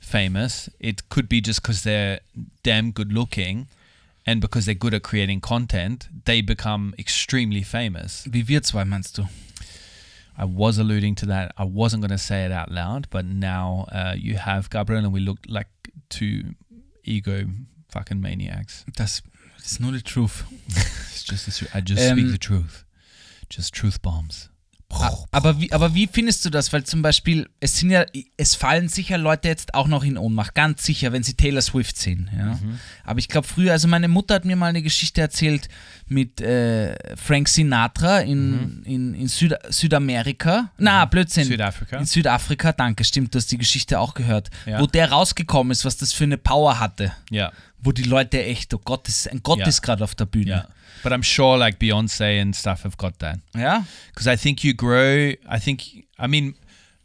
[0.00, 0.68] famous.
[0.80, 2.20] It could be just because they're
[2.62, 3.68] damn good looking,
[4.26, 8.26] and because they're good at creating content, they become extremely famous.
[8.28, 9.28] Wie wir zwei, meinst du?
[10.36, 11.52] I was alluding to that.
[11.58, 15.12] I wasn't going to say it out loud, but now uh, you have Gabriel, and
[15.12, 15.68] we look like
[16.08, 16.54] two
[17.04, 17.44] ego
[17.90, 18.84] fucking maniacs.
[18.96, 19.22] That's
[19.62, 20.44] ist nur die Truth.
[21.12, 21.70] It's just the truth.
[21.74, 22.84] I just Ähm, speak the truth.
[23.50, 24.48] Just truth bombs.
[25.30, 26.72] Aber wie, aber wie findest du das?
[26.72, 28.04] Weil zum Beispiel, es sind ja,
[28.36, 31.96] es fallen sicher Leute jetzt auch noch in Ohnmacht, ganz sicher, wenn sie Taylor Swift
[31.96, 32.28] sehen.
[32.36, 32.58] Ja?
[33.04, 35.68] Aber ich glaube früher, also meine Mutter hat mir mal eine Geschichte erzählt
[36.08, 40.70] mit äh, Frank Sinatra in, in, in Süd Südamerika.
[40.78, 41.44] Na, Blödsinn.
[41.44, 41.98] Südafrika.
[41.98, 44.50] In Südafrika, danke, stimmt, du hast die Geschichte auch gehört.
[44.66, 44.80] Ja.
[44.80, 47.12] Wo der rausgekommen ist, was das für eine Power hatte.
[47.30, 49.66] Yeah, Wo die Leute echt, oh Gott, ist, ein Gott Ja.
[49.66, 50.50] ist gerade auf der Bühne.
[50.50, 50.68] yeah.
[51.02, 53.38] But I'm sure like Beyonce and stuff have got that.
[53.54, 53.84] Yeah.
[54.12, 55.32] because I think you grow.
[55.48, 56.54] I think, I mean,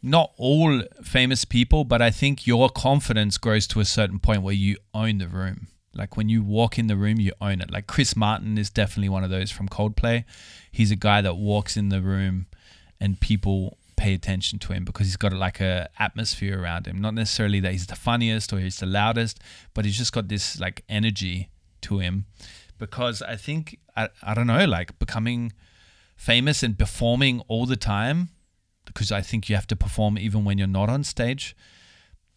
[0.02, 4.54] not all famous people, but I think your confidence grows to a certain point where
[4.54, 5.68] you own the room.
[5.94, 7.70] Like when you walk in the room, you own it.
[7.70, 10.24] Like Chris Martin is definitely one of those from Coldplay.
[10.70, 12.46] He's a guy that walks in the room
[13.00, 17.00] and people pay attention to him because he's got like a atmosphere around him.
[17.00, 19.40] Not necessarily that he's the funniest or he's the loudest,
[19.72, 21.48] but he's just got this like energy
[21.82, 22.26] to him.
[22.78, 25.52] Because I think I, I don't know, like becoming
[26.16, 28.30] famous and performing all the time
[28.84, 31.54] because I think you have to perform even when you're not on stage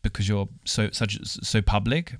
[0.01, 2.15] because you're so such so public.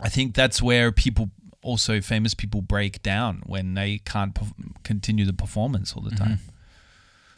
[0.00, 1.30] I think that's where people
[1.62, 4.52] also famous people break down when they can't perf-
[4.82, 6.24] continue the performance all the mm-hmm.
[6.24, 6.40] time.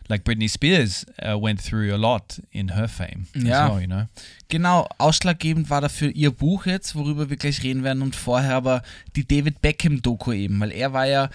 [0.09, 3.65] Like Britney Spears uh, went through a lot in her fame Ja.
[3.67, 4.05] as well, you know.
[4.49, 8.83] Genau, ausschlaggebend war dafür ihr Buch jetzt, worüber wir gleich reden werden und vorher aber
[9.17, 11.31] die David Beckham-Doku eben, weil er war ja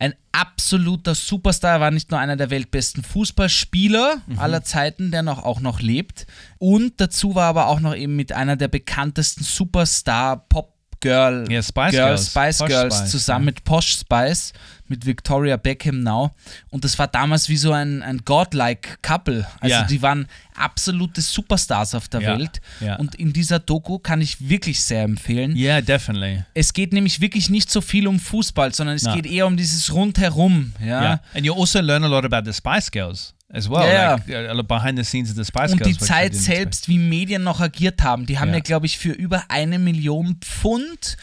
[0.00, 5.44] ein absoluter Superstar, er war nicht nur einer der weltbesten Fußballspieler aller Zeiten, der noch,
[5.44, 6.26] auch noch lebt
[6.58, 10.71] und dazu war aber auch noch eben mit einer der bekanntesten Superstar Pop
[11.02, 13.50] Girl, Ja, Spice Girls, Girls, Spice Posh Girls Spice, zusammen ja.
[13.52, 14.52] mit Posh Spice,
[14.88, 16.30] mit Victoria Beckham now.
[16.70, 19.46] Und das war damals wie so ein, ein godlike Couple.
[19.60, 19.82] Also Ja.
[19.84, 22.60] die waren absolute Superstars auf der Ja, Welt.
[22.80, 22.96] ja.
[22.96, 25.56] Und in dieser Doku kann ich wirklich sehr empfehlen.
[25.56, 26.44] Yeah, definitely.
[26.54, 29.14] Es geht nämlich wirklich nicht so viel um Fußball, sondern es Na.
[29.14, 30.72] geht eher um dieses Rundherum.
[30.80, 30.86] Ja.
[31.02, 31.20] Yeah.
[31.34, 33.84] And you also learn a lot about the Spice Girls as well.
[33.84, 34.52] Yeah.
[34.52, 35.96] Like behind the scenes of the Spice Und Girls.
[35.96, 38.26] die which I Zeit selbst, wie Medien noch agiert haben.
[38.26, 38.60] Die haben ja, Ja.
[38.60, 41.16] glaube ich, für über eine Million Pfund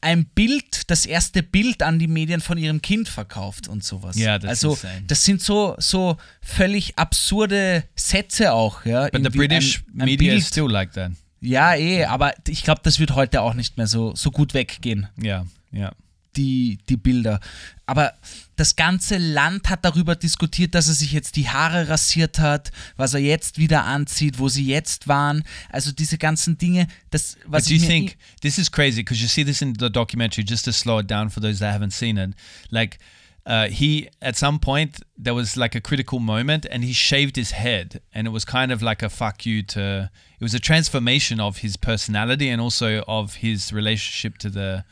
[0.00, 4.16] ein Bild, das erste Bild an die Medien von ihrem Kind verkauft und sowas.
[4.16, 5.02] Ja, das ist also insane.
[5.08, 8.84] das sind so, so völlig absurde Sätze auch.
[8.84, 10.42] Ja, But the British ein, ein media Bild.
[10.42, 11.10] is still like that.
[11.40, 15.08] Ja, eh, aber ich glaube, das wird heute auch nicht mehr so, so gut weggehen.
[15.20, 15.92] Yeah, yeah.
[16.38, 17.40] Die, die Bilder.
[17.86, 18.14] Aber
[18.56, 23.14] das ganze Land hat darüber diskutiert, dass er sich jetzt die Haare rasiert hat, was
[23.14, 25.42] er jetzt wieder anzieht, wo sie jetzt waren.
[25.70, 29.02] Also diese ganzen Dinge, das, was But do you ich think this is crazy?
[29.02, 31.72] Because you see this in the documentary, just to slow it down for those that
[31.72, 32.34] haven't seen it.
[32.70, 32.98] Like,
[33.46, 37.52] uh, he, at some point, there was like a critical moment and he shaved his
[37.52, 38.02] head.
[38.12, 41.58] And it was kind of like a fuck you to, it was a transformation of
[41.58, 44.84] his personality and also of his relationship to the,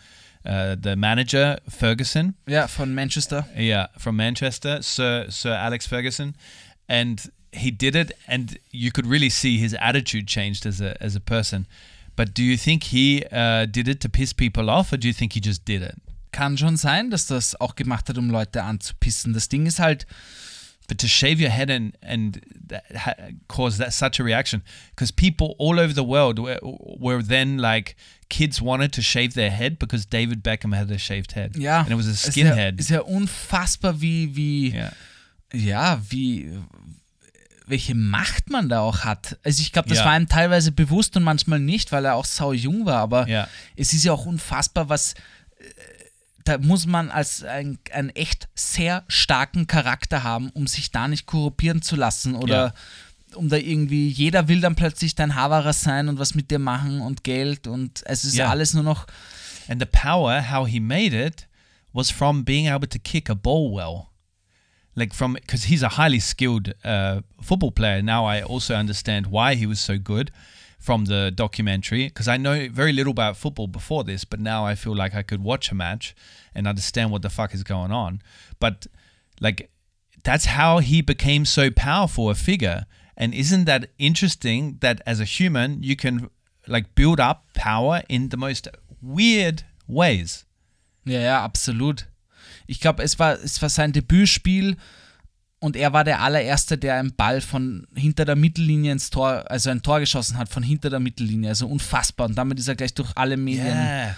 [0.47, 2.35] uh, the manager, Ferguson.
[2.47, 3.45] ja, von Manchester.
[3.57, 6.35] Yeah, from Manchester, Sir Sir Alex Ferguson,
[6.89, 11.17] and he did it, and you could really see his attitude changed as a as
[11.17, 11.67] a person.
[12.17, 15.15] But do you think he uh, did it to piss people off, or do you
[15.15, 15.97] think he just did it?
[16.33, 19.33] Kann schon sein, dass das auch gemacht hat, um Leute anzupissen.
[19.33, 20.07] Das Ding ist halt,
[20.89, 23.17] But to shave your head and and that ha-
[23.49, 27.97] cause that such a reaction because people all over the world were, were then like
[28.29, 31.57] kids wanted to shave their head because David Beckham had a shaved head.
[31.57, 31.81] Ja.
[31.81, 32.75] and it was a Ist skinhead.
[32.75, 34.93] ja, ist ja unfassbar, wie, wie, yeah,
[35.53, 36.51] ja, wie,
[37.69, 39.39] welche Macht man da auch hat.
[39.45, 40.05] Also ich glaube, das Ja.
[40.05, 43.49] war ihm teilweise bewusst und manchmal nicht, weil er auch sau jung war, aber Ja.
[43.77, 45.15] es ist ja auch unfassbar, was
[45.59, 45.65] äh,
[46.45, 51.27] da muss man als ein, einen echt sehr starken Charakter haben, um sich da nicht
[51.27, 52.73] korruptieren zu lassen oder
[53.37, 57.01] um da irgendwie, jeder will dann plötzlich dein Haverer sein und was mit dir machen
[57.01, 58.49] und Geld und es ist Ja.
[58.51, 59.07] alles nur noch,
[59.69, 61.47] and the power how he made it
[61.93, 64.07] was from being able to kick a ball well.
[64.99, 68.03] Like from because he's a highly skilled uh, football player.
[68.03, 70.31] Now I also understand why he was so good
[70.79, 74.75] from the documentary because I know very little about football before this, but now I
[74.75, 76.15] feel like I could watch a match
[76.55, 78.23] and understand what the fuck is going on.
[78.59, 78.87] But
[79.41, 79.69] like
[80.23, 82.87] that's how he became so powerful a figure.
[83.17, 86.29] And isn't that interesting that as a human you can
[86.67, 90.45] like build up power in the most weird ways?
[91.05, 92.07] Ja, ja, absolut.
[92.67, 94.77] Ich glaube, es war, es war sein Debütspiel
[95.61, 99.71] und er war der allererste, der einen Ball von hinter der Mittellinie ins Tor, also
[99.71, 101.49] ein Tor geschossen hat von hinter der Mittellinie.
[101.51, 102.27] Also unfassbar.
[102.29, 104.15] Und damit ist er gleich durch alle Medien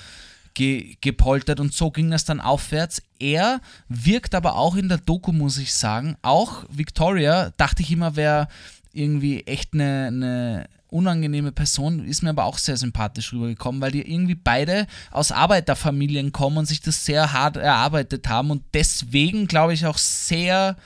[0.55, 3.01] ge gepoltert und so ging das dann aufwärts.
[3.21, 6.17] Er wirkt aber auch in der Doku, muss ich sagen.
[6.23, 8.49] Auch Victoria, dachte ich immer, wäre
[8.99, 14.11] irgendwie echt eine, eine unangenehme Person, ist mir aber auch sehr sympathisch rübergekommen, weil die
[14.11, 19.75] irgendwie beide aus Arbeiterfamilien kommen und sich das sehr hart erarbeitet haben und deswegen, glaube
[19.75, 20.77] ich, auch sehr,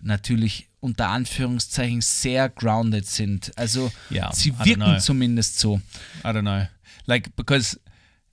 [0.00, 3.52] natürlich unter Anführungszeichen, sehr grounded sind.
[3.56, 5.80] Also Ja, sie wirken zumindest so.
[6.24, 6.66] I don't know.
[7.06, 7.78] Like because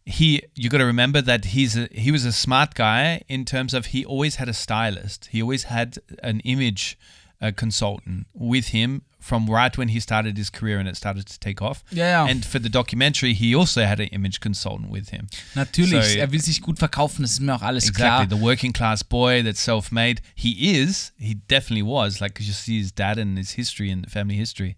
[0.05, 3.73] he you got to remember that he's a, he was a smart guy in terms
[3.73, 5.29] of he always had a stylist.
[5.31, 6.97] He always had an image
[7.43, 11.39] uh, consultant with him from right when he started his career and it started to
[11.39, 11.83] take off.
[11.91, 12.25] Ja, ja.
[12.25, 15.27] And for the documentary, he also had an image consultant with him.
[15.55, 18.37] Natürlich, So- er will sich gut verkaufen, das ist mir auch alles Exactly, klar.
[18.39, 20.21] the working class boy that's self-made.
[20.35, 21.13] He is.
[21.17, 22.19] He definitely was.
[22.19, 24.75] Like you see his dad and his history and family history.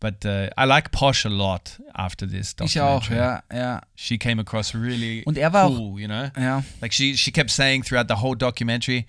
[0.00, 2.66] But uh, I like Posh a lot after this documentary.
[2.66, 6.28] Ich auch, ja, ja, She came across really Und er war auch- cool, you know.
[6.36, 6.64] ja.
[6.80, 9.06] Like she she kept saying throughout the whole documentary,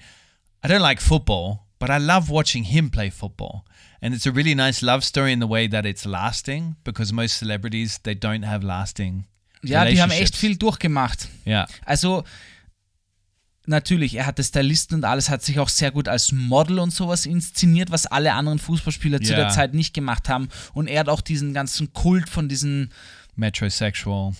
[0.63, 3.65] I don't like football, but I love watching him play football.
[4.01, 7.38] And it's a really nice love story in the way that it's lasting because most
[7.38, 9.25] celebrities they don't have lasting.
[9.63, 11.27] Ja, die haben echt viel durchgemacht.
[11.45, 11.67] Yeah.
[11.86, 12.23] Also,
[13.65, 17.25] natürlich, er hatte Stylisten und alles, hat sich auch sehr gut als Model und sowas
[17.25, 19.39] inszeniert, was alle anderen Fußballspieler zu Ja.
[19.39, 20.47] der Zeit nicht gemacht haben.
[20.73, 22.91] Und er hat auch diesen ganzen Kult von diesen,
[23.36, 24.34] Metrosexual.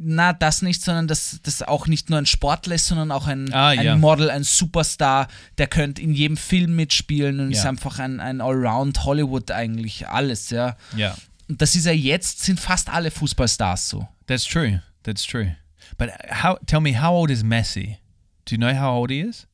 [0.00, 3.52] Na, das nicht, sondern dass das auch nicht nur ein Sportler ist, sondern auch ein,
[3.52, 3.96] Ah, ein ja.
[3.96, 5.26] Model, ein Superstar,
[5.58, 7.58] der könnte in jedem Film mitspielen und Ja.
[7.58, 10.76] ist einfach ein, ein Allround Hollywood eigentlich, alles, ja.
[10.96, 11.16] Yeah.
[11.48, 14.06] Und das ist ja jetzt, sind fast alle Fußballstars so.
[14.26, 14.82] That's true.
[15.02, 15.56] That's true.
[15.96, 16.10] But
[16.42, 16.58] how?
[16.66, 17.96] Tell me, how old is Messi?
[18.44, 19.46] Do you know how old he is?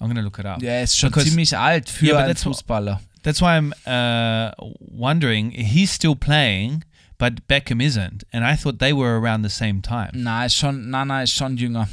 [0.00, 0.58] I'm gonna look it up.
[0.58, 3.00] Der ist schon Because- ziemlich alt für Yeah, einen that's what- Fußballer.
[3.22, 5.52] That's why I'm uh, wondering.
[5.52, 6.84] He's still playing,
[7.22, 10.10] but Beckham isn't, and I thought they were around the same time.
[10.12, 11.88] Na, ist schon, Nana ist schon jünger.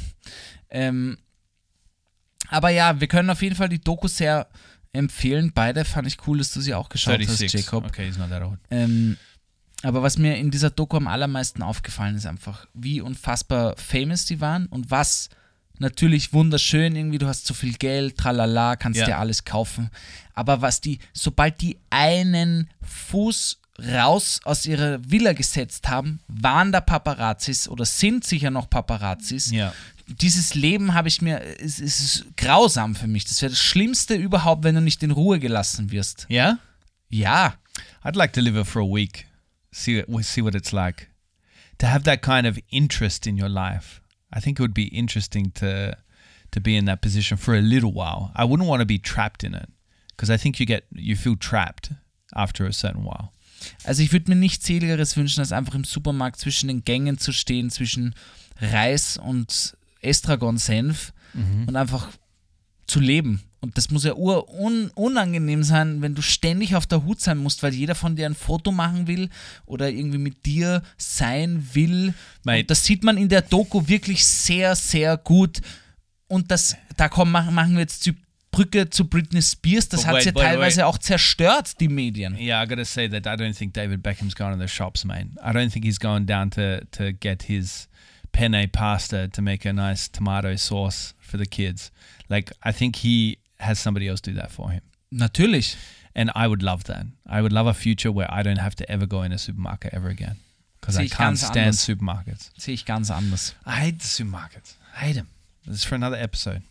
[0.70, 1.18] Ähm,
[2.48, 4.48] aber ja, wir können auf jeden Fall die Doku sehr
[4.92, 5.52] empfehlen.
[5.54, 7.60] Beide fand ich cool, dass du sie auch geschaut hast, 36.
[7.64, 7.86] Jacob.
[7.86, 8.58] Okay, he's not that old.
[8.72, 9.16] Ähm,
[9.84, 14.40] aber was mir in dieser Doku am allermeisten aufgefallen ist, einfach, wie unfassbar famous die
[14.40, 15.28] waren und was
[15.78, 19.06] natürlich wunderschön, irgendwie, du hast so viel Geld, tralala, kannst Ja.
[19.06, 19.90] dir alles kaufen.
[20.34, 26.80] Aber was die, sobald die einen Fuß raus aus ihrer Villa gesetzt haben, waren da
[26.80, 29.52] Paparazzis oder sind sicher noch Paparazzis.
[29.52, 29.74] Yeah.
[30.06, 33.24] Dieses Leben habe ich mir, es, es ist grausam für mich.
[33.24, 36.26] Das wäre das Schlimmste überhaupt, wenn du nicht in Ruhe gelassen wirst.
[36.30, 36.58] Yeah.
[37.08, 37.54] Ja,
[38.04, 39.26] I'd like to live for a week.
[39.72, 41.08] See see what it's like.
[41.78, 44.00] To have that kind of interest in your life.
[44.32, 45.96] I think it would be interesting to
[46.52, 48.32] to be in that position for a little while.
[48.34, 49.68] I wouldn't want to be trapped in it
[50.10, 51.90] because I think you get you feel trapped
[52.34, 53.32] after a certain while.
[53.84, 57.32] Also ich würde mir nichts seligeres wünschen, als einfach im Supermarkt zwischen den Gängen zu
[57.32, 58.14] stehen, zwischen
[58.60, 61.12] Reis und Estragon-Senf
[61.66, 62.08] und einfach
[62.86, 63.42] zu leben.
[63.60, 67.36] Und das muss ja ur un unangenehm sein, wenn du ständig auf der Hut sein
[67.38, 69.28] musst, weil jeder von dir ein Foto machen will
[69.66, 72.14] oder irgendwie mit dir sein will.
[72.66, 75.60] Das sieht man in der Doku wirklich sehr, sehr gut.
[76.26, 78.10] Und das, da kommen, machen wir jetzt
[78.50, 79.88] Brücke zu Britney Spears.
[79.88, 82.36] Das But hat wait, teilweise auch zerstört, die Medien.
[82.36, 85.04] Yeah, I got to say that I don't think David Beckham's going to the shops,
[85.04, 85.28] mate.
[85.42, 87.88] I don't think he's going down to to get his
[88.32, 91.90] penne pasta to make a nice tomato sauce for the kids.
[92.28, 94.82] Like I think he has somebody else do that for him.
[95.12, 95.76] Natürlich.
[96.14, 97.06] And I would love that.
[97.28, 99.94] I would love a future where I don't have to ever go in a supermarket
[99.94, 100.36] ever again.
[100.80, 101.78] Because I can't stand anders.
[101.78, 102.50] supermarkets.
[102.58, 103.54] Sehe ich ganz anders.
[103.64, 104.74] I hate the supermarkets.
[104.96, 105.28] I hate them.
[105.66, 106.62] This is for another episode.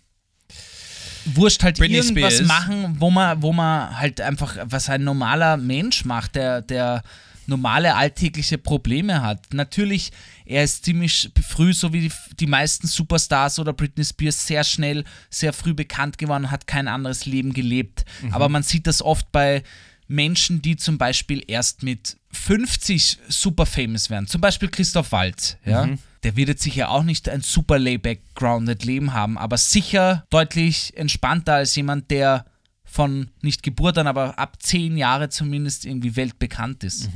[1.26, 2.47] Wurscht halt Britney irgendwas Spears.
[2.47, 7.03] machen, wo man, wo man halt einfach, was ein normaler Mensch macht, der, der
[7.47, 9.53] normale alltägliche Probleme hat.
[9.53, 10.11] Natürlich,
[10.45, 15.03] er ist ziemlich früh, so wie die, die meisten Superstars oder Britney Spears, sehr schnell,
[15.30, 18.05] sehr früh bekannt geworden, hat kein anderes Leben gelebt.
[18.32, 19.63] Aber man sieht das oft bei
[20.07, 24.28] Menschen, die zum Beispiel erst mit 50 super famous werden.
[24.28, 25.89] Zum Beispiel Christoph Waltz, ja.
[26.24, 30.95] Der wird jetzt sicher auch nicht ein super layback grounded Leben haben, aber sicher deutlich
[30.97, 32.45] entspannter als jemand, der
[32.84, 37.09] von nicht Geburt an, aber ab 10 Jahre zumindest irgendwie weltbekannt ist.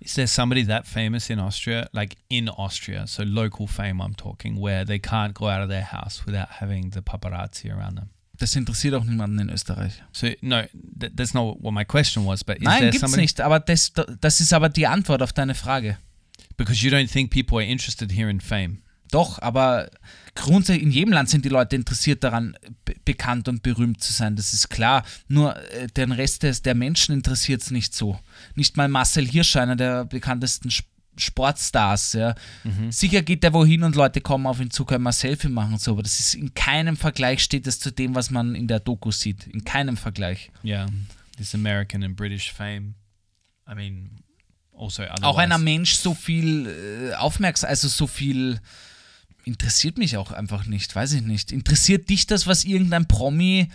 [0.00, 4.60] Is there somebody that famous in Austria, like in Austria, so local fame I'm talking,
[4.60, 8.10] where they can't go out of their house without having the paparazzi around them?
[8.38, 9.94] Das interessiert auch niemanden in Österreich.
[10.12, 10.62] So no,
[11.00, 12.44] th- that's not what my question was.
[12.44, 15.32] But is Nein, there gibt's somebody nicht, aber das, das ist aber die Antwort auf
[15.32, 15.98] deine Frage.
[16.58, 18.82] Because you don't think people are interested here in fame?
[19.10, 19.90] Doch, aber
[20.34, 22.54] grundsätzlich in jedem Land sind die Leute interessiert daran,
[22.84, 24.36] be bekannt und berühmt zu sein.
[24.36, 25.02] Das ist klar.
[25.28, 28.18] Nur äh, den Rest des, der Menschen interessiert es nicht so.
[28.54, 30.84] Nicht mal Marcel Hirsch, einer der bekanntesten Sp
[31.20, 32.12] Sportstars.
[32.12, 32.36] Ja.
[32.90, 35.80] Sicher geht der wohin und Leute kommen auf ihn zu, können mal Selfie machen und
[35.80, 38.78] so, aber das ist in keinem Vergleich steht das zu dem, was man in der
[38.78, 39.48] Doku sieht.
[39.48, 40.52] In keinem Vergleich.
[40.64, 40.86] Yeah,
[41.36, 42.94] this American and British fame.
[43.68, 44.10] I mean,
[44.78, 45.24] also otherwise.
[45.24, 48.60] Auch einer Mensch so viel äh, Aufmerksamkeit, also so viel
[49.44, 51.52] interessiert mich auch einfach nicht, weiß ich nicht.
[51.52, 53.68] Interessiert dich das, was irgendein Promi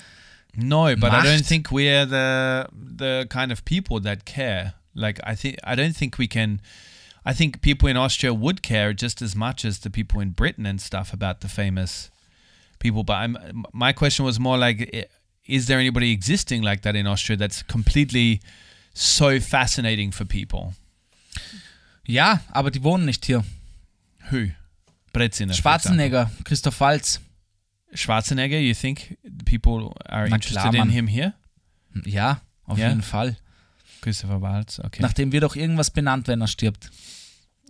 [0.55, 1.47] No, but I don't Macht.
[1.47, 4.73] think we're the the kind of people that care.
[4.93, 6.61] Like I think I don't think we can.
[7.25, 10.65] I think people in Austria would care just as much as the people in Britain
[10.67, 12.11] and stuff about the famous
[12.79, 13.03] people.
[13.03, 15.09] But I'm my question was more like,
[15.47, 18.39] is there anybody existing like that in Austria that's completely
[18.93, 20.75] so fascinating for people?
[22.05, 23.43] Ja, aber die wohnen nicht hier.
[24.29, 24.47] Who?
[25.13, 25.53] Brezina.
[25.53, 27.21] Schwarzenegger, Christoph Waltz.
[27.93, 28.57] Schwarzenegger.
[28.59, 31.33] You think people are Na interested klar, in him here?
[32.05, 32.89] Ja, auf Ja?
[32.89, 33.37] jeden Fall.
[34.01, 34.79] Christopher Waltz.
[34.79, 35.01] Okay.
[35.01, 36.89] Nachdem wird auch irgendwas benannt, wenn er stirbt.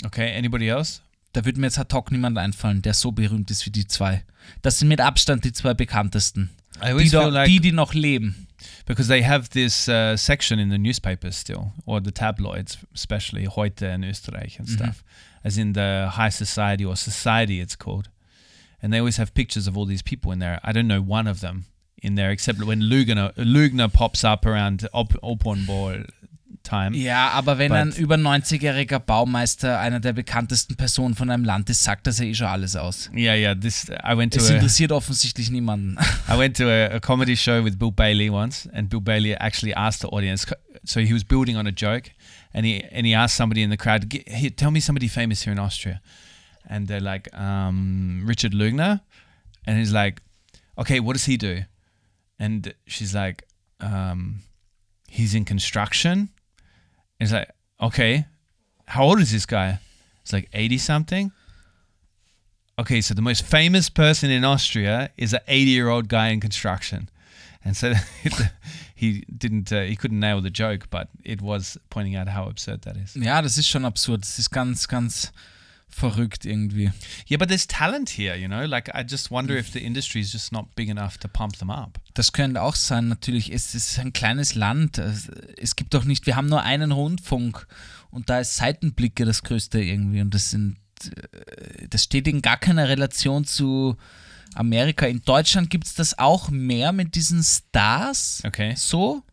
[0.05, 0.35] Okay.
[0.37, 1.01] Anybody else?
[1.33, 4.23] Da würde mir jetzt ad hoc niemand einfallen, der so berühmt ist wie die zwei.
[4.61, 6.49] Das sind mit Abstand die zwei bekanntesten.
[6.77, 8.47] I Die, always do, feel like die, die noch leben.
[8.85, 13.83] Because they have this uh, section in the newspapers still, or the tabloids, especially Heute
[13.83, 15.03] and Österreich and stuff,
[15.43, 18.09] as in the high society or society it's called.
[18.81, 20.59] And they always have pictures of all these people in there.
[20.63, 21.65] I don't know one of them
[22.01, 26.03] in there except when Lugner, Lugner pops up around op- Open Ball
[26.63, 26.95] time.
[26.97, 31.69] Ja, aber wenn But- ein über 90-jähriger Baumeister einer der bekanntesten Personen von einem Land
[31.69, 33.09] ist, sagt das ja eh schon alles aus.
[33.15, 33.53] Yeah, yeah.
[33.55, 35.97] This I went to Es a, interessiert offensichtlich niemanden.
[36.27, 39.73] I went to a, a comedy show with Bill Bailey once, and Bill Bailey actually
[39.75, 40.45] asked the audience.
[40.85, 42.11] So he was building on a joke,
[42.53, 45.43] and he and he asked somebody in the crowd, "G- here, "Tell me somebody famous
[45.43, 46.01] here in Austria,"
[46.69, 48.99] and they're like, um, "Richard Lugner,"
[49.65, 50.21] and he's like,
[50.77, 51.63] "Okay, what does he do?"
[52.39, 53.43] And she's like,
[53.79, 54.41] um,
[55.07, 56.29] "He's in construction."
[57.23, 57.49] He's like,
[57.79, 58.25] "Okay,
[58.87, 59.79] how old is this guy?"
[60.21, 61.31] It's like eighty something.
[62.79, 66.39] Okay, so the most famous person in Austria is an 80 year old guy in
[66.39, 67.09] construction.
[67.63, 67.93] And so
[68.95, 72.81] he didn't, uh, he couldn't nail the joke, but it was pointing out how absurd
[72.81, 73.15] that is.
[73.15, 74.21] Ja, das ist schon absurd.
[74.21, 75.31] Das ist ganz, ganz
[75.93, 76.91] verrückt irgendwie.
[77.29, 78.65] Yeah, but there's talent here, you know?
[78.65, 81.69] Like, I just wonder if the industry is just not big enough to pump them
[81.69, 81.99] up.
[82.13, 83.51] Das könnte auch sein, natürlich.
[83.51, 84.97] Es ist ein kleines Land.
[84.97, 87.67] Es- gibt doch nicht, wir haben nur einen Rundfunk
[88.11, 92.57] und da ist Seitenblicke das Größte irgendwie und das sind, äh, das steht in gar
[92.57, 93.95] keiner Relation zu
[94.55, 95.07] Amerika.
[95.07, 98.41] In Deutschland gibt es das auch mehr mit diesen Stars.
[98.45, 98.73] Okay.
[98.77, 99.23] So.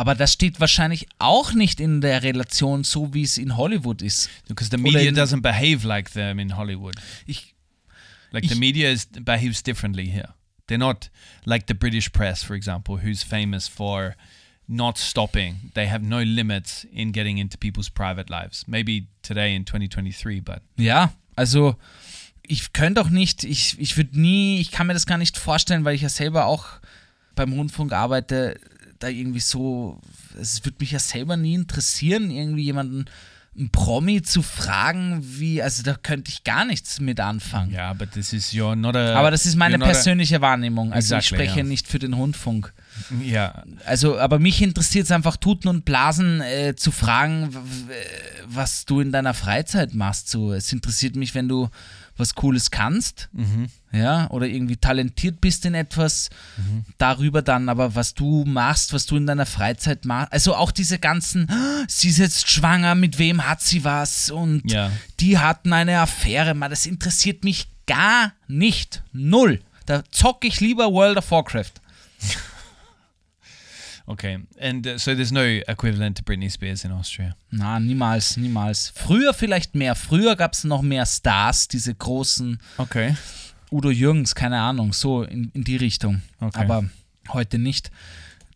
[0.00, 4.30] Aber das steht wahrscheinlich auch nicht in der Relation so, wie es in Hollywood ist.
[4.48, 6.94] Because the media in- doesn't behave like them in Hollywood.
[7.26, 7.54] Ich,
[8.32, 10.30] Like, the Ich- media is, behaves differently here.
[10.68, 11.10] They're not
[11.44, 14.14] like the British press, for example, who's famous for
[14.66, 15.70] not stopping.
[15.74, 18.66] They have no limits in getting into people's private lives.
[18.68, 21.76] Maybe today in 2023, but Ja, also
[22.42, 25.84] ich könnte auch nicht, ich, ich würde nie, ich kann mir das gar nicht vorstellen,
[25.84, 26.64] weil ich ja selber auch
[27.34, 28.58] beim Rundfunk arbeite,
[29.00, 30.00] da irgendwie so,
[30.40, 33.06] es würde mich ja selber nie interessieren, irgendwie jemanden,
[33.58, 37.72] einen Promi zu fragen, wie, also da könnte ich gar nichts mit anfangen.
[37.72, 39.14] yeah, but this is you're not a.
[39.16, 40.92] Aber das ist meine not a- persönliche Wahrnehmung.
[40.92, 41.64] Also ich Exactly, spreche ja.
[41.66, 42.72] nicht für den Rundfunk.
[43.20, 47.50] Yeah, Also, aber mich interessiert es einfach, Tuten und Blasen äh, zu fragen,
[48.46, 50.28] was du in deiner Freizeit machst.
[50.28, 51.68] So, es interessiert mich, wenn du
[52.20, 53.28] was Cooles kannst,
[53.92, 56.30] ja, oder irgendwie talentiert bist in etwas,
[56.98, 60.98] darüber dann aber, was du machst, was du in deiner Freizeit machst, also auch diese
[60.98, 64.92] ganzen, "Ah, sie ist jetzt schwanger, mit wem hat sie was und Ja.
[65.18, 69.60] die hatten eine Affäre, man, das interessiert mich gar nicht, null.
[69.86, 71.72] Da zocke ich lieber World of Warcraft.
[74.06, 77.36] Okay, and uh, so there's no equivalent to Britney Spears in Austria.
[77.50, 78.92] Na, niemals, niemals.
[78.94, 79.94] Früher vielleicht mehr.
[79.94, 83.14] Früher gab es noch mehr Stars, diese großen Okay.
[83.70, 86.22] Udo Jürgens, keine Ahnung, so in, in die Richtung.
[86.40, 86.60] Okay.
[86.60, 86.84] Aber
[87.28, 87.90] heute nicht.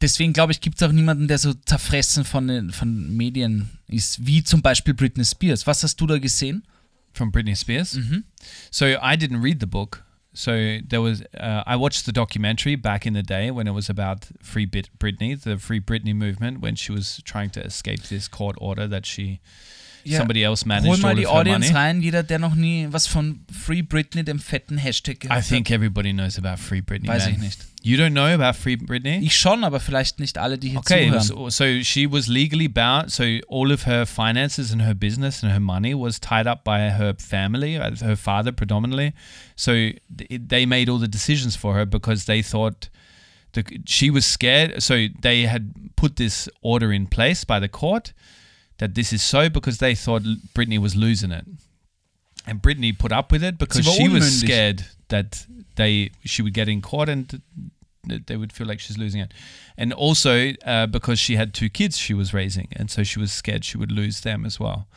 [0.01, 4.27] Deswegen glaube ich, gibt es auch niemanden, der so zerfressen von, den, von Medien ist,
[4.27, 5.67] wie zum Beispiel Britney Spears.
[5.67, 6.65] Was hast du da gesehen?
[7.13, 7.97] From Britney Spears.
[8.73, 10.03] So I didn't read the book.
[10.35, 13.89] So there was uh, I watched the documentary back in the day when it was
[13.89, 18.27] about Free Bit Britney, the Free Britney movement, when she was trying to escape this
[18.27, 19.41] court order that she
[20.07, 21.79] somebody else managed Hol mal all die Audience money.
[21.79, 25.71] rein, jeder, der noch nie was von Free Britney, dem fetten Hashtag gehört I think
[25.71, 27.09] everybody knows about Free Britney.
[27.09, 27.35] Weiß man.
[27.35, 27.61] ich nicht.
[27.83, 29.19] You don't know about Free Britney?
[29.23, 31.23] Ich schon, aber vielleicht nicht alle, die hier Okay, zuhören.
[31.23, 33.11] so, so she was legally bound.
[33.11, 36.91] So all of her finances and her business and her money was tied up by
[36.91, 39.13] her family, uh, her father predominantly.
[39.55, 42.89] So they made all the decisions for her because they thought
[43.53, 44.83] the, she was scared.
[44.83, 48.15] So they had put this order in place by the court
[48.79, 50.23] that this is so because they thought
[50.55, 51.45] Britney was losing it.
[52.47, 55.47] And Britney put up with it because she was scared that
[55.77, 57.41] they she would get in court and
[58.27, 59.33] they would feel like she's losing it.
[59.77, 63.33] And also uh, because she had two kids she was raising, and so she was
[63.33, 64.89] scared she would lose them as well.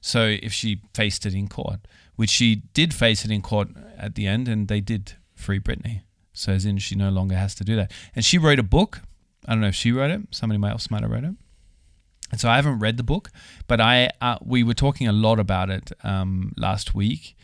[0.00, 1.80] So if she faced it in court,
[2.14, 6.02] which she did face it in court at the end, and they did free Britney.
[6.32, 7.90] So as in she no longer has to do that.
[8.14, 9.00] And she wrote a book.
[9.46, 10.20] I don't know if she wrote it.
[10.30, 11.34] Somebody else might have wrote it.
[12.30, 13.30] And so I haven't read the book,
[13.66, 17.36] but I uh, we were talking a lot about it um, last week,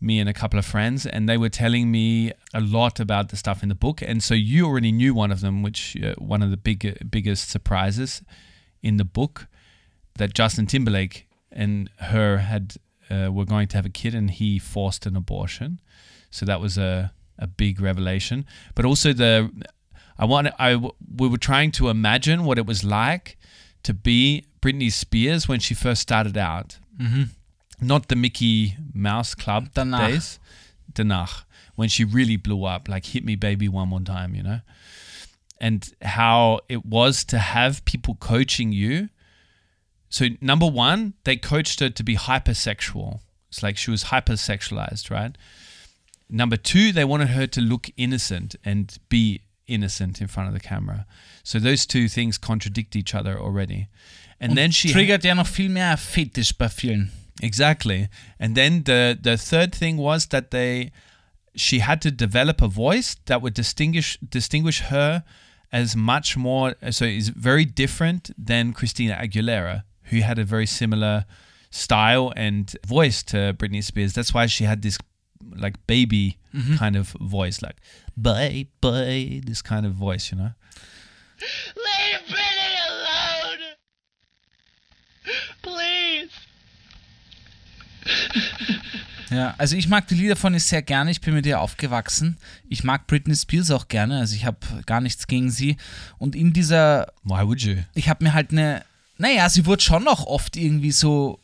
[0.00, 3.36] me and a couple of friends, and they were telling me a lot about the
[3.36, 4.00] stuff in the book.
[4.00, 7.50] And so you already knew one of them, which uh, one of the big biggest
[7.50, 8.22] surprises
[8.82, 9.48] in the book
[10.18, 12.76] that Justin Timberlake and her had
[13.10, 15.80] uh, were going to have a kid, and he forced an abortion.
[16.30, 18.46] So that was a a big revelation.
[18.74, 19.50] But also the
[20.18, 20.76] I want I
[21.16, 23.37] we were trying to imagine what it was like
[23.88, 26.76] to be Britney Spears when she first started out.
[27.00, 27.22] Mm-hmm.
[27.80, 30.08] Not the Mickey Mouse Club Danach.
[30.08, 30.38] days.
[30.92, 31.44] Danach.
[31.74, 34.60] When she really blew up, like hit me baby one more time, you know?
[35.58, 39.08] And how it was to have people coaching you.
[40.10, 43.20] So number one, they coached her to be hypersexual.
[43.48, 45.34] It's like she was hypersexualized, right?
[46.28, 50.60] Number two, they wanted her to look innocent and be innocent in front of the
[50.60, 51.06] camera.
[51.48, 53.88] So those two things contradict each other already.
[54.38, 57.10] And then she Triggert ja noch viel mehr Fetisch bei vielen.
[57.40, 58.08] Exactly.
[58.38, 60.92] And then the the third thing was that they
[61.56, 65.24] she had to develop a voice that would distinguish distinguish her
[65.72, 71.24] as much more so is very different than Christina Aguilera, who had a very similar
[71.70, 74.12] style and voice to Britney Spears.
[74.12, 74.98] That's why she had this
[75.56, 76.76] like baby mm-hmm.
[76.76, 77.76] kind of voice, like
[78.18, 80.52] bye bye, this kind of voice, you know.
[81.38, 83.76] Leave Britney alone!
[85.62, 86.30] Please!
[89.30, 91.10] Ja, also ich mag die Lieder von ihr sehr gerne.
[91.10, 92.38] Ich bin mit ihr aufgewachsen.
[92.68, 94.20] Ich mag Britney Spears auch gerne.
[94.20, 95.76] Also ich habe gar nichts gegen sie.
[96.16, 97.76] Und in dieser, Why would you?
[97.94, 98.84] ich habe mir halt eine,
[99.18, 101.40] naja, sie wurde schon auch oft irgendwie so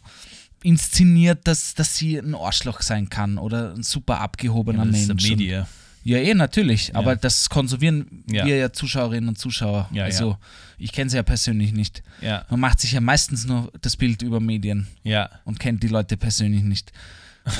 [0.62, 5.28] inszeniert, dass, dass sie ein Arschloch sein kann oder ein super abgehobener the Mensch.
[5.28, 5.68] Media.
[6.04, 6.94] Ja, eh, natürlich.
[6.94, 8.44] Aber das konsumieren Ja.
[8.46, 9.88] wir ja Zuschauerinnen und Zuschauer.
[9.92, 10.36] Ja, also
[10.78, 12.02] ich kenne sie ja persönlich nicht.
[12.20, 12.44] Ja.
[12.50, 15.30] Man macht sich ja meistens nur das Bild über Medien Yeah.
[15.44, 16.92] und kennt die Leute persönlich nicht.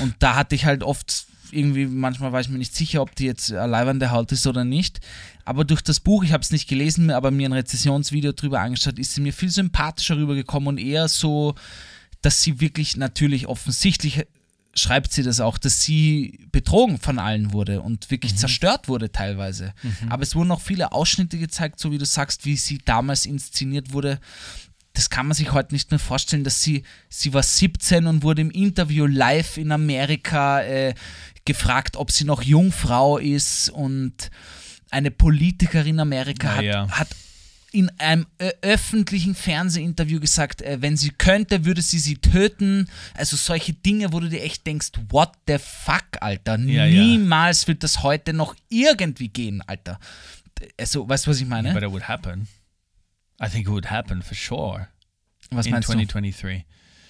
[0.01, 3.25] Und da hatte ich halt oft irgendwie, manchmal war ich mir nicht sicher, ob die
[3.25, 4.99] jetzt leibende Haut ist oder nicht.
[5.43, 8.99] Aber durch das Buch, ich habe es nicht gelesen, aber mir ein Rezessionsvideo drüber angeschaut,
[8.99, 11.55] ist sie mir viel sympathischer rübergekommen und eher so,
[12.21, 14.25] dass sie wirklich natürlich offensichtlich
[14.75, 19.73] schreibt sie das auch, dass sie betrogen von allen wurde und wirklich zerstört wurde teilweise.
[20.09, 23.93] Aber es wurden auch viele Ausschnitte gezeigt, so wie du sagst, wie sie damals inszeniert
[23.93, 24.19] wurde
[24.95, 28.41] das kann man sich heute nicht mehr vorstellen, dass sie, sie war 17 und wurde
[28.41, 30.93] im Interview live in Amerika äh,
[31.43, 34.31] gefragt, ob sie noch Jungfrau ist und
[34.89, 36.89] eine Politikerin Amerika Ja, hat, ja.
[36.99, 37.07] hat
[37.75, 42.89] in einem ö- öffentlichen Fernsehinterview gesagt, äh, wenn sie könnte, würde sie sie töten.
[43.13, 46.57] Also solche Dinge, wo du dir echt denkst, what the fuck, Alter.
[46.59, 47.01] Ja, ja.
[47.03, 49.99] Niemals wird das heute noch irgendwie gehen, Alter.
[50.79, 51.73] Also, weißt du, was ich meine?
[51.73, 52.47] But it would happen.
[53.41, 54.87] I think it would happen for sure.
[55.51, 55.93] was in meinst du?
[55.93, 56.63] 2023.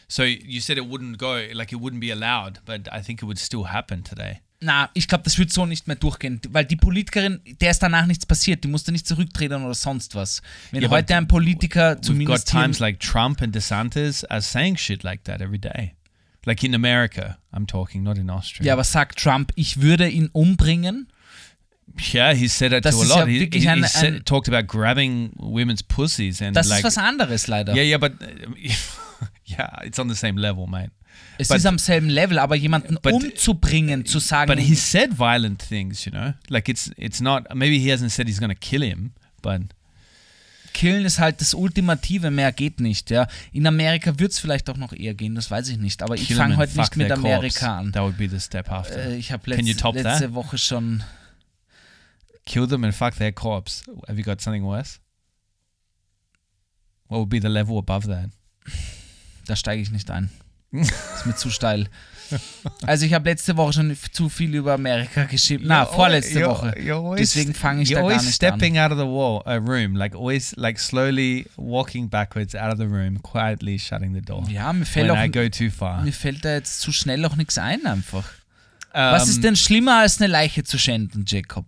[0.07, 3.25] So you said it wouldn't go, like it wouldn't be allowed, but I think it
[3.25, 4.41] would still happen today.
[4.65, 8.05] Na, ich glaube, das wird so nicht mehr durchgehen, weil die Politikerin, der ist danach
[8.07, 10.41] nichts passiert, die musste nicht zurücktreten oder sonst was.
[10.71, 14.41] Wenn Ja, aber heute ein Politiker We've zumindest got times like Trump and DeSantis are
[14.41, 15.93] saying shit like that every day.
[16.45, 18.65] Like in America, I'm talking, not in Austria.
[18.67, 21.07] ja, aber sagt Trump, ich würde ihn umbringen.
[22.13, 23.17] yeah, he said it Das to a lot.
[23.19, 26.67] ja he wirklich he, ein- he said, ein- talked about grabbing women's pussies and Das
[26.67, 27.73] like ist was anderes leider.
[27.75, 28.13] yeah, yeah, but
[29.45, 30.91] yeah, it's on the same level, mate.
[31.37, 35.17] es but- ist am selben Level, aber jemanden but- umzubringen, zu sagen, But he said
[35.17, 36.33] violent things, you know.
[36.49, 37.53] Like it's it's not.
[37.53, 39.61] Maybe he hasn't said he's gonna kill him, but
[40.73, 43.09] killen ist halt das Ultimative, mehr geht nicht.
[43.09, 43.27] Ja.
[43.53, 46.01] In Amerika wird es vielleicht auch noch eher gehen, das weiß ich nicht.
[46.03, 47.11] Aber ich kill him fange heute nicht mit.
[47.11, 47.93] Amerika an.
[47.93, 48.97] That would be the step after.
[48.97, 50.33] Äh, ich habe Can you letz, top letzte that?
[50.33, 51.01] Woche schon.
[52.45, 53.83] kill them and fuck their corpse.
[54.07, 54.99] Have you got something worse?
[57.07, 58.29] What would be the level above that?
[59.45, 60.29] Da steige ich nicht ein.
[60.71, 61.87] ist mir zu steil.
[62.85, 65.65] Also ich habe letzte Woche schon zu viel über Amerika geschrieben.
[65.67, 66.73] Na, vorletzte Woche.
[67.17, 69.95] Deswegen fange ich you're da gar always nicht stepping out of the wall, uh, room,
[69.95, 74.43] like always, like slowly walking backwards out of the room, quietly shutting the door.
[74.43, 74.49] an.
[74.49, 78.25] Ja, mir fällt, auch, mir fällt da jetzt zu schnell auch nichts ein einfach.
[78.91, 81.65] Was Um, ist denn schlimmer als eine Leiche zu schänden, Jacob?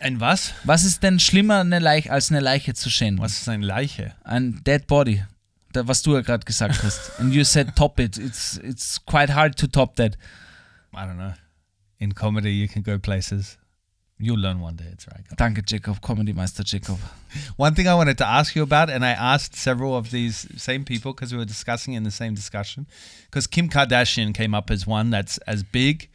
[0.00, 0.54] And was?
[0.64, 3.22] Was ist denn schlimmer eine Leich, als eine Leiche zu schänden?
[3.22, 4.14] Was ist eine Leiche?
[4.24, 5.22] Ein Dead Body.
[5.72, 7.18] Da, was du ja gerade gesagt hast.
[7.18, 8.18] And you said top it.
[8.18, 10.16] It's, it's quite hard to top that.
[10.94, 11.34] I don't know.
[11.98, 13.56] In comedy, you can go places.
[14.18, 14.86] You'll learn one day.
[14.92, 15.24] It's right.
[15.36, 16.02] Danke, Jacob.
[16.02, 16.98] Comedy Meister Jacob.
[17.56, 20.84] One thing I wanted to ask you about, and I asked several of these same
[20.84, 22.86] people because we were discussing in the same discussion,
[23.26, 26.10] because Kim Kardashian came up as one that's as big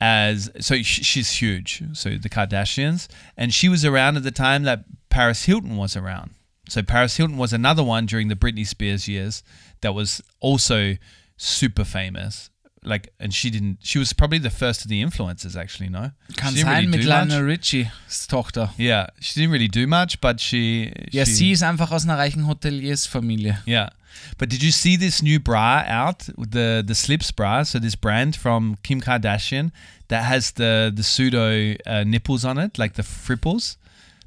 [0.00, 1.82] as so she's huge.
[1.94, 6.34] So the Kardashians, and she was around at the time that Paris Hilton was around.
[6.70, 9.42] So Paris Hilton was another one during the Britney Spears years
[9.80, 10.96] that was also
[11.36, 12.50] super famous.
[12.82, 13.78] Like, and she didn't.
[13.82, 15.90] She was probably the first of the influencers, actually.
[15.90, 17.28] No, Kann she sein mit do much.
[17.28, 18.70] Lionel Richie's Tochter.
[18.78, 20.90] Yeah, she didn't really do much, but she.
[21.12, 23.58] Ja, she, sie ist einfach aus einer reichen Hoteliersfamilie.
[23.66, 23.90] Yeah.
[24.38, 26.20] But did you see this new bra out?
[26.38, 27.64] The the Slips bra.
[27.64, 29.72] So this brand from Kim Kardashian
[30.08, 33.76] that has the the pseudo uh, nipples on it, like the fripples,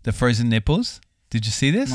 [0.04, 1.02] the frozen nipples.
[1.32, 1.91] Did you see this?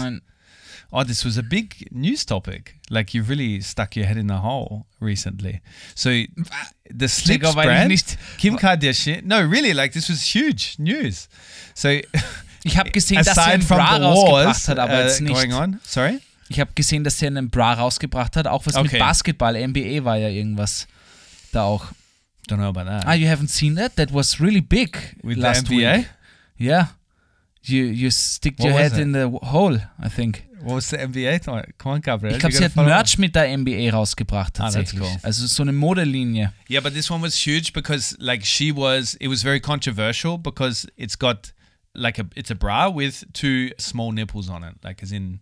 [0.91, 2.77] Oh, this was a big news topic.
[2.89, 5.61] Like you've really stuck your head in the hole recently.
[5.95, 9.25] So the ich brand, nicht- Kim Kardashian.
[9.25, 11.29] No, really, like this was huge news.
[11.75, 11.89] So
[12.65, 15.35] ich habe gesehen, dass sie from Bra the rausgebracht wars hat, aber uh, jetzt nicht.
[15.35, 16.21] going on, sorry.
[16.49, 18.89] Ich habe gesehen, dass sie einen Bra rausgebracht hat, auch was Okay.
[18.93, 20.87] mit Basketball, NBA war ja irgendwas
[21.53, 21.87] da auch.
[22.49, 23.05] Don't know about that.
[23.07, 23.97] Ah, you haven't seen that?
[23.97, 25.99] That was really big With the last NBA?
[25.99, 26.07] week.
[26.59, 26.89] Yeah.
[27.63, 28.99] You you stick your head it?
[29.01, 30.45] in the hole, I think.
[30.63, 31.45] What was the NBA?
[31.79, 32.35] Come on, Gabriel.
[32.35, 35.01] Ich glaube, sie hat Merch mit der NBA rausgebracht Ah, that's tatsächlich.
[35.03, 35.19] cool.
[35.23, 36.53] Also so eine Modelinie.
[36.69, 39.15] Yeah, but this one was huge because like she was.
[39.21, 41.53] It was very controversial because it's got
[41.95, 45.41] like a it's a bra with two small nipples on it, like as in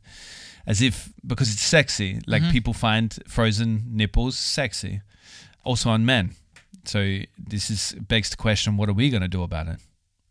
[0.66, 2.20] as if because it's sexy.
[2.26, 5.00] Like people find frozen nipples sexy,
[5.64, 6.34] also on men.
[6.84, 6.98] So
[7.38, 9.80] this is begs the question: What are we gonna do about it?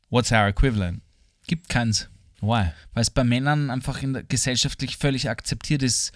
[0.10, 1.02] What's our equivalent?
[1.48, 2.10] Gibt keins.
[2.42, 2.72] Why?
[2.94, 6.12] Weil es bei Männern einfach in der gesellschaftlich völlig akzeptiert ist,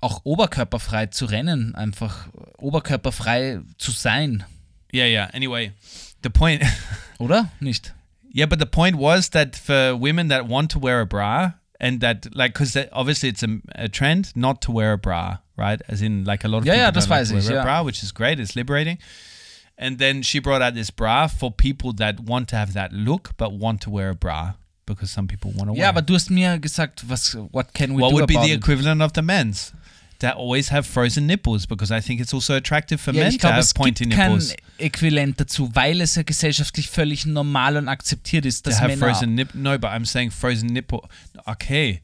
[0.00, 4.44] auch oberkörperfrei zu rennen, einfach oberkörperfrei zu sein.
[4.92, 5.30] Yeah, yeah.
[5.32, 5.72] Anyway,
[6.22, 6.62] the point.
[7.18, 7.50] Oder?
[7.60, 7.94] Nicht?
[8.32, 12.00] Yeah, but the point was that for women that want to wear a bra and
[12.00, 15.80] that like because obviously it's a, a trend not to wear a bra, right?
[15.88, 17.54] As in like a lot of Yeah, people yeah, don't like to wear ich, a
[17.54, 17.62] ja.
[17.62, 18.38] bra, which is great.
[18.40, 18.98] It's liberating.
[19.76, 23.32] And then she brought out this bra for people that want to have that look
[23.36, 24.54] but want to wear a bra
[24.86, 25.84] because some people want to it.
[25.84, 28.52] aber du hast mir gesagt, was what can we what do would be about the
[28.52, 28.58] it?
[28.58, 29.72] equivalent of the men's
[30.20, 33.36] that always have frozen nipples because I think it's also attractive for Ja, men ich
[33.38, 34.54] to glaube, have es pointy gibt kein nipples.
[34.78, 39.06] Äquivalent dazu, weil es ja gesellschaftlich völlig normal und akzeptiert ist, To dass have Männer...
[39.12, 39.54] frozen nip.
[39.54, 41.00] No, but I'm saying frozen nipple.
[41.44, 42.00] Okay.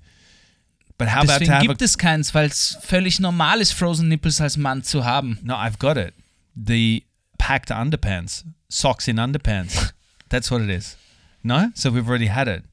[0.98, 3.72] But how about to Deswegen have a gibt es keins, weil es völlig normal ist,
[3.72, 5.38] Frozen Nipples als Mann zu haben.
[5.42, 6.12] No, I've got it.
[6.54, 7.04] The
[7.38, 9.94] packed underpants, socks in underpants.
[10.28, 10.98] That's what it is.
[11.42, 12.64] No, so we've already had it.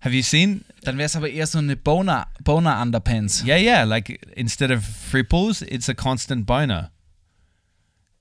[0.00, 0.64] Have you seen?
[0.82, 3.42] Dann wäre es aber eher so eine Boner, Boner Underpants.
[3.44, 3.82] Yeah, yeah.
[3.84, 6.90] Like instead of free fripples, it's a constant boner.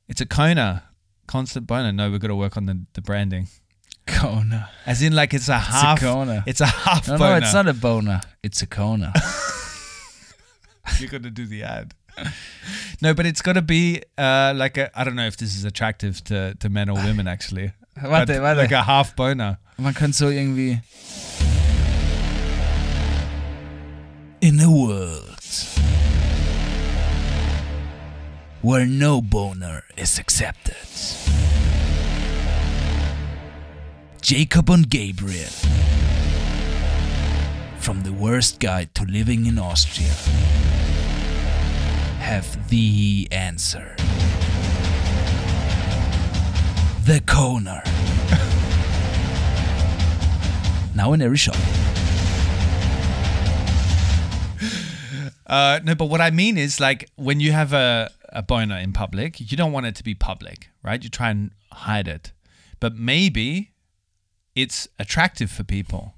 [0.08, 0.84] It's a Kona,
[1.28, 1.92] constant boner.
[1.92, 3.48] No, we've got to work on the, the branding.
[4.08, 4.70] Kona.
[4.86, 6.00] As in, like it's a half.
[6.00, 6.44] Kona.
[6.48, 7.40] It's a half No, boner.
[7.40, 8.22] no, it's not a boner.
[8.42, 9.14] It's a Kona.
[11.00, 11.94] You're gonna do the ad.
[13.02, 14.90] No, but it's got to be uh, like a.
[15.00, 17.74] I don't know if this is attractive to, to men or women actually.
[18.02, 18.58] Warte, warte.
[18.58, 19.60] Like a half boner.
[19.78, 20.82] Man könnte so irgendwie...
[24.48, 25.44] In a world
[28.62, 30.88] where no boner is accepted.
[34.22, 35.52] Jacob and Gabriel.
[37.80, 40.14] From the worst guide to living in Austria.
[42.20, 43.98] Have the answer.
[47.04, 47.84] The Koner.
[50.96, 51.58] now in every shop.
[55.48, 58.92] Uh, no, but what I mean is like when you have a, a boner in
[58.92, 61.02] public, you don't want it to be public, right?
[61.02, 62.34] You try and hide it.
[62.80, 63.72] But maybe
[64.56, 66.16] it's attractive for people.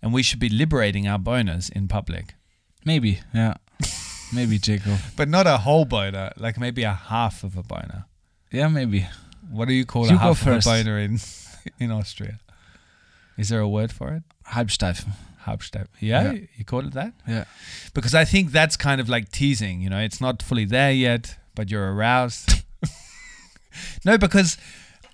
[0.00, 2.34] And we should be liberating our boners in public.
[2.84, 3.54] Maybe, yeah.
[4.32, 4.98] maybe, Jacob.
[5.16, 8.06] But not a whole boner, like maybe a half of a boner.
[8.50, 9.06] Yeah, maybe.
[9.50, 11.20] What do you call You a half of a boner in
[11.78, 12.40] in Austria?
[13.38, 14.22] Is there a word for it?
[14.48, 15.12] Halbsteifen.
[15.46, 15.86] Halbstep.
[16.00, 16.40] Yeah, Yeah.
[16.56, 17.12] you call it that?
[17.26, 17.44] Yeah.
[17.94, 21.36] Because I think that's kind of like teasing, you know, it's not fully there yet,
[21.54, 22.64] but you're aroused.
[24.04, 24.56] no, because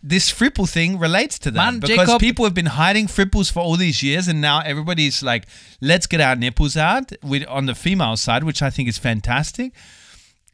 [0.03, 1.57] this fripple thing relates to that.
[1.73, 5.23] Man, because Jacob- people have been hiding fripples for all these years, and now everybody's
[5.23, 5.47] like,
[5.81, 9.73] let's get our nipples out with, on the female side, which I think is fantastic.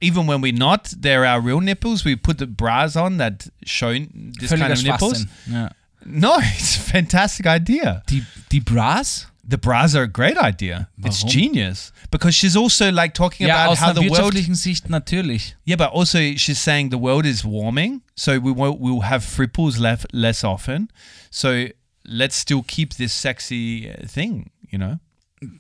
[0.01, 2.05] Even when we're not, they're our real nipples.
[2.05, 5.25] We put the bras on that show this kind of nipples.
[5.47, 5.71] Ja.
[6.05, 8.03] No, it's a fantastic idea.
[8.09, 9.27] The, die Bras?
[9.47, 10.89] The bras are a great idea.
[11.05, 14.35] It's genius because she's also like talking about how the world.
[14.35, 15.55] Sicht natürlich.
[15.65, 19.79] Yeah, but also she's saying the world is warming, so we won't we'll have fripples
[19.79, 20.91] left less often.
[21.31, 21.69] So
[22.07, 24.99] let's still keep this sexy uh, thing, you know.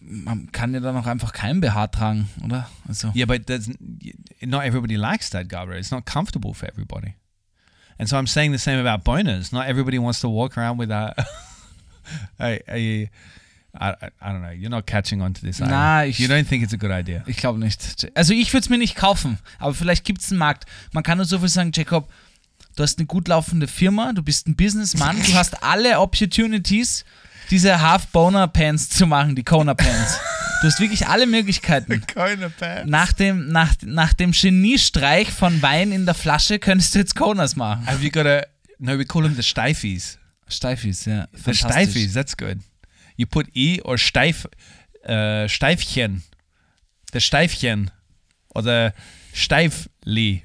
[0.01, 2.66] Man kann ja dann auch einfach kein BH tragen, oder?
[2.89, 3.43] Also, Yeah, but
[4.40, 5.78] not everybody likes that, Gabriel.
[5.78, 7.16] It's not comfortable for everybody.
[7.98, 9.52] And so I'm saying the same about boners.
[9.52, 11.15] Not everybody wants to walk around with a.
[12.40, 13.11] a, a
[13.74, 13.90] I,
[14.20, 14.51] I, don't know.
[14.51, 15.59] You're not catching on to this.
[15.59, 15.66] you?
[15.66, 17.22] Nah, ich- you don't think it's a good idea.
[17.26, 18.09] Ich glaube nicht.
[18.14, 20.64] Also ich würde es mir nicht kaufen, aber vielleicht gibt es einen Markt.
[20.92, 22.09] Man kann nur so viel sagen, Jacob,
[22.76, 27.05] du hast eine gut laufende Firma, du bist ein Businessman, du hast alle Opportunities,
[27.51, 30.18] diese Half-Boner-Pants zu machen, die Kona-Pants.
[30.62, 32.01] Du hast wirklich alle Möglichkeiten.
[32.06, 32.88] Keine Pants.
[32.90, 37.55] Nach dem, nach, nach dem Geniestreich von Wein in der Flasche könntest du jetzt Konas
[37.56, 37.86] machen.
[37.86, 38.42] Have you got a?
[38.78, 40.18] No, we call them the Steifies.
[40.48, 41.26] Steifis, ja.
[41.32, 41.55] The.
[41.55, 42.14] Steifies.
[42.14, 42.59] That's good.
[43.16, 44.47] You put e or Steif,
[45.07, 46.23] uh, Steifchen.
[47.12, 47.91] The Steifchen
[48.55, 48.93] or the
[49.32, 50.43] Steifli.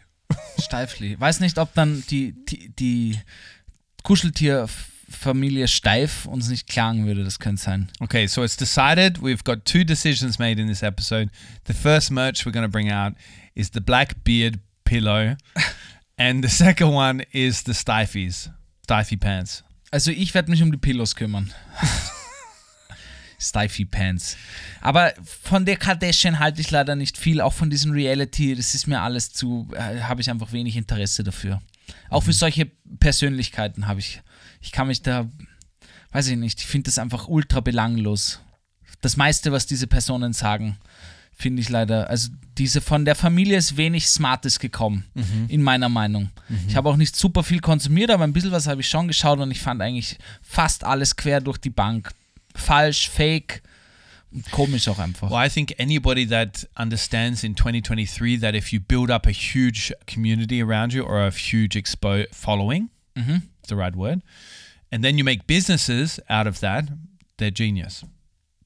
[0.59, 1.19] Steifli.
[1.19, 3.19] Weiß nicht, ob dann die, die, die
[4.03, 7.23] Kuscheltierfamilie Steif uns nicht klagen würde.
[7.23, 7.89] Das könnte sein.
[7.99, 9.19] Okay, so it's decided.
[9.21, 11.29] We've got two decisions made in this episode.
[11.65, 13.13] The first merch we're going to bring out
[13.55, 15.35] is the black beard pillow,
[16.17, 18.49] and the second one is the Steifies,
[18.87, 19.63] Steify pants.
[19.91, 21.51] Also ich werde mich um die Pillows kümmern.
[23.39, 24.37] Stifey Pants.
[24.81, 27.41] Aber von der Kardashian halte ich leider nicht viel.
[27.41, 31.23] Auch von diesem Reality, das ist mir alles zu, äh, habe ich einfach wenig Interesse
[31.23, 31.61] dafür.
[32.09, 32.65] Auch für solche
[32.99, 34.21] Persönlichkeiten habe ich,
[34.61, 35.27] ich kann mich da,
[36.11, 38.41] weiß ich nicht, ich finde das einfach ultra belanglos.
[39.01, 40.77] Das meiste, was diese Personen sagen,
[41.33, 45.05] finde ich leider, also diese von der Familie ist wenig Smartes gekommen,
[45.47, 46.29] in meiner Meinung.
[46.67, 49.39] Ich habe auch nicht super viel konsumiert, aber ein bisschen was habe ich schon geschaut
[49.39, 52.11] und ich fand eigentlich fast alles quer durch die Bank.
[52.55, 53.61] Falsch, fake
[54.51, 55.29] komisch auch einfach.
[55.31, 59.91] Well, I think anybody that understands in 2023 that if you build up a huge
[60.05, 63.41] community around you or a huge expo following, Mhm.
[63.59, 64.21] it's the right word,
[64.91, 66.89] and then you make businesses out of that,
[67.37, 68.03] they're genius.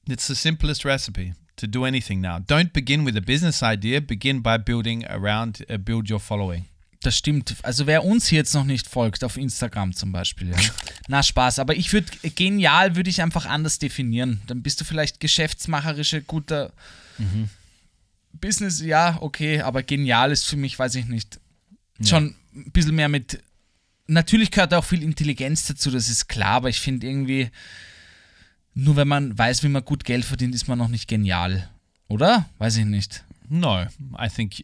[0.06, 2.40] It's the simplest recipe to do anything now.
[2.40, 4.00] Don't begin with a business idea.
[4.02, 6.66] Begin by building around, uh, build your following.
[7.04, 7.56] Das stimmt.
[7.62, 10.56] Also wer uns hier jetzt noch nicht folgt, auf Instagram zum Beispiel, ja.
[11.08, 14.40] Na Spaß, aber ich würde, genial würde ich einfach anders definieren.
[14.46, 16.72] Dann bist du vielleicht geschäftsmacherische, guter
[18.32, 21.38] Business, ja, okay, aber genial ist für mich, weiß ich nicht,
[22.02, 23.38] schon ein bisschen mehr mit,
[24.06, 27.50] natürlich gehört auch viel Intelligenz dazu, das ist klar, aber ich finde irgendwie,
[28.72, 31.68] nur wenn man weiß, wie man gut Geld verdient, ist man noch nicht genial.
[32.08, 32.48] Oder?
[32.56, 33.24] Weiß ich nicht.
[33.48, 33.82] No,
[34.18, 34.62] I think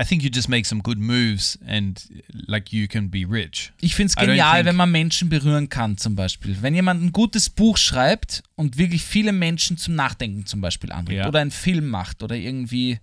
[0.00, 2.00] I think you just make some good moves and
[2.46, 3.72] like you can be rich.
[3.80, 6.56] Ich finde es genial, wenn man Menschen berühren kann, zum Beispiel.
[6.60, 11.18] Wenn jemand ein gutes Buch schreibt und wirklich viele Menschen zum Nachdenken zum Beispiel anregt
[11.18, 11.28] Ja.
[11.28, 12.98] oder einen Film macht oder irgendwie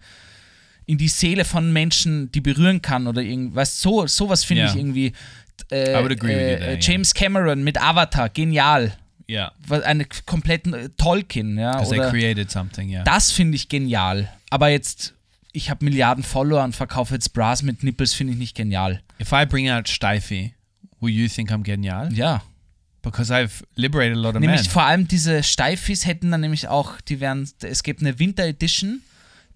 [0.86, 4.70] in die Seele von Menschen, die berühren kann oder irgendwas, so, sowas finde Ja.
[4.70, 5.12] ich irgendwie.
[5.72, 6.80] Äh, I would agree with you äh, there, yeah.
[6.80, 8.96] James Cameron mit Avatar, genial.
[9.28, 11.72] Yeah, Was- Eine kompletten äh, Tolkien, ja.
[11.72, 12.90] because they Oder, created something.
[12.90, 13.04] Yeah.
[13.04, 14.30] das finde ich genial.
[14.52, 15.14] Aber jetzt,
[15.56, 19.02] ich habe Milliarden Follower und verkaufe jetzt Bras mit Nippels, finde ich nicht genial.
[19.22, 20.54] if I bring out Steifi,
[21.00, 22.12] will you think I'm genial?
[22.14, 22.44] Ja.
[23.02, 24.70] Because I've liberated a lot of Nämlich men.
[24.72, 29.02] vor allem diese Steifis hätten dann nämlich auch, die wären, es gibt eine Winter Edition,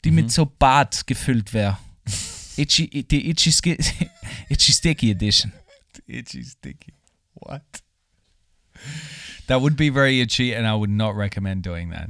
[0.06, 0.16] die Mhm.
[0.16, 1.78] mit so Bart gefüllt wäre.
[2.58, 3.52] Itchy, die Itchy,
[4.50, 5.52] Itchy Sticky Edition.
[6.08, 6.94] itchy sticky.
[7.36, 7.62] What?
[9.48, 12.10] That would be very itchy, and I would not recommend doing that.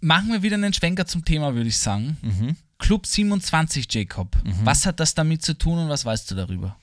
[0.00, 2.16] Machen wir wieder einen Schwenker zum Thema, würde ich sagen.
[2.80, 4.36] Club 27, Jacob.
[4.64, 6.76] Was hat das damit zu tun und was weißt du darüber?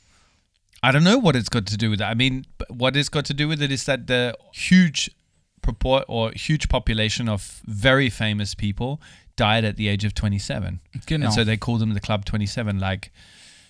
[0.83, 2.05] I don't know what it's got to do with it.
[2.05, 5.11] I mean, what it's got to do with it is that the huge
[5.61, 8.99] purport or huge population of very famous people
[9.35, 10.79] died at the age of 27.
[11.07, 11.25] Genau.
[11.25, 13.11] And so they call them the Club 27, like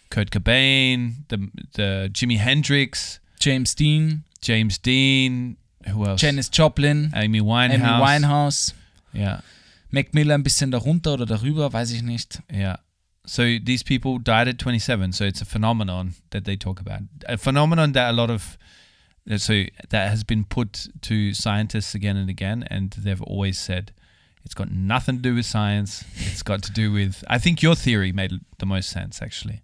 [0.10, 6.22] Kurt Cobain, the the Jimi Hendrix, James Dean, James Dean, who else?
[6.22, 7.74] Janis Joplin, Amy Winehouse.
[7.74, 8.74] Amy Winehouse,
[9.14, 9.41] Yeah,
[9.89, 12.41] Mac Miller ein bisschen darunter oder darüber, weiß ich nicht.
[12.51, 12.80] yeah.
[13.26, 15.11] So these people died at 27.
[15.11, 17.01] So it's a phenomenon that they talk about.
[17.27, 18.57] A phenomenon that a lot of
[19.35, 23.91] so that has been put to scientists again and again, and they've always said
[24.45, 26.05] it's got nothing to do with science.
[26.31, 27.26] It's got to do with.
[27.30, 29.61] I think your theory made the most sense actually.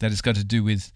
[0.00, 0.90] That it's got to do with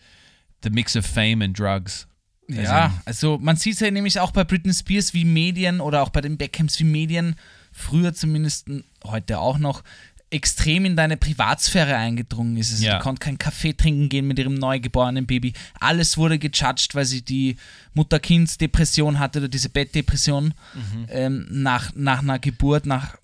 [0.62, 2.06] the mix of fame and drugs.
[2.48, 6.08] Ja, also man sieht es ja nämlich auch bei Britney Spears, wie Medien oder auch
[6.08, 7.36] bei den Beckhams, wie Medien
[7.78, 8.66] früher zumindest,
[9.04, 9.82] heute auch noch,
[10.30, 12.72] extrem in deine Privatsphäre eingedrungen ist.
[12.72, 12.98] Also Ja.
[12.98, 15.54] Die konnte keinen Kaffee trinken gehen mit ihrem neugeborenen Baby.
[15.80, 17.56] Alles wurde gejudged, weil sie die
[17.94, 20.52] Mutter-Kind-Depression hatte oder diese Bettdepression
[21.10, 23.16] ähm, nach, nach einer Geburt, nach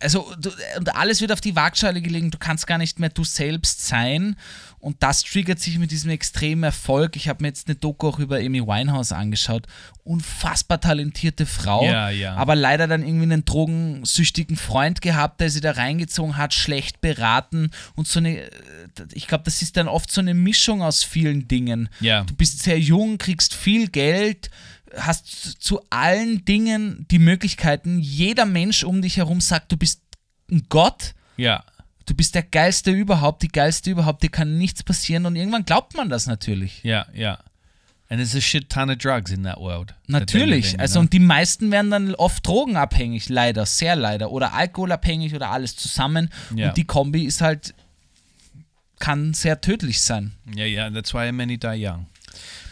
[0.00, 3.24] also du, und alles wird auf die Waagschale gelegen, du kannst gar nicht mehr du
[3.24, 4.36] selbst sein
[4.80, 7.16] und das triggert sich mit diesem extremen Erfolg.
[7.16, 9.66] Ich habe mir jetzt eine Doku auch über Amy Winehouse angeschaut.
[10.04, 12.34] Unfassbar talentierte Frau, Ja, ja.
[12.36, 17.70] aber leider dann irgendwie einen drogensüchtigen Freund gehabt, der sie da reingezogen hat, schlecht beraten
[17.96, 18.48] und so eine,
[19.12, 21.88] ich glaube, das ist dann oft so eine Mischung aus vielen Dingen.
[22.00, 22.22] Ja.
[22.24, 24.50] Du bist sehr jung, kriegst viel Geld,
[24.96, 27.98] hast zu allen Dingen die Möglichkeiten.
[27.98, 30.00] Jeder Mensch um dich herum sagt, du bist
[30.50, 31.64] ein Gott, Yeah.
[32.06, 35.94] du bist der geilste überhaupt, die geilste überhaupt, dir kann nichts passieren und irgendwann glaubt
[35.96, 36.84] man das natürlich.
[36.84, 37.38] Yeah, yeah.
[38.10, 39.88] And there's a shit ton of drugs in that world.
[39.88, 40.72] that Natürlich.
[40.72, 41.00] you Also know?
[41.02, 44.30] und die meisten werden dann oft drogenabhängig, leider, sehr leider.
[44.30, 46.30] Oder alkoholabhängig oder alles zusammen.
[46.56, 46.68] Ja.
[46.70, 47.74] Und die Kombi ist halt,
[48.98, 50.32] kann sehr tödlich sein.
[50.56, 50.90] yeah, yeah.
[50.90, 52.06] That's why many die young.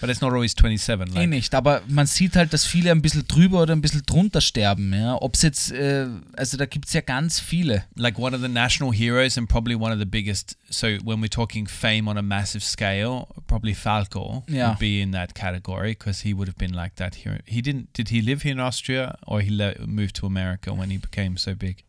[0.01, 1.09] But it's not always 27.
[1.15, 4.03] eh Like, nicht, aber man sieht halt, dass viele ein bisschen drüber oder ein bisschen
[4.05, 4.93] drunter sterben.
[4.93, 5.17] Ja?
[5.23, 6.07] Ob es jetzt, äh,
[6.37, 7.85] also da gibt es ja ganz viele.
[7.97, 10.57] like one of the national heroes and probably one of the biggest.
[10.69, 14.69] So when we're talking fame on a massive scale, probably Falco Yeah.
[14.71, 17.39] would be in that category because he would have been like that hero.
[17.47, 17.97] He didn't.
[17.97, 19.51] Did he live here in Austria or he
[19.87, 21.85] moved to America when he became so big?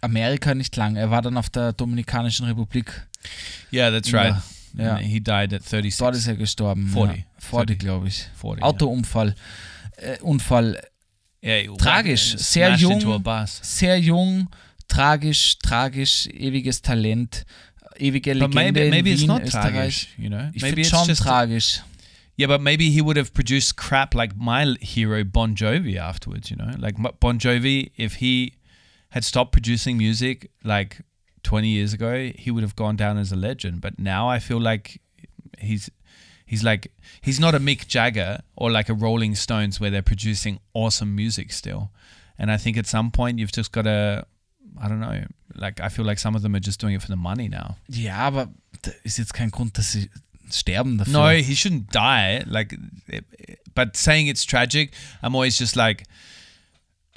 [0.00, 0.94] Amerika nicht lang.
[0.94, 3.06] Er war dann auf der Dominikanischen Republik.
[3.72, 4.34] Yeah, that's right.
[4.76, 5.98] And He died at 36.
[5.98, 6.88] Dort ist er gestorben.
[6.88, 7.16] 40.
[7.18, 7.22] Ja.
[7.38, 7.78] 40, 40.
[7.78, 8.26] glaube ich.
[8.40, 9.34] 40, Autounfall.
[9.96, 10.80] Äh, Unfall.
[11.40, 13.22] He Tragisch, whacked- sehr jung.
[13.62, 14.48] Sehr jung,
[14.88, 17.44] tragisch, tragisch, ewiges Talent,
[17.96, 20.08] ewige But Legende maybe maybe in it's Wien, not Österreich.
[20.08, 20.50] tragic, you know.
[20.52, 21.82] Ich finde it's schon just tragisch.
[22.36, 26.56] Yeah, but maybe he would have produced crap like my hero Bon Jovi afterwards, you
[26.56, 26.70] know?
[26.78, 28.52] Like Bon Jovi, if he
[29.10, 31.02] had stopped producing music like
[31.48, 33.80] 20 years ago, he would have gone down as a legend.
[33.80, 35.00] But now I feel like
[35.58, 35.90] he's
[36.44, 36.92] he's like
[37.22, 41.50] he's not a Mick Jagger or like a Rolling Stones where they're producing awesome music
[41.52, 41.90] still.
[42.38, 44.26] And I think at some point you've just got to
[44.78, 47.08] I don't know, like I feel like some of them are just doing it for
[47.08, 47.76] the money now.
[47.88, 48.48] Ja, aber
[48.82, 50.10] da ist jetzt kein Grund, dass sie
[50.50, 51.12] sterben dafür.
[51.12, 52.44] No, he shouldn't die.
[52.46, 52.76] Like,
[53.74, 54.92] but saying it's tragic,
[55.22, 56.04] I'm always just like,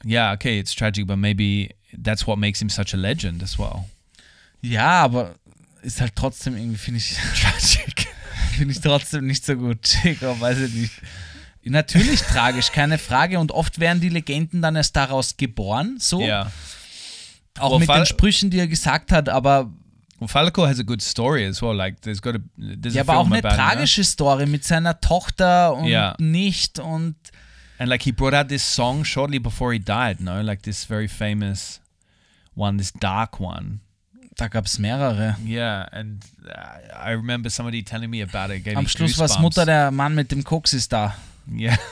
[0.06, 3.88] yeah, okay, it's tragic, but maybe that's what makes him such a legend as well.
[4.62, 5.36] Ja, aber
[5.82, 8.08] ist halt trotzdem irgendwie, finde ich, tragic.
[8.58, 9.98] finde ich trotzdem nicht so gut.
[10.04, 10.94] Jacob, weiß ich nicht.
[11.64, 13.40] Natürlich tragisch, keine Frage.
[13.40, 16.20] Und oft werden die Legenden dann erst daraus geboren, so.
[16.20, 16.52] Yeah.
[17.60, 19.72] Auch Well, mit Fal- den Sprüchen, die er gesagt hat, aber,
[20.20, 21.76] Well, Falco has a good story as well.
[21.76, 25.00] Like, there's got a there's ja, a aber auch eine him, tragische Story mit seiner
[25.02, 26.16] Tochter und Ja.
[26.20, 27.16] nicht und
[27.80, 30.20] and like he brought out this song shortly before he died.
[30.22, 31.82] No, like this very famous
[32.56, 33.80] one, this dark one.
[34.42, 35.38] Da gab es mehrere.
[35.46, 38.68] Yeah, and uh, I remember somebody telling me about it.
[38.76, 39.38] Am Schluss war es.
[39.38, 41.16] Mutter, der Mann mit dem Koks ist da.
[41.52, 41.78] Yeah.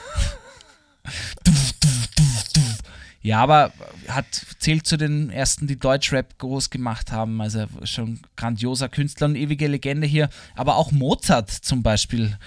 [3.22, 3.70] Ja, aber
[4.08, 4.24] hat
[4.60, 7.42] zählt zu den ersten, die Deutschrap groß gemacht haben.
[7.42, 10.30] Also schon grandioser Künstler und ewige Legende hier.
[10.56, 12.38] Aber auch Mozart zum Beispiel.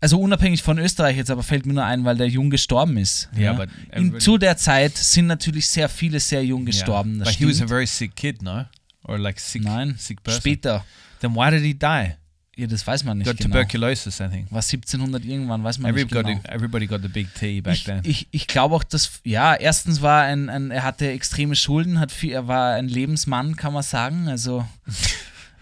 [0.00, 3.28] Also unabhängig von Österreich jetzt, aber fällt mir nur ein, weil der jung gestorben ist.
[3.36, 7.16] Ja, but In, zu der Zeit sind natürlich sehr viele sehr jung gestorben.
[7.16, 7.24] Yeah.
[7.24, 7.70] But he was a stimmt.
[7.70, 8.66] very sick kid, no?
[9.04, 10.40] Or like sick, Nein, sick person.
[10.40, 10.84] später.
[11.20, 12.14] Then why did he die?
[12.56, 13.48] Ja, das weiß man nicht got genau.
[13.48, 14.50] tuberculosis, I think.
[14.52, 16.54] War 1700 irgendwann, weiß man Everybody, nicht genau.
[16.54, 18.00] everybody got the big T back Ich, then.
[18.04, 22.12] ich, ich glaube auch, dass, ja, erstens war ein, ein, er hatte extreme Schulden, hat
[22.12, 24.28] viel, er war ein Lebensmann, kann man sagen.
[24.28, 24.64] Also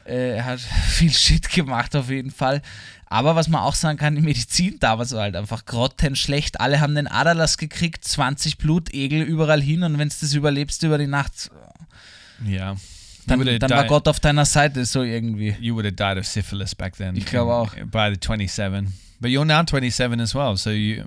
[0.04, 2.60] Äh, er hat viel Shit gemacht auf jeden Fall.
[3.06, 6.60] Aber was man auch sagen kann, die Medizin damals war halt einfach grottenschlecht.
[6.60, 10.98] Alle haben den Aderlass gekriegt, 20 Blutegel überall hin und wenn du das überlebst über
[10.98, 11.50] die Nacht,
[12.44, 12.76] Yeah.
[13.26, 15.54] Dann, you would have dann war Gott auf deiner Seite, so irgendwie.
[15.60, 17.16] You would have died of syphilis back then.
[17.16, 17.74] Ich glaube auch.
[17.74, 18.92] By the 27.
[19.20, 20.56] But you're now 27 as well.
[20.56, 21.04] So you,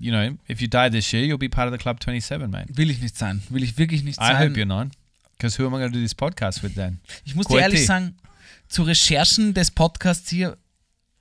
[0.00, 2.66] you know, if you die this year, you'll be part of the club 27, mate.
[2.76, 3.42] Will ich nicht sein.
[3.48, 4.38] Will ich wirklich nicht I sein.
[4.38, 4.88] hope you're not.
[5.36, 7.00] Because who am I going to do this podcast with then?
[7.24, 7.74] Ich muss dir Quality.
[7.76, 8.16] ehrlich sagen,
[8.68, 10.58] zu Recherchen des Podcasts hier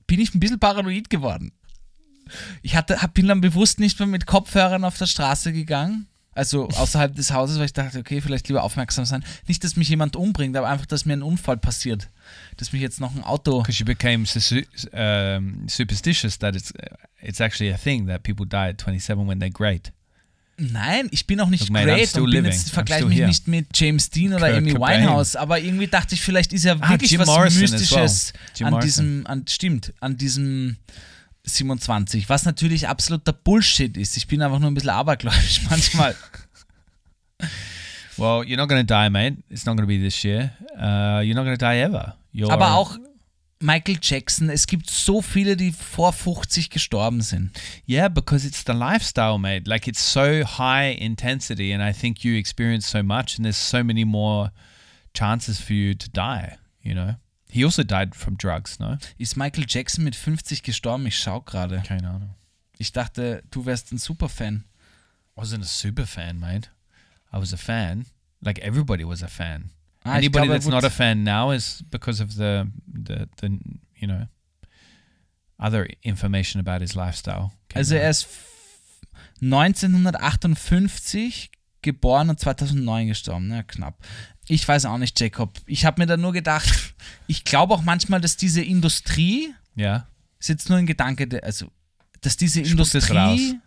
[0.08, 1.52] bin ich ein bisschen paranoid geworden.
[2.62, 6.08] Ich hatte, hab, bin dann bewusst nicht mehr mit Kopfhörern auf der Straße gegangen.
[6.36, 9.24] Also außerhalb des Hauses, weil ich dachte, okay, vielleicht lieber aufmerksam sein.
[9.48, 12.10] Nicht, dass mich jemand umbringt, aber einfach, dass mir ein Unfall passiert.
[12.58, 13.60] Dass mich jetzt noch ein Auto.
[13.62, 14.62] Because you became su-
[14.94, 19.40] um, superstitious that it's uh, it's actually a thing that people die at 27 when
[19.40, 19.92] they're great.
[20.58, 23.28] Nein, ich bin auch nicht I'm great und bin jetzt, vergleiche mich here.
[23.28, 25.02] nicht mit James Dean oder Kurt Amy Cobain.
[25.02, 27.72] Winehouse, aber irgendwie dachte ich, vielleicht ist ja Ah, wirklich Jim was Morrison well.
[27.72, 29.06] Mystisches Jim an Morrison.
[29.06, 30.78] diesem, an, stimmt, an diesem
[31.46, 34.16] 27, was natürlich absoluter Bullshit ist.
[34.18, 36.16] Ich bin einfach nur ein bisschen abergläubisch manchmal.
[38.18, 39.38] Well, you're not to die, mate.
[39.50, 40.52] It's not to be this year.
[40.78, 42.16] Uh, you're not to die ever.
[42.32, 42.98] You're, aber auch
[43.60, 47.52] Michael Jackson, es gibt so viele, die vor 50 gestorben sind.
[47.88, 49.70] Yeah, because it's the lifestyle, mate.
[49.70, 53.84] Like it's so high intensity, and I think you experience so much, and there's so
[53.84, 54.52] many more
[55.14, 56.58] chances for you to die.
[56.82, 57.16] You know.
[57.54, 58.98] He also died from drugs, no?
[59.20, 61.06] Ist Michael Jackson mit 50 gestorben?
[61.06, 61.84] Ich schau gerade.
[61.86, 62.34] Keine Ahnung.
[62.80, 64.64] Ich dachte, du wärst ein Superfan.
[65.36, 66.70] wasn't a super fan, mate.
[67.32, 68.06] I was a fan.
[68.42, 69.70] Like everybody was a fan.
[70.04, 73.58] Ah, Anybody glaube, that's not a fan now is because of the the the
[73.96, 74.28] you know
[75.58, 77.52] other information about his lifestyle.
[77.74, 79.06] Also er ist f-
[79.42, 81.52] 1958
[81.82, 83.52] geboren und 2009 gestorben.
[83.52, 83.98] Ja, knapp.
[84.48, 85.60] Ich weiß auch nicht, Jacob.
[85.66, 86.70] Ich habe mir da nur gedacht,
[87.28, 90.08] ich glaube auch manchmal, dass diese Industrie, yeah.
[90.40, 91.72] ist jetzt nur ein Gedanke, der- also,
[92.22, 92.72] dass diese Spuck.
[92.72, 93.60] Industrie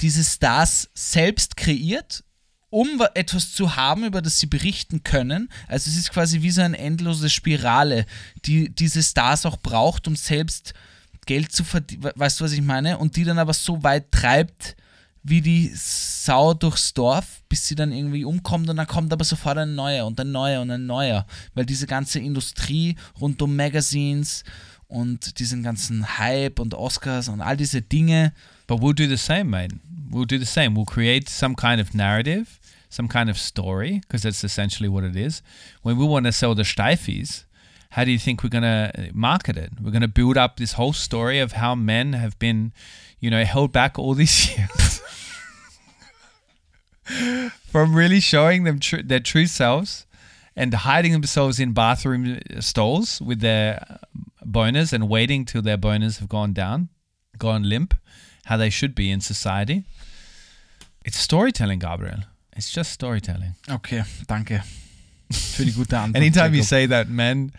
[0.00, 2.22] diese Stars selbst kreiert,
[2.70, 5.48] um wa- etwas zu haben, über das sie berichten können.
[5.68, 8.04] Also es ist quasi wie so eine endlose Spirale,
[8.44, 10.74] die diese Stars auch braucht, um selbst
[11.24, 12.10] Geld zu verdienen.
[12.14, 12.98] Weißt du, was ich meine?
[12.98, 14.76] Und die dann aber so weit treibt,
[15.28, 19.58] wie die Sau durchs Dorf, bis sie dann irgendwie umkommt und dann kommt aber sofort
[19.58, 21.26] ein neuer und ein neuer und ein neuer.
[21.54, 24.44] Weil diese ganze Industrie rund um Magazines
[24.88, 28.32] und diesen ganzen Hype und Oscars und all diese Dinge,
[28.66, 29.72] But we'll do the same, mate.
[30.10, 30.74] We'll do the same.
[30.74, 32.58] We'll create some kind of narrative,
[32.88, 35.42] some kind of story, because that's essentially what it is.
[35.82, 37.44] When we want to sell the Steifies,
[37.90, 39.70] how do you think we're going to market it?
[39.80, 42.72] We're going to build up this whole story of how men have been,
[43.20, 45.00] you know, held back all these years
[47.66, 50.06] from really showing them tr- their true selves
[50.56, 53.98] and hiding themselves in bathroom stalls with their
[54.44, 56.88] boners and waiting till their boners have gone down,
[57.38, 57.94] gone limp,
[58.46, 59.84] how they should be in society.
[61.04, 62.20] It's storytelling, Gabriel.
[62.56, 63.54] It's just storytelling.
[63.70, 64.62] Okay, danke
[65.30, 66.16] für die gute Antwort.
[66.16, 67.52] Anytime you say that men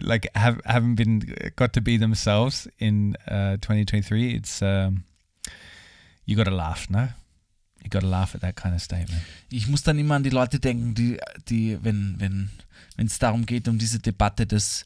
[0.00, 1.20] like have haven't been
[1.56, 5.04] got to be themselves in uh, 2023, it's um,
[6.24, 7.08] you got to laugh, no?
[7.82, 9.22] You got to laugh at that kind of statement.
[9.50, 11.18] ich muss dann immer an die Leute denken, die,
[11.48, 12.50] die wenn wenn
[12.96, 14.84] wenn es darum geht, um diese Debatte, dass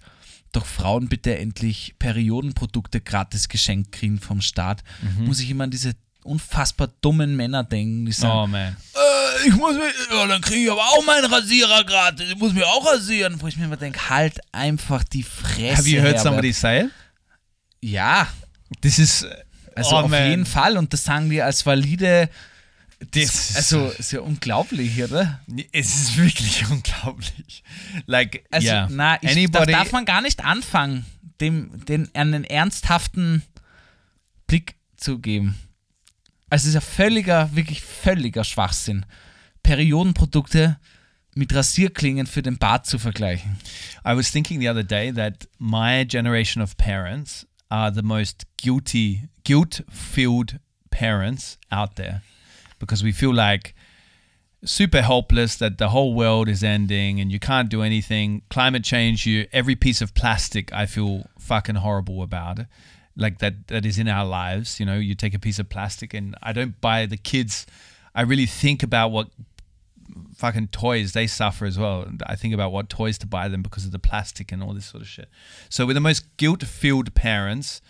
[0.53, 5.27] doch Frauen bitte endlich Periodenprodukte gratis geschenkt kriegen vom Staat, Mhm.
[5.27, 8.99] muss ich immer an diese unfassbar dummen Männer denken, die sagen, Oh man, äh,
[9.47, 12.67] ich muss mir, ja, dann kriege ich aber auch meinen Rasierer gratis, ich muss mir
[12.67, 13.41] auch rasieren.
[13.41, 15.77] Wo ich mir immer denke, halt einfach die Fresse.
[15.79, 16.23] have you heard Herbert.
[16.23, 16.87] somebody say?
[17.81, 18.27] Ja,
[18.83, 19.27] This is
[19.75, 20.29] also oh, auf man.
[20.31, 22.29] jeden Fall und das sagen die als valide,
[23.13, 25.41] This also ist ja unglaublich, oder?
[25.73, 27.63] es ist wirklich unglaublich.
[28.07, 29.73] Like, Also, yeah, na, ich, anybody.
[29.73, 31.07] da darf man gar nicht anfangen,
[31.41, 33.43] dem den einen ernsthaften
[34.47, 35.59] Blick zu geben.
[36.51, 39.07] Also es ist ja völliger, wirklich völliger Schwachsinn,
[39.63, 40.79] Periodenprodukte
[41.35, 43.57] mit Rasierklingen für den Bart zu vergleichen.
[44.05, 49.29] I was thinking the other day that my generation of parents are the most guilty,
[49.45, 50.59] guilt-filled
[50.91, 52.23] parents out there
[52.81, 53.75] because we feel like
[54.65, 58.43] super helpless that the whole world is ending and you can't do anything.
[58.51, 62.67] Climate change, you every piece of plastic I feel fucking horrible about.
[63.17, 66.15] Like that that is in our lives, you know, you take a piece of plastic
[66.15, 67.67] and I don't buy the kids
[68.15, 69.29] I really think about what
[70.37, 72.07] fucking toys they suffer as well.
[72.27, 74.87] I think about what toys to buy them because of the plastic and all this
[74.87, 75.29] sort of shit.
[75.69, 77.81] So we're the most guilt-filled parents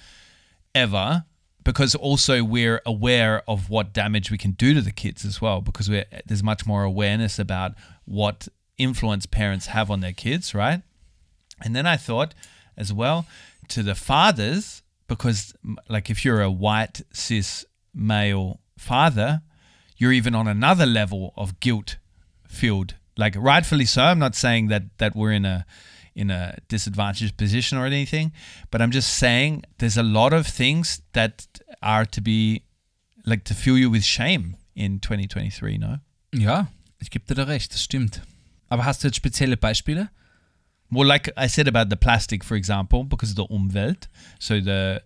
[0.74, 1.24] ever
[1.64, 5.60] because also we're aware of what damage we can do to the kids as well
[5.60, 7.72] because there's much more awareness about
[8.05, 10.82] what influence parents have on their kids, right?
[11.62, 12.34] And then I thought
[12.76, 13.26] as well
[13.68, 15.53] to the fathers, because
[15.89, 19.43] like if you're a white cis male father,
[19.99, 21.99] you're even on another level of guilt
[22.47, 22.95] filled.
[23.16, 24.03] Like rightfully so.
[24.03, 25.66] I'm not saying that that we're in a
[26.15, 28.32] in a disadvantaged position or anything,
[28.70, 31.47] but I'm just saying there's a lot of things that
[31.82, 32.62] are to be
[33.27, 35.99] like to fill you with shame in 2023, no?
[36.32, 36.69] Ja,
[37.01, 38.23] ich gebe dir da recht, das stimmt.
[38.69, 40.11] Aber hast du jetzt spezielle Beispiele?
[40.91, 44.09] Well, like I said about the plastic, for example, because of the Umwelt.
[44.39, 45.01] So the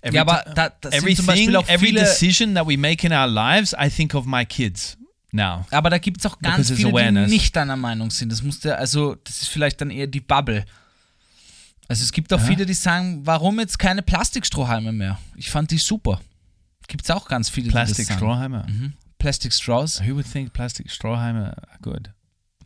[0.00, 3.06] every ja, aber da, das sind zum everything, Beispiel auch every decision that we make
[3.06, 4.96] in our lives, I think of my kids
[5.30, 5.64] now.
[5.70, 7.28] aber da gibt es auch ganz Because viele, awareness.
[7.30, 8.30] die nicht deiner Meinung sind.
[8.32, 10.64] Das musste, also das ist vielleicht dann eher die Bubble.
[11.88, 12.46] Also es gibt auch Ja.
[12.46, 15.18] viele, die sagen, warum jetzt keine Plastikstrohhalme mehr?
[15.36, 16.20] Ich fand die super.
[16.88, 18.18] Gibt es auch ganz viele, Plastic die das sagen.
[18.20, 18.66] strawhammer.
[18.68, 18.94] Mhm.
[19.18, 20.00] Plastic Straws.
[20.02, 22.10] Who would think plastic strawhammer are good?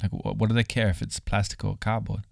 [0.03, 2.23] Like, what, do they care if it's plastic or cardboard?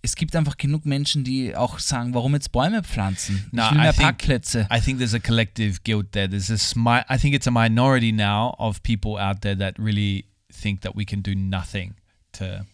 [0.00, 3.48] Es gibt einfach genug Menschen, die auch sagen, warum jetzt Bäume pflanzen?
[3.50, 4.66] No, ich will I mehr think- Parkplätze.
[4.70, 6.28] I think there's a collective guilt there.
[6.28, 10.94] There's I think it's a minority now of people out there that really think that
[10.94, 11.94] we can do nothing
[12.34, 12.64] to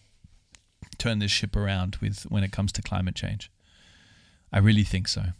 [0.97, 3.49] turn this ship around with when it comes to climate change.
[4.53, 5.33] I really think so.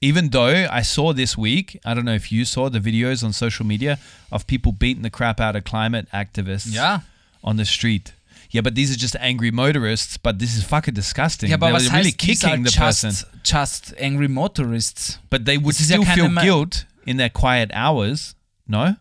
[0.00, 3.32] Even though I saw this week, I don't know if you saw the videos on
[3.32, 3.98] social media
[4.30, 7.00] of people beating the crap out of climate activists Ja.
[7.42, 8.12] on the street.
[8.50, 10.18] Yeah, but these are just angry motorists.
[10.18, 11.50] But this is fucking disgusting.
[11.50, 13.14] Ja, aber They're was really heißt kicking the just, person.
[13.44, 15.20] just Angry Motorists?
[15.28, 18.34] But they would Das ja still keine feel guilt in their quiet hours.
[18.66, 18.94] No?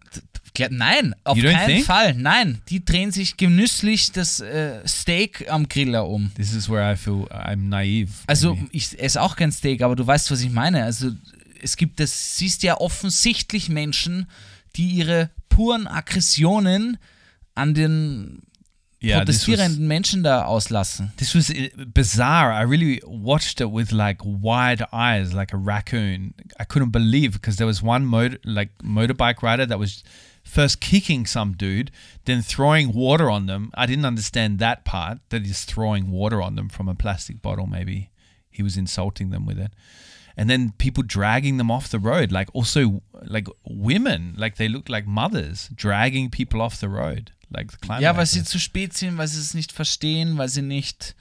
[0.70, 1.86] Nein, auf keinen think?
[1.86, 2.14] Fall.
[2.16, 6.32] Nein, die drehen sich genüsslich das äh, Steak am Griller um.
[6.36, 8.12] This is where I feel I'm naive.
[8.26, 8.68] Also maybe.
[8.72, 10.84] ich esse auch kein Steak, aber du weißt, was ich meine.
[10.84, 11.12] Also
[11.62, 14.28] es gibt, das siehst ja offensichtlich Menschen,
[14.76, 16.98] die ihre puren Aggressionen
[17.54, 18.42] an den
[19.00, 21.16] yeah, this was, Menschen da auslassen.
[21.18, 22.52] this was uh, bizarre.
[22.52, 26.34] I really watched it with like wide eyes, like a raccoon.
[26.60, 30.04] I couldn't believe because there was one motor, like motorbike rider that was
[30.44, 31.92] first kicking some dude,
[32.26, 33.72] then throwing water on them.
[33.76, 37.68] I didn't understand that part that he's throwing water on them from a plastic bottle.
[37.68, 38.10] Maybe
[38.50, 39.72] he was insulting them with it.
[40.36, 44.90] And then people dragging them off the road, like also like women, like they look
[44.90, 47.72] like mothers dragging people off the road, like.
[48.00, 51.16] Ja, weil sie zu spät sind, weil sie es nicht verstehen, weil sie nicht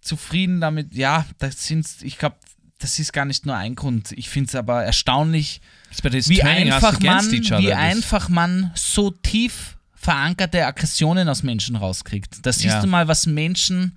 [0.00, 0.94] zufrieden damit.
[0.94, 2.36] Ja, das sind, ich glaube,
[2.78, 4.12] das ist gar nicht nur ein Grund.
[4.12, 5.60] Ich finde es aber erstaunlich,
[6.02, 12.44] wie einfach man, wie einfach man so tief verankerte Aggressionen aus Menschen rauskriegt.
[12.44, 12.80] Da siehst Ja.
[12.80, 13.96] du mal, was Menschen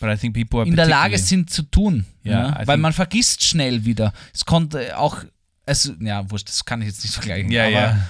[0.00, 2.04] in der Lage sind zu tun.
[2.22, 4.12] Ja, Ja, I weil man vergisst schnell wieder.
[4.34, 5.24] Es konnte auch,
[5.66, 7.50] also, ja, wurscht, das kann ich jetzt nicht vergleichen.
[7.50, 7.90] Yeah, aber, yeah.
[7.96, 8.08] Ja.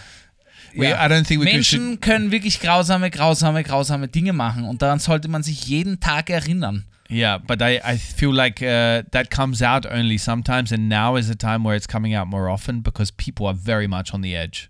[0.76, 4.98] I don't think we could- Menschen können wirklich grausame, grausame, grausame Dinge machen und daran
[4.98, 6.84] sollte man sich jeden Tag erinnern.
[7.10, 11.30] Yeah, but I, I feel like uh, that comes out only sometimes, and now is
[11.30, 14.36] a time where it's coming out more often because people are very much on the
[14.36, 14.68] edge.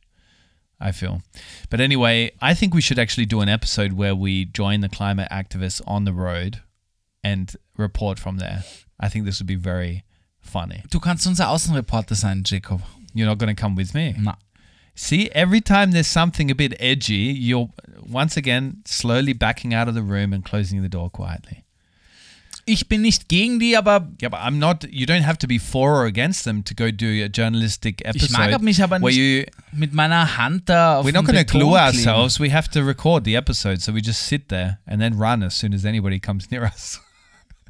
[0.80, 1.20] I feel.
[1.68, 5.26] But anyway, I think we should actually do an episode where we join the climate
[5.32, 6.60] activists on the road
[7.24, 8.62] and report from there.
[9.00, 10.04] I think this would be very
[10.40, 10.84] funny.
[10.90, 12.82] Du kannst unser Außenreporter sein, Jacob.
[13.12, 14.14] You're not going to come with me.
[14.16, 14.36] Na.
[15.00, 17.70] See, every time there's something a bit edgy, you're
[18.04, 21.62] once again slowly backing out of the room and closing the door quietly.
[22.66, 24.84] Ich bin nicht gegen die, aber Yeah, but I'm not.
[24.90, 28.24] You don't have to be for or against them to go do a journalistic episode.
[28.24, 29.44] ich mag mich aber nicht you.
[29.70, 32.40] mit meiner Hand da auf We're not going to glue ourselves.
[32.40, 35.54] We have to record the episode, so we just sit there and then run as
[35.54, 36.98] soon as anybody comes near us.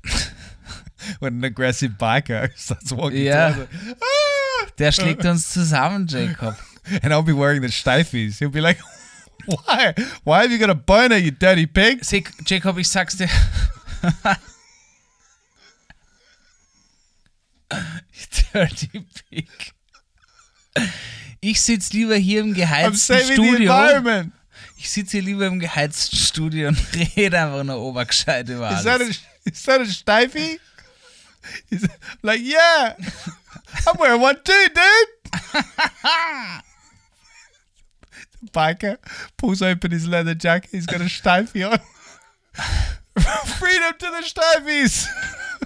[1.21, 3.67] when an aggressive biker starts walking Yeah.
[4.01, 4.67] Ah!
[4.79, 6.57] Der schlägt uns zusammen, Jacob.
[7.03, 8.39] and I'll be wearing the Steifies.
[8.39, 8.79] He'll be like,
[9.47, 9.95] "Why?
[10.25, 13.29] Why have you got a boner, you dirty pig?" Seh, Jacob, ich sag's dir.
[18.53, 19.49] Dirty Pig.
[21.41, 23.73] Ich sitze lieber hier im I'm geheizten saving the Studio.
[23.73, 24.33] environment.
[24.77, 26.79] Ich sitze hier lieber im geheizten Studio und
[27.17, 29.21] rede einfach nur obergescheit über Is that a alles.
[29.45, 30.59] is that a Steifie?
[31.71, 31.89] He's
[32.23, 32.97] like, yeah,
[33.87, 35.63] I'm wearing one too, dude.
[38.43, 38.97] The biker
[39.37, 40.71] pulls open his leather jacket.
[40.73, 41.79] He's got a Steifie on.
[43.59, 45.07] Freedom to the Steifies.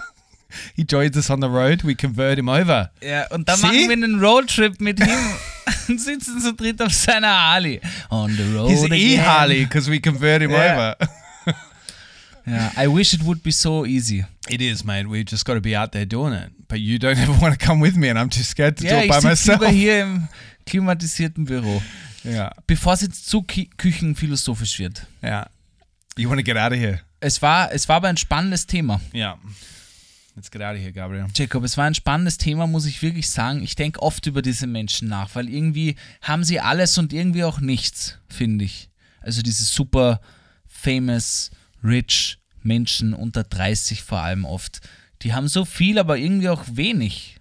[0.77, 1.83] he joins us on the road.
[1.83, 2.91] We convert him over.
[3.03, 3.67] Ja, und dann See?
[3.67, 5.09] machen wir einen Roadtrip mit ihm
[5.89, 7.81] und sitzen zu dritt auf seiner Harley.
[8.11, 8.99] On the road He's again.
[8.99, 10.95] e-Harley because we convert him Yeah.
[11.01, 11.09] over.
[12.45, 14.25] Ja, I wish it would be so easy.
[14.49, 15.07] It is, mate.
[15.09, 16.51] We've just got to be out there doing it.
[16.67, 18.91] But you don't ever want to come with me, and I'm too scared to Ja,
[18.91, 19.61] do it ich by sitze myself.
[19.61, 20.29] lieber hier im
[20.67, 21.81] klimatisierten Büro.
[22.25, 25.07] Yeah, Bevor es jetzt zu Ki Küchenphilosophisch wird.
[26.39, 27.01] to get out of here?
[27.21, 29.01] Es war, es war aber ein spannendes Thema.
[30.51, 31.27] Get out of here, Gabriel.
[31.35, 33.63] Jacob, es war ein spannendes Thema, muss ich wirklich sagen.
[33.63, 37.61] Ich denke oft über diese Menschen nach, weil irgendwie haben sie alles und irgendwie auch
[37.61, 38.89] nichts, finde ich.
[39.21, 40.21] Also diese super
[40.67, 41.51] famous,
[41.85, 44.81] rich Menschen unter 30 vor allem oft.
[45.23, 47.37] Die haben so viel, aber irgendwie auch wenig.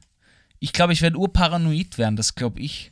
[0.59, 2.91] Ich glaube, ich werde urparanoid werden, das glaube ich.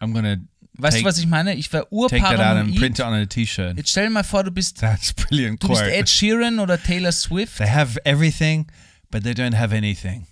[0.00, 0.36] I'm gonna
[0.80, 1.54] Weißt Take- du, was ich meine?
[1.54, 2.76] Ich wäre take that out and urparanoid.
[2.78, 3.76] print it on a t-shirt.
[3.76, 5.82] Jetzt stell dir mal vor, du bist, That's brilliant du bist.
[5.82, 7.58] Ed Sheeran oder Taylor Swift.
[7.58, 8.66] They have everything,
[9.10, 10.26] but they don't have anything.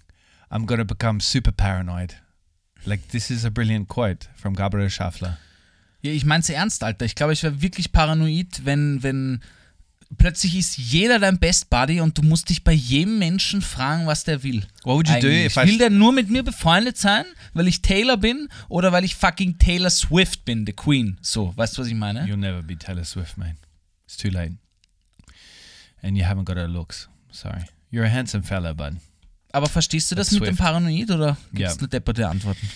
[0.51, 2.15] I'm gonna become super paranoid.
[2.85, 5.39] Like this is a brilliant quote from Gabriel Schaffler.
[6.03, 7.05] Ja, ich mein's ernst, Alter.
[7.05, 9.41] Ich glaube, ich wäre wirklich paranoid, wenn, wenn
[10.17, 14.25] plötzlich ist jeder dein Best Buddy und du musst dich bei jedem Menschen fragen, was
[14.25, 14.67] der will.
[14.85, 15.57] What would you do Eigentlich.
[15.57, 17.25] I Will der nur mit mir befreundet sein,
[17.55, 21.19] weil ich Taylor bin oder weil ich fucking Taylor Swift bin, the Queen?
[21.23, 22.25] So, weißt du, was ich meine?
[22.25, 23.57] You'll never be Taylor Swift, man.
[24.07, 24.57] It's too late.
[26.03, 27.09] And you haven't got her looks.
[27.31, 27.65] Sorry.
[27.91, 28.97] You're a handsome fella, bud.
[29.53, 30.57] Aber verstehst du das That's mit dem.
[30.57, 32.69] Paranoid oder gibt es nur depperte Antworten?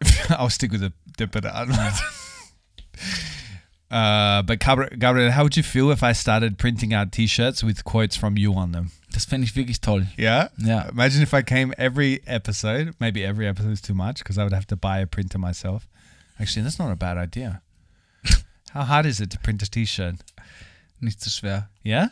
[0.28, 0.90] I'll stick with the
[3.90, 4.92] dip of the advert.
[4.92, 8.16] Uh, but Gabriel, how would you feel if I started printing out T-shirts with quotes
[8.16, 8.90] from you on them?
[9.12, 10.02] Das fände ich wirklich toll.
[10.18, 10.88] Yeah, Yeah.
[10.90, 12.94] Imagine if I came every episode.
[13.00, 15.88] Maybe every episode is too much because I would have to buy a printer myself.
[16.38, 17.62] Actually, that's not a bad idea.
[18.74, 20.16] how hard is it to print a T-shirt?
[21.00, 21.68] Nicht so schwer.
[21.82, 22.08] Yeah.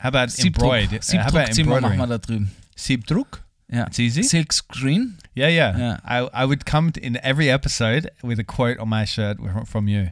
[0.00, 0.62] How about Siebdruck.
[0.62, 1.04] embroidered?
[1.04, 2.08] How about Siebdruckzimmer machen wir embroidery?
[2.08, 2.50] da drüben.
[2.76, 3.42] Siebdruck.
[3.72, 3.86] Ja.
[3.86, 4.22] It's easy.
[4.22, 5.16] Silk Screen?
[5.34, 5.78] Yeah, yeah.
[5.78, 6.00] Yeah.
[6.04, 10.10] I, I would come in every episode with a quote on my shirt from you.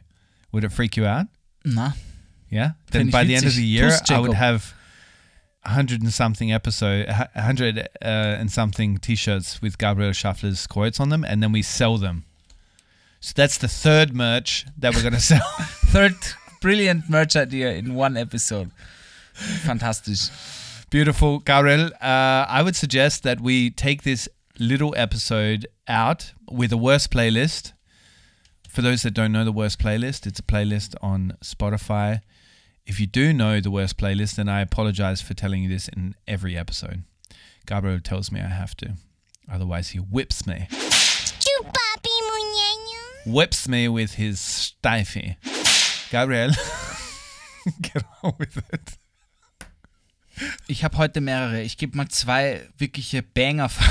[0.51, 1.27] Would it freak you out?
[1.65, 1.91] Nah.
[2.49, 2.71] Yeah.
[2.91, 4.73] Then by the end of the year, I would have
[5.63, 7.85] a hundred and something episode, a hundred uh,
[8.39, 12.25] and something T-shirts with Gabriel Schaffler's quotes on them, and then we sell them.
[13.19, 15.45] So that's the third merch that we're gonna sell.
[15.87, 16.15] third
[16.61, 18.71] brilliant merch idea in one episode.
[19.33, 20.15] Fantastic.
[20.89, 21.91] Beautiful, Gabriel.
[22.01, 24.27] Uh, I would suggest that we take this
[24.57, 27.73] little episode out with a worst playlist.
[28.79, 32.21] For those that don't know the worst playlist, it's a playlist on Spotify.
[32.85, 36.15] If you do know the worst playlist, then I apologize for telling you this in
[36.25, 37.03] every episode.
[37.65, 38.93] Gabriel tells me I have to.
[39.51, 40.69] Otherwise, he whips me.
[43.25, 45.35] Whips me with his stifie.
[46.09, 46.51] Gabriel,
[47.81, 48.97] get on with it.
[50.67, 51.61] Ich habe heute mehrere.
[51.61, 53.85] Ich gebe mal zwei wirkliche Banger von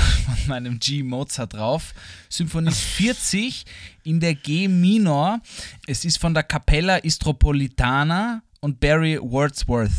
[0.47, 1.93] meinem G Mozart drauf.
[2.29, 3.65] Symphonie 40
[4.03, 5.41] in der G Minor.
[5.87, 9.91] Es ist von der Capella Istropolitana und Barry Wordsworth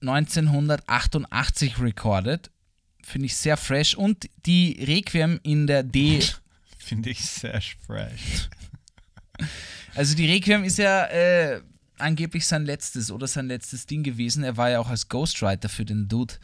[0.00, 2.50] 1988 recorded.
[3.02, 3.94] Finde ich sehr fresh.
[3.94, 6.20] Und die Requiem in der D.
[6.78, 8.48] Finde ich sehr fresh.
[9.94, 11.60] Also die Requiem ist ja äh,
[11.98, 14.44] angeblich sein letztes oder sein letztes Ding gewesen.
[14.44, 16.34] Er war ja auch als Ghostwriter für den Dude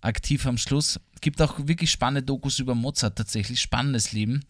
[0.00, 1.00] aktiv am Schluss.
[1.20, 4.44] Gibt auch wirklich spannende Dokus über Mozart tatsächlich, spannendes Leben.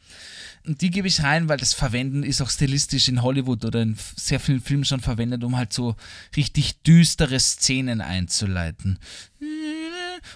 [0.67, 3.97] Und die gebe ich rein, weil das Verwenden ist auch stilistisch in Hollywood oder in
[4.17, 5.97] sehr vielen Filmen schon verwendet, um halt so
[6.37, 8.99] richtig düstere Szenen einzuleiten.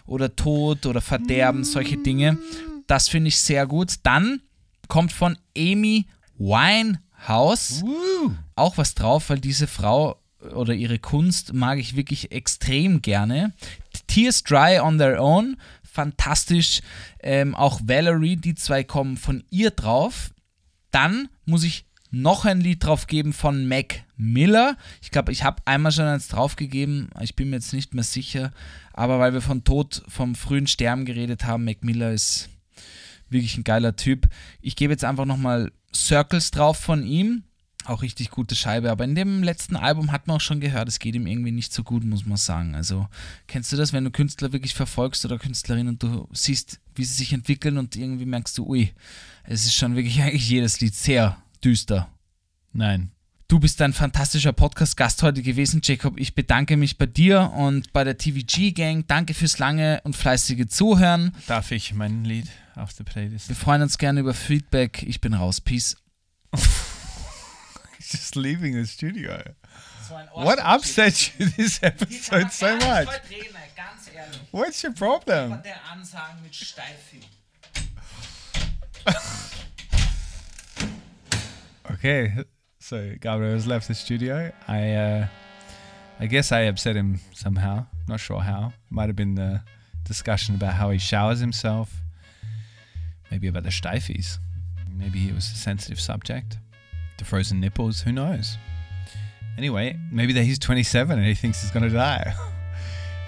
[0.04, 2.38] Oder Tod oder Verderben, solche Dinge.
[2.86, 3.94] Das finde ich sehr gut.
[4.02, 4.40] Dann
[4.88, 6.06] kommt von Amy
[7.18, 7.84] Winehouse
[8.54, 10.20] auch was drauf, weil diese Frau
[10.54, 13.52] oder ihre Kunst mag ich wirklich extrem gerne.
[14.06, 16.80] Tears Dry on Their Own, fantastisch.
[17.20, 20.30] Ähm, auch Valerie, die zwei kommen von ihr drauf.
[20.90, 24.76] Dann muss ich noch ein Lied drauf geben von Mac Miller.
[25.02, 27.10] Ich glaube, ich habe einmal schon eins draufgegeben.
[27.20, 28.52] Ich bin mir jetzt nicht mehr sicher.
[28.92, 32.48] Aber weil wir von Tod, vom frühen Sterben geredet haben, Mac Miller ist
[33.28, 34.28] wirklich ein geiler Typ.
[34.60, 35.72] Ich gebe jetzt einfach nochmal
[36.04, 37.44] Circles drauf von ihm.
[37.84, 38.90] Auch richtig gute Scheibe.
[38.90, 41.72] Aber in dem letzten Album hat man auch schon gehört, es geht ihm irgendwie nicht
[41.72, 42.74] so gut, muss man sagen.
[42.74, 43.06] Also,
[43.46, 47.14] kennst du das, wenn du Künstler wirklich verfolgst oder Künstlerinnen und du siehst, wie sie
[47.14, 48.92] sich entwickeln und irgendwie merkst du, ui,
[49.44, 52.08] es ist schon wirklich eigentlich jedes Lied sehr düster.
[52.72, 53.10] Nein.
[53.48, 56.18] Du bist ein fantastischer Podcast-Gast heute gewesen, Jacob.
[56.18, 59.06] Ich bedanke mich bei dir und bei der TVG-Gang.
[59.06, 61.32] Danke fürs lange und fleißige Zuhören.
[61.46, 63.48] Darf ich mein Lied auf der Playlist?
[63.48, 65.02] Wir freuen uns gerne über Feedback.
[65.02, 65.60] Ich bin raus.
[65.60, 65.96] Peace.
[66.54, 69.38] He's just leaving the studio.
[70.34, 73.08] What upset you this episode so much?
[73.76, 74.40] Ganz ehrlich.
[74.52, 75.60] What's your problem?
[81.88, 82.32] Okay,
[82.80, 84.52] so Gabriel has left the studio.
[84.66, 85.26] I, uh,
[86.18, 87.86] I guess I upset him somehow.
[88.08, 88.72] Not sure how.
[88.90, 89.62] Might have been the
[90.04, 92.02] discussion about how he showers himself.
[93.30, 94.38] Maybe about the steifies.
[94.90, 96.58] Maybe it was a sensitive subject.
[97.18, 98.00] The frozen nipples.
[98.02, 98.56] Who knows?
[99.58, 102.34] Anyway, maybe that he's 27 and he thinks he's gonna die.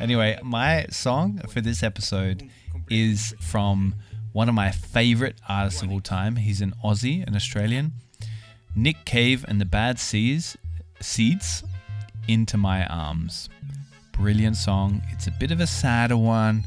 [0.01, 2.49] Anyway, my song for this episode
[2.89, 3.97] is from
[4.33, 6.37] one of my favorite artists of all time.
[6.37, 7.93] He's an Aussie, an Australian.
[8.77, 10.57] Nick Cave and the Bad Seeds,
[11.01, 11.65] Seeds,
[12.29, 13.49] Into My Arms.
[14.13, 15.03] Brilliant song.
[15.11, 16.65] It's a bit of a sadder one,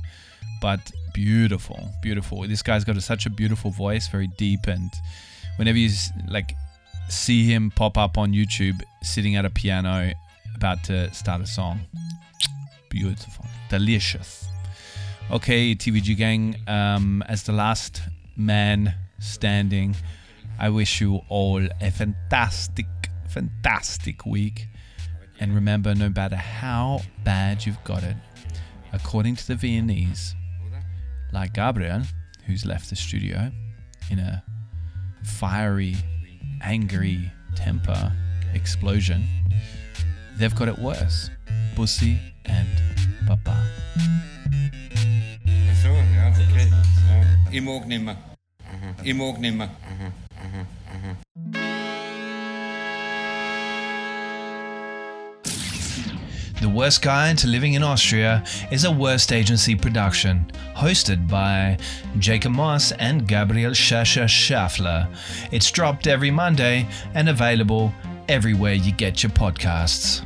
[0.62, 2.48] but beautiful, beautiful.
[2.48, 4.92] This guy's got a, such a beautiful voice, very deep, and
[5.58, 5.90] whenever you
[6.28, 6.54] like
[7.10, 10.12] see him pop up on YouTube sitting at a piano
[10.56, 11.82] about to start a song,
[12.90, 14.48] beautiful, delicious.
[15.30, 18.02] Okay, TVG gang, um, as the last
[18.36, 19.96] man standing,
[20.60, 22.86] I wish you all a fantastic,
[23.28, 24.68] fantastic week.
[25.40, 28.16] And remember, no matter how bad you've got it,
[28.94, 30.36] according to the Viennese,
[31.32, 32.02] like Gabriel,
[32.46, 33.52] who's left the studio
[34.10, 34.44] in a
[35.24, 35.96] fiery,
[36.62, 38.12] angry temper
[38.54, 39.24] explosion,
[40.38, 41.30] they've got it worse.
[41.76, 42.68] Bussy and
[43.28, 43.58] Papa.
[45.82, 46.68] Så, ja, okay.
[47.10, 47.26] Ja.
[47.52, 48.16] I må ikke nimmer.
[49.04, 49.68] I må ikke nimmer.
[56.62, 61.76] The Worst Guide to Living in Austria is a Worst Agency production, hosted by
[62.20, 65.08] Jacob Moss and Gabriel Shasha Schaffler.
[65.52, 67.92] It's dropped every Monday and available
[68.30, 70.24] everywhere you get your podcasts.